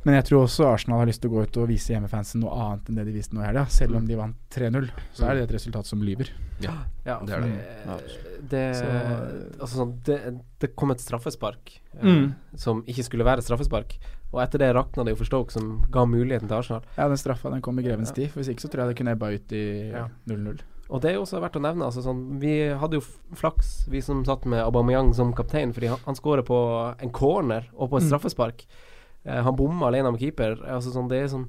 [0.06, 2.56] Men jeg tror også Arsenal har lyst til å gå ut og vise hjemmefansen noe
[2.56, 3.66] annet enn det de viste nå i helga.
[3.68, 6.30] Selv om de vant 3-0, så er det et resultat som lyver.
[6.64, 6.72] Ja,
[7.04, 7.52] det er det.
[8.50, 8.64] det,
[9.60, 10.18] altså sånn, det,
[10.64, 12.32] det kom et straffespark eh, Mm.
[12.56, 13.98] som ikke skulle være straffespark.
[14.32, 16.84] Og etter det rakna det jo for Stoke, som ga muligheten til Arsenal.
[16.96, 18.16] Ja, den straffa den kom i grevens Ja.
[18.22, 18.30] tid.
[18.38, 20.08] Hvis ikke så tror jeg det kunne ebba ut i Ja.
[20.30, 20.62] 0-0.
[20.90, 21.86] Og det er jo også verdt å nevne.
[21.86, 23.02] Altså sånn, vi hadde jo
[23.36, 27.68] flaks, vi som satt med Aubameyang som kaptein, fordi han, han skårer på en corner
[27.78, 28.10] og på et Mm.
[28.10, 28.66] straffespark.
[28.66, 28.89] Eh,
[29.30, 30.58] han bomma alene med keeper.
[30.66, 31.46] Altså sånn, det er sånn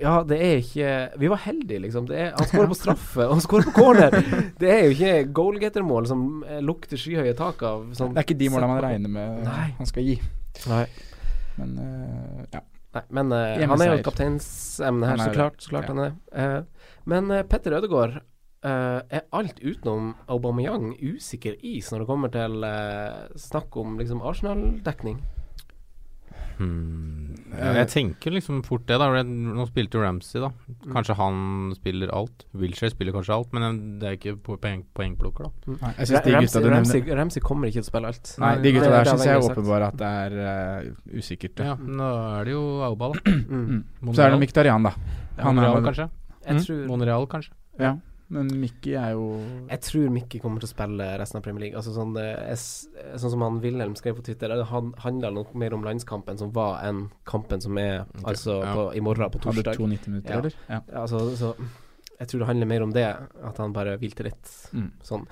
[0.00, 2.06] Ja, det er ikke Vi var heldige, liksom.
[2.10, 4.16] Det er, han skårer på straffe, og han skårer på corner!
[4.60, 7.90] Det er jo ikke goalgettermål som eh, lukter skyhøye tak av.
[7.96, 9.68] Sånn, Det er ikke de målene man regner med Nei.
[9.80, 10.16] han skal gi.
[10.70, 10.86] Nei.
[11.56, 12.62] Men uh, ja.
[12.96, 15.60] Nei, men uh, han er jo et kapteinsemne her, så klart.
[15.60, 15.94] Så klart ja.
[15.94, 18.22] han er uh, Men Petter Ødegaard,
[18.66, 22.64] er alt utenom Aubameyang usikker is når det kommer til
[23.38, 25.20] snakk om liksom Arsenal-dekning?
[26.56, 27.34] Hmm.
[27.56, 29.22] Jeg tenker liksom fort det, da.
[29.24, 30.50] Nå spilte jo Ramsey, da.
[30.66, 30.94] Mm.
[30.94, 31.36] Kanskje han
[31.76, 32.44] spiller alt.
[32.56, 35.70] Wilshere spiller kanskje alt, men det er ikke poeng, poengplukker, da.
[35.70, 35.78] Mm.
[35.84, 35.92] Nei,
[36.36, 38.32] Ramsey, Ramsey, Ramsey, kommer ikke til å spille alt.
[38.42, 41.64] Nei, de gutta der syns jeg åpenbart at det er uh, usikkert.
[41.70, 43.36] Ja, nå er det jo Auba, da.
[43.46, 43.80] Mm.
[44.12, 44.96] Så er det Miktarian, da.
[45.40, 46.10] Han Monreal, kanskje.
[46.46, 46.84] Mm.
[46.90, 47.56] Monreal, kanskje.
[47.80, 47.96] Ja.
[48.34, 49.26] Men Mikki er jo
[49.70, 51.78] Jeg tror Mikki kommer til å spille resten av Premier League.
[51.78, 52.58] Altså sånn, jeg,
[53.22, 56.80] sånn som han Wilhelm skrev på Twitter, det handler nok mer om landskampen som var,
[56.88, 58.32] enn kampen som er okay.
[58.32, 58.72] altså ja.
[58.74, 59.70] på, i morgen, på torsdag.
[59.70, 60.40] Hadde to 90 minutter, ja.
[60.42, 60.58] eller?
[60.66, 60.80] Ja.
[61.04, 61.52] Altså, så,
[62.16, 63.06] jeg tror det handler mer om det,
[63.50, 64.52] at han bare hvilte litt.
[64.74, 64.90] Mm.
[65.06, 65.26] Sånn.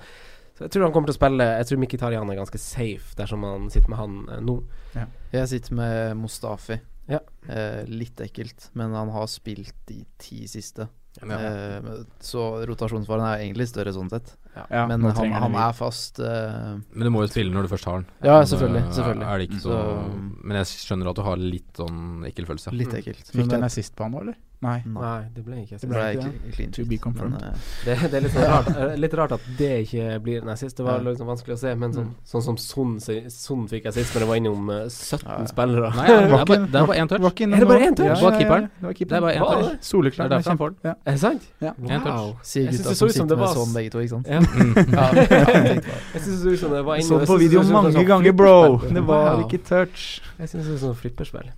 [0.55, 3.17] Så jeg tror han kommer til å spille Jeg tror Mikki Tarjan er ganske safe
[3.19, 4.53] dersom han sitter med han eh, nå.
[4.95, 5.09] Ja.
[5.33, 6.77] Jeg sitter med Mustafi.
[7.11, 7.19] Ja.
[7.51, 10.87] Eh, litt ekkelt, men han har spilt de ti siste.
[11.21, 11.37] Ja.
[11.39, 14.33] Eh, så rotasjonsfaren er egentlig større sånn sett.
[14.55, 14.85] Ja.
[14.87, 18.01] Men han, han, er fast uh, Men du må jo spille når du først har
[18.01, 18.05] den.
[18.23, 18.83] Ja, selvfølgelig.
[18.95, 19.27] selvfølgelig.
[19.27, 22.75] Er, er så, så, men jeg skjønner at du har litt sånn ekkel følelse.
[22.75, 23.31] Litt ekkelt.
[23.31, 24.39] Fikk du en assist på han nå, eller?
[24.63, 24.77] Nei.
[24.87, 27.35] Nei, det ble ikke det ble ikke clean To be confirmed.
[27.41, 30.45] Men, uh, det, det, er litt, sånn rart, uh, litt rart, at det ikke blir
[30.45, 30.77] en sist.
[30.79, 32.25] Det var liksom vanskelig å se, men sånn, mm.
[32.31, 32.95] sånn som Son,
[33.33, 35.37] Son fikk sist, men det var innom uh, 17 ja.
[35.51, 35.91] spillere.
[35.99, 37.43] Nei, det var, bare, det var én touch.
[37.45, 38.09] Er det bare én touch?
[38.09, 38.69] Ja, var keeperen.
[38.79, 39.15] Det var keeperen.
[39.15, 40.15] Det var én touch.
[40.15, 40.79] Det er derfor han.
[40.95, 41.47] Er det sant?
[41.61, 41.75] Ja.
[42.05, 42.33] Wow.
[42.45, 44.27] Sier gutta som sitter med sånn begge to, ikke sant?
[46.15, 48.57] Jeg syns det så ut som det var inne Så på video mange ganger, bro.
[48.85, 50.21] Det var ikke touch.
[50.39, 51.51] Jeg syns det så ut som flipperspill.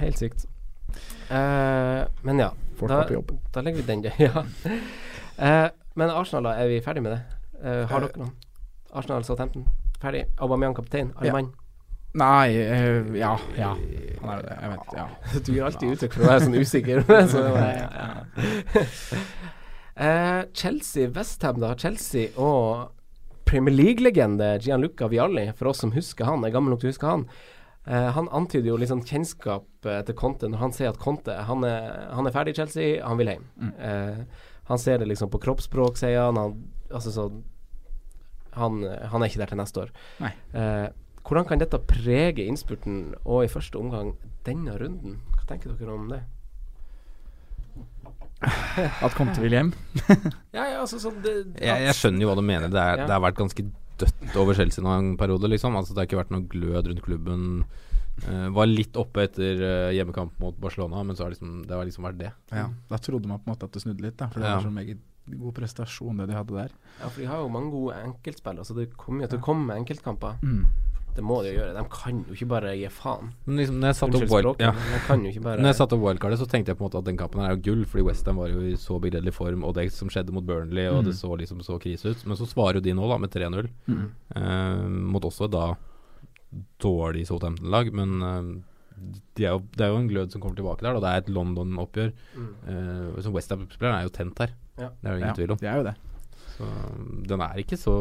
[0.00, 0.46] Helt sykt.
[1.34, 2.52] Men ja.
[2.78, 3.32] Folk da, på jobb.
[3.54, 4.44] Da legger vi den, ja.
[5.38, 7.20] Uh, men Arsenal, da, er vi ferdig med det?
[7.62, 8.32] Uh, har dere noen?
[8.94, 9.66] Arsenal Southampton,
[10.02, 10.24] ferdig.
[10.38, 11.44] Aubameyang kaptein, alle ja.
[12.14, 12.54] Nei
[13.18, 13.32] Ja.
[13.58, 13.72] Ja.
[14.20, 14.58] Han er det.
[14.60, 15.06] Jeg vet Ja.
[15.46, 17.02] du gir alltid uttrykk for å være sånn usikker.
[17.32, 17.40] så,
[19.98, 21.72] ja, Chelsea, Westham, da.
[21.78, 22.92] Chelsea og
[23.44, 27.10] Premier League-legende Gianluca Vialli, for oss som husker han, er gammel nok til å huske
[27.10, 27.26] han.
[27.84, 31.66] Uh, han antyder jo liksom kjennskap uh, til Conte når han sier at Conte han
[31.68, 33.48] er, han er ferdig i Chelsea, han vil hjem.
[33.60, 33.72] Mm.
[33.76, 36.40] Uh, han ser det liksom på kroppsspråk, sier han.
[36.40, 36.54] han
[36.88, 37.26] altså så,
[38.56, 39.90] han, han, er ikke der til neste år.
[41.26, 44.14] hvordan kan dette prege innspurten og i første omgang
[44.46, 45.18] denne runden?
[45.34, 46.22] Hva tenker dere om det?
[49.04, 49.72] At Conte vil hjem?
[50.56, 52.72] ja, ja, altså sånn det, jeg, jeg, skjønner jo hva du mener.
[52.72, 53.08] Det, er, ja.
[53.08, 53.66] det har vært ganske
[54.04, 55.76] dødt over Chelsea nå en periode, liksom.
[55.78, 57.48] Altså, det har ikke vært noe glød rundt klubben.
[58.28, 61.88] Uh, var litt oppe etter uh, hjemmekamp mot Barcelona, men så har liksom, det har
[61.88, 62.30] liksom vært det.
[62.54, 64.60] Ja, Da trodde man på en måte at det snudde litt, da, for det ja.
[64.60, 66.74] var så meget god prestasjon det de hadde der.
[67.00, 69.78] Ja, for de har jo mange gode enkeltspillere, så det kommer jo til å komme
[69.80, 70.38] enkeltkamper.
[70.44, 70.66] Mm.
[71.14, 71.74] Det må de jo gjøre.
[71.76, 73.30] De kan jo ikke bare gi faen.
[73.46, 74.72] Men liksom, når jeg satte opp, wild, ja.
[74.74, 77.52] når jeg satte opp wildcardet, så tenkte jeg på en måte at den kampen her
[77.52, 80.34] er jo gull, fordi Westham var jo i så begredelig form, og det som skjedde
[80.34, 81.08] mot Burnley, og mm.
[81.08, 82.24] det så liksom så krise ut.
[82.26, 83.70] Men så svarer jo de nå, da, med 3-0.
[83.86, 84.06] Mm.
[84.40, 85.68] Eh, mot også da
[86.82, 88.50] dårlig Southampton-lag, men eh,
[89.38, 91.04] de er jo, det er jo en glød som kommer tilbake der, da.
[91.04, 92.10] det er et London-oppgjør.
[92.34, 92.50] Mm.
[92.74, 94.58] Eh, Westham-spilleren er jo tent her.
[94.80, 94.90] Ja.
[94.98, 95.62] Det er jo ingen ja, tvil om.
[95.62, 95.94] Det er jo det.
[96.54, 96.66] Så
[97.26, 97.94] den er ikke så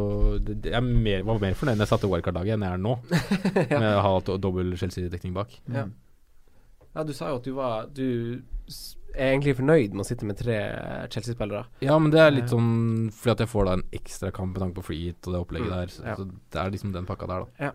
[0.45, 2.97] Jeg mer, var mer fornøyd da jeg satte wildcard-laget enn jeg er nå,
[3.71, 3.79] ja.
[3.79, 5.55] med å ha dobbel Chelsea-dekning bak.
[5.73, 5.87] Ja.
[6.93, 7.05] ja.
[7.07, 8.05] du sa jo at du var Du
[9.13, 10.57] er egentlig fornøyd med å sitte med tre
[11.13, 11.67] Chelsea-spillere.
[11.85, 14.63] Ja, men det er litt sånn fordi at jeg får da en ekstra kamp med
[14.63, 15.75] tanke på free hit og det opplegget mm.
[15.77, 15.93] der.
[15.93, 16.15] Så, ja.
[16.17, 17.67] så, det er liksom den pakka der, da.
[17.69, 17.73] Ja.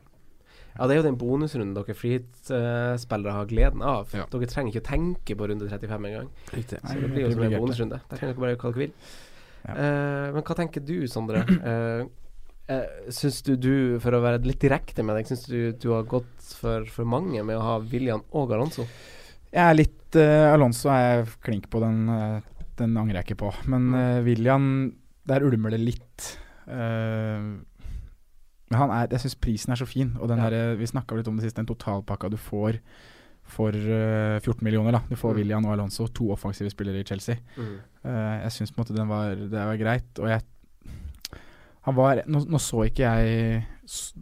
[0.78, 4.12] Ja, det er jo den bonusrunden dere frihetsspillere har gleden av.
[4.14, 4.28] Ja.
[4.30, 6.28] Dere trenger ikke å tenke på runde 35 engang.
[6.54, 7.98] Så det blir jo som en bonusrunde.
[8.10, 8.92] Der kan dere bare gjøre hva dere vil.
[9.66, 11.42] Uh, men hva tenker du, Sondre?
[11.44, 12.06] Uh,
[12.70, 16.08] uh, syns du du, for å være litt direkte med deg, syns du du har
[16.08, 18.86] gått for, for mange med å ha William og Alonso?
[19.48, 22.04] Jeg er litt uh, Alonso er jeg klink på, den,
[22.80, 23.52] den angrer jeg ikke på.
[23.72, 23.90] Men
[24.26, 24.64] William,
[25.28, 26.34] der ulmer det litt.
[26.68, 30.14] men han er, jeg syns prisen er så fin.
[30.20, 30.50] Og den ja.
[30.52, 32.80] der, vi snakka litt om det siste, den totalpakka du får
[33.48, 34.98] for uh, 14 millioner.
[34.98, 35.40] da Du får mm.
[35.40, 37.40] William og Alonso, to offensive spillere i Chelsea.
[37.56, 37.74] Mm.
[38.04, 40.10] Uh, jeg syns på en måte den var, det var greit.
[40.22, 40.44] Og jeg
[41.88, 43.62] han var, nå, nå så ikke jeg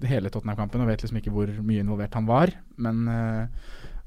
[0.07, 3.49] hele Tottenham-kampen og vet liksom ikke hvor mye involvert han var, men uh,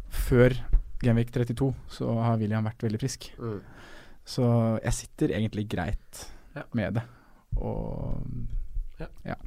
[0.08, 0.56] før
[1.04, 3.30] Genvik 32 så har William vært veldig frisk.
[3.40, 3.60] Mm.
[4.28, 4.46] Så
[4.84, 6.24] jeg sitter egentlig greit
[6.56, 6.64] ja.
[6.78, 7.04] med det.
[7.60, 8.20] Og
[9.00, 9.08] ja.
[9.32, 9.38] ja.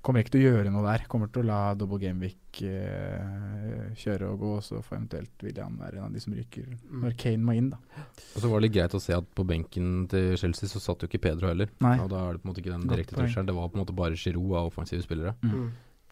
[0.00, 1.02] Kommer ikke til å gjøre noe der.
[1.12, 5.76] Kommer til å la Double Gameweek eh, kjøre og gå, og så får eventuelt William
[5.76, 7.02] være en av de som ryker mm.
[7.02, 8.06] når Kane må inn, da.
[8.08, 11.04] Og så var det litt greit å se at på benken til Chelsea så satt
[11.04, 11.68] jo ikke Pedro heller.
[11.84, 11.98] Nei.
[12.00, 13.52] Og da er det på en måte ikke den direkte trusselen.
[13.52, 15.36] Det var på en måte bare Giroud av offensive spillere.
[15.44, 15.68] Mm.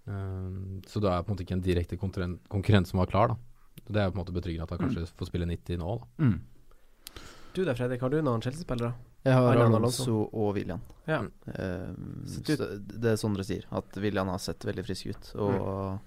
[0.09, 3.33] Uh, Så da er på en måte ikke en direkte konkurrent, konkurrent som var klar,
[3.33, 3.41] da.
[3.89, 6.29] Det er på en måte betryggende at han kanskje får spille 90 nå, da.
[6.29, 7.21] Mm.
[7.57, 8.93] Du da, Fredrik, har du noen Chelsea-spillere?
[9.27, 10.81] Jeg har Arne Alonso og William.
[11.09, 11.19] Ja.
[11.23, 15.31] Um, Så det er Sondre sier, at William har sett veldig frisk ut.
[15.43, 15.99] Og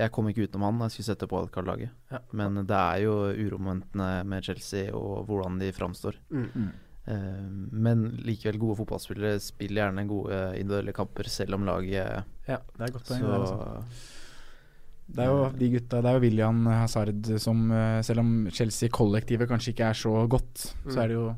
[0.00, 0.84] jeg kom ikke utenom han.
[0.88, 1.90] Jeg skulle sette på Alcard-laget.
[2.10, 2.18] Ja.
[2.32, 6.16] Men det er jo uromomentene med Chelsea og hvordan de framstår.
[6.30, 6.46] Mm.
[6.54, 6.70] Mm.
[7.10, 12.58] Eh, men likevel, gode fotballspillere spiller gjerne gode individuelle kamper, selv om laget Ja.
[12.76, 13.22] Det er godt poeng.
[13.46, 18.20] Så det, det er jo de gutta Det er jo William Hazard som eh, Selv
[18.22, 20.90] om Chelsea-kollektivet kanskje ikke er så godt, Mm.
[20.92, 21.28] så er det jo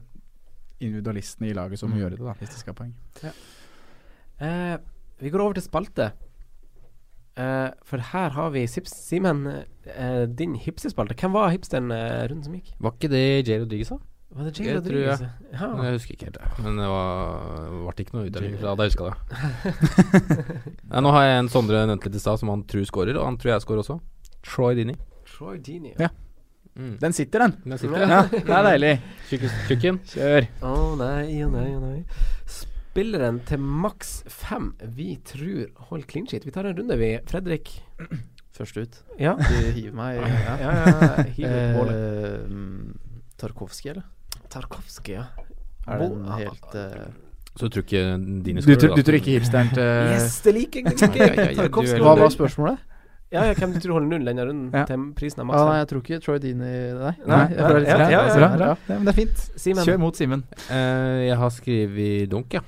[0.83, 2.03] individualistene i laget som må Mm.
[2.03, 2.95] gjøre det, da, hvis de skal ha poeng.
[4.43, 4.77] Eh,
[5.23, 6.13] vi går over til spalte.
[7.37, 9.47] Eh, for her har vi Sips Simen,
[9.87, 11.15] eh, din hipsterspalte.
[11.17, 12.75] Hvem var hipsteren eh, runden som gikk?
[12.81, 13.61] Var ikke det J.
[13.63, 13.99] Rodriguez, da?
[14.33, 15.31] Var det Jay Jeg tror jeg.
[15.53, 15.67] Ja.
[15.85, 16.65] Jeg husker ikke helt, det.
[16.65, 18.55] men det var ble ikke noe utdeling.
[18.59, 19.17] fra Da jeg huska det.
[20.93, 23.27] ja, nå har jeg en Sondre nevnte litt i stad, som han tror scorer, og
[23.29, 23.99] han tror jeg scorer også.
[24.43, 24.95] Troy Dini.
[25.29, 25.93] Troy Dini.
[26.01, 26.09] Ja.
[26.77, 26.95] Mm.
[27.01, 27.57] Den sitter, den.
[27.65, 28.93] Den sitter, Ja, det er deilig.
[29.29, 29.99] Tjukken.
[30.09, 30.47] Kjør.
[30.65, 31.99] Å nei, å nei, å nei.
[32.49, 36.47] Spilleren til maks fem vi tror holder clean sheet.
[36.49, 37.15] Vi tar en runde, vi.
[37.29, 37.75] Fredrik.
[38.57, 38.99] først ut.
[39.21, 39.35] Ja.
[39.37, 41.25] Du hiver meg Ja, ja, ja.
[41.37, 41.97] Hiv ut målet.
[41.97, 44.05] Eh, Tarkovskij, eller?
[44.53, 45.27] Tarkovskij, ja.
[45.89, 47.09] Er det en helt uh,
[47.59, 50.85] Så du tror ikke skoler Du, tror- du tror ikke hipsteren til Yes, det liker
[50.87, 51.71] jeg!
[51.73, 52.85] Hva var spørsmålet?
[53.33, 54.85] Ja, ja, hvem du tror holder null denne runden Ja.
[54.89, 57.15] til prisen er Ah, maks nei, jeg tror ikke Troy Dini Nei.
[57.27, 57.87] Nei, ja, redd.
[57.89, 58.51] ja, ja, ja.
[58.61, 59.39] Ja, men det er fint.
[59.57, 59.85] Simon.
[59.89, 60.45] Kjør mot Simen.
[60.69, 62.61] Uh, jeg har skrevet dunk, ja.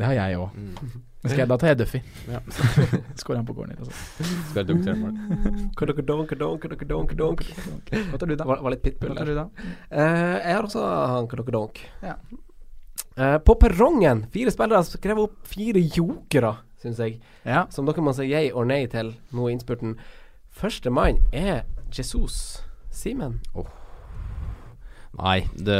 [0.00, 0.54] Det har jeg òg.
[0.56, 1.00] Mm.
[1.20, 1.98] Da tar jeg Duffy.
[2.32, 2.38] Ja.
[3.20, 3.76] Skårer han på corner.
[3.76, 4.24] Altså.
[4.48, 5.18] Spiller dunk til mål.
[5.76, 7.42] Kadokadonk, kadonk, kadokadonk, kadonk.
[7.90, 8.46] Hva tar du, da?
[8.48, 9.42] Var, var litt pitbull der.
[9.90, 11.82] Eh, jeg har også han kadokadonk.
[12.06, 12.16] Ja.
[13.20, 17.20] Uh, på perrongen, fire spillere skrev opp fire jokere, syns jeg.
[17.44, 17.66] Ja.
[17.72, 19.96] Som dere må si yay og nei til nå i innspurten.
[20.50, 21.62] Første mann er
[21.94, 22.60] Jesus.
[22.90, 23.38] Simen.
[25.20, 25.78] Nei, det,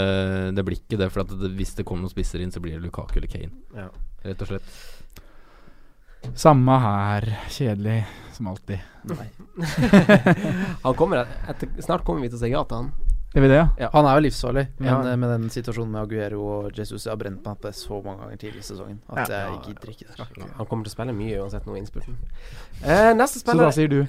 [0.57, 1.11] det blir ikke det.
[1.13, 3.53] For at det, hvis det kommer noen spisser inn, så blir det Lukaku eller Kane.
[3.77, 3.89] Ja.
[4.27, 4.73] Rett og slett.
[6.39, 7.27] Samme her.
[7.51, 8.03] Kjedelig
[8.37, 8.79] som alltid.
[10.85, 12.91] Han kommer etter, Snart kommer vi til å si ja til han.
[13.31, 13.67] Gjør vi det, ja?
[13.79, 13.89] Ja.
[13.95, 14.97] Han er jo livsfarlig, men Ja.
[15.13, 18.01] eh, med den situasjonen med Aguero og Jesus Jeg har brent meg på det så
[18.05, 19.51] mange ganger tidligere i sesongen at Ja.
[19.51, 20.17] jeg gidder ikke det.
[20.57, 22.17] Han kommer til å spille mye uansett nå i innspurten.
[22.83, 24.07] Eh, neste Så da sier du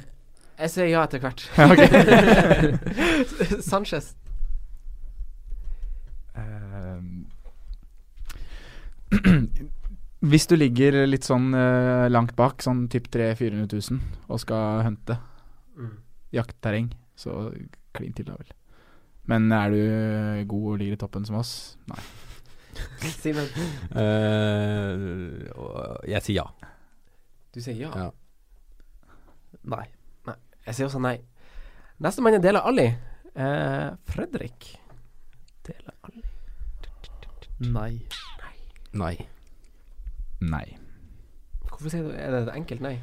[0.59, 1.49] Jeg sier ja etter hvert.
[3.61, 4.15] Sanchez.
[6.36, 7.26] Um.
[10.22, 13.99] Hvis du ligger litt sånn uh, langt bak, sånn typ 300 000-400 000,
[14.30, 15.17] og skal hunte
[15.78, 15.93] Mm.
[16.36, 17.32] jaktterreng, så
[17.95, 18.49] klin til da vel.
[19.30, 19.80] Men er du
[20.49, 21.78] god og ligger i toppen som oss?
[21.91, 22.01] Nei.
[23.22, 23.47] Simen.
[23.93, 24.95] uh,
[26.07, 26.47] jeg sier ja.
[27.51, 27.91] Du sier ja.
[27.95, 28.09] ja.
[29.67, 29.86] Nei.
[30.28, 30.38] Nei.
[30.65, 31.17] Jeg sier også nei.
[32.01, 32.88] Neste mann er Dela Alli.
[33.36, 34.72] Uh, Fredrik.
[35.67, 36.24] Dela Alli.
[37.61, 37.91] Nei.
[38.97, 39.15] Nei.
[40.41, 40.65] Nei.
[41.69, 42.95] Hvorfor sier du Er det et enkelt nei?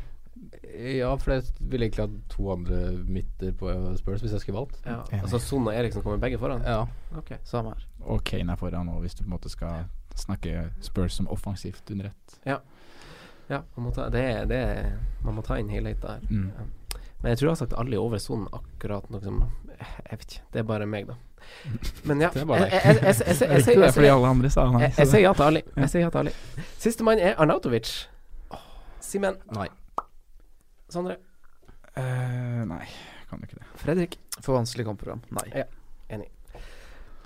[0.78, 4.80] Ja, for jeg ville egentlig hatt to andre midter på Spurs hvis jeg skulle valgt.
[4.86, 5.00] Ja.
[5.20, 6.62] Altså Son og Eriksen kommer begge foran?
[6.66, 6.84] Ja.
[7.18, 7.86] Ok, samme her.
[8.06, 9.86] Og Kane er foran òg, hvis du på en måte skal
[10.18, 12.40] snakke Spurs som offensivt under ett.
[12.46, 12.58] Ja.
[13.48, 14.62] ja man, må ta, det, det,
[15.24, 16.20] man må ta inn helheten her.
[16.30, 16.74] Mm.
[17.22, 19.40] Men jeg tror jeg har sagt alle i over sonen akkurat noe som
[19.78, 20.44] Jeg vet ikke.
[20.52, 21.16] Det er bare meg, da.
[22.04, 22.30] Men ja.
[22.34, 23.02] Det er bare deg.
[23.06, 23.14] Jeg
[25.06, 25.62] sier ja til Ali.
[25.76, 26.32] Jeg sier ja til Ali.
[26.78, 27.92] Sistemann er Arnautovic.
[29.02, 29.38] Simen.
[29.54, 29.68] Nei.
[30.92, 31.18] Sondre.
[31.98, 32.84] Uh, nei,
[33.28, 33.66] kan du ikke det.
[33.82, 34.16] Fredrik.
[34.40, 35.20] For vanskelig kampprogram.
[35.34, 35.46] Nei.
[35.64, 35.66] Ja.
[36.14, 36.30] Enig.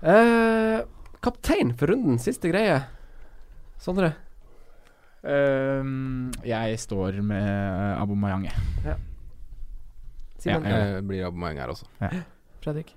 [0.03, 0.83] Uh,
[1.23, 2.19] kaptein for runden.
[2.23, 2.81] Siste greie.
[3.83, 4.13] Sondre.
[5.23, 7.47] Ehm, jeg står med
[8.01, 8.97] Abomayang, jeg.
[10.43, 10.65] Simon?
[10.67, 11.87] Ja, Jeg blir Abomayang her også.
[12.65, 12.91] Fredrik.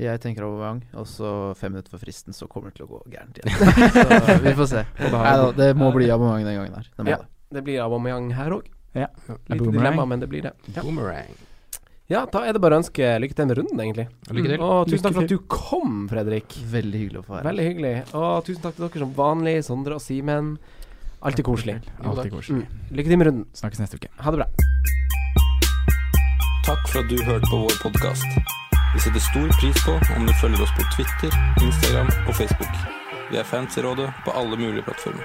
[0.00, 3.00] Jeg tenker Abomayang, og så fem minutter før fristen så kommer det til å gå
[3.12, 3.56] gærent igjen.
[4.28, 4.84] så vi får se.
[5.00, 6.90] Nei da, det må bli Abomayang den gangen her.
[6.96, 7.20] Det må Ja.
[7.24, 7.28] det.
[7.56, 8.68] Det blir Abomayang her òg.
[8.92, 9.08] Ja.
[9.28, 9.78] Lite Boomerang.
[9.78, 10.52] dilemma, men det blir det.
[10.74, 10.82] Ja.
[10.82, 11.32] Boomerang.
[12.12, 14.06] ja, da er det bare å ønske lykke til med runden, egentlig.
[14.28, 14.60] Lykke til.
[14.66, 16.58] Og tusen takk for at du kom, Fredrik.
[16.72, 17.94] Veldig hyggelig å få være Veldig hyggelig.
[18.12, 20.56] Og tusen takk til dere som vanlig, Sondre og Simen.
[21.22, 21.78] Alltid koselig.
[22.02, 22.66] Alltid koselig.
[22.66, 22.96] Mm.
[22.98, 23.46] Lykke til med runden.
[23.54, 24.10] Snakkes neste uke.
[24.18, 24.48] Ha det bra.
[26.66, 28.26] Takk for at du hørte på vår podkast.
[28.92, 31.32] Vi setter stor pris på om du følger oss på Twitter,
[31.64, 32.74] Instagram og Facebook.
[33.30, 35.24] Vi er fans i rådet på alle mulige plattformer.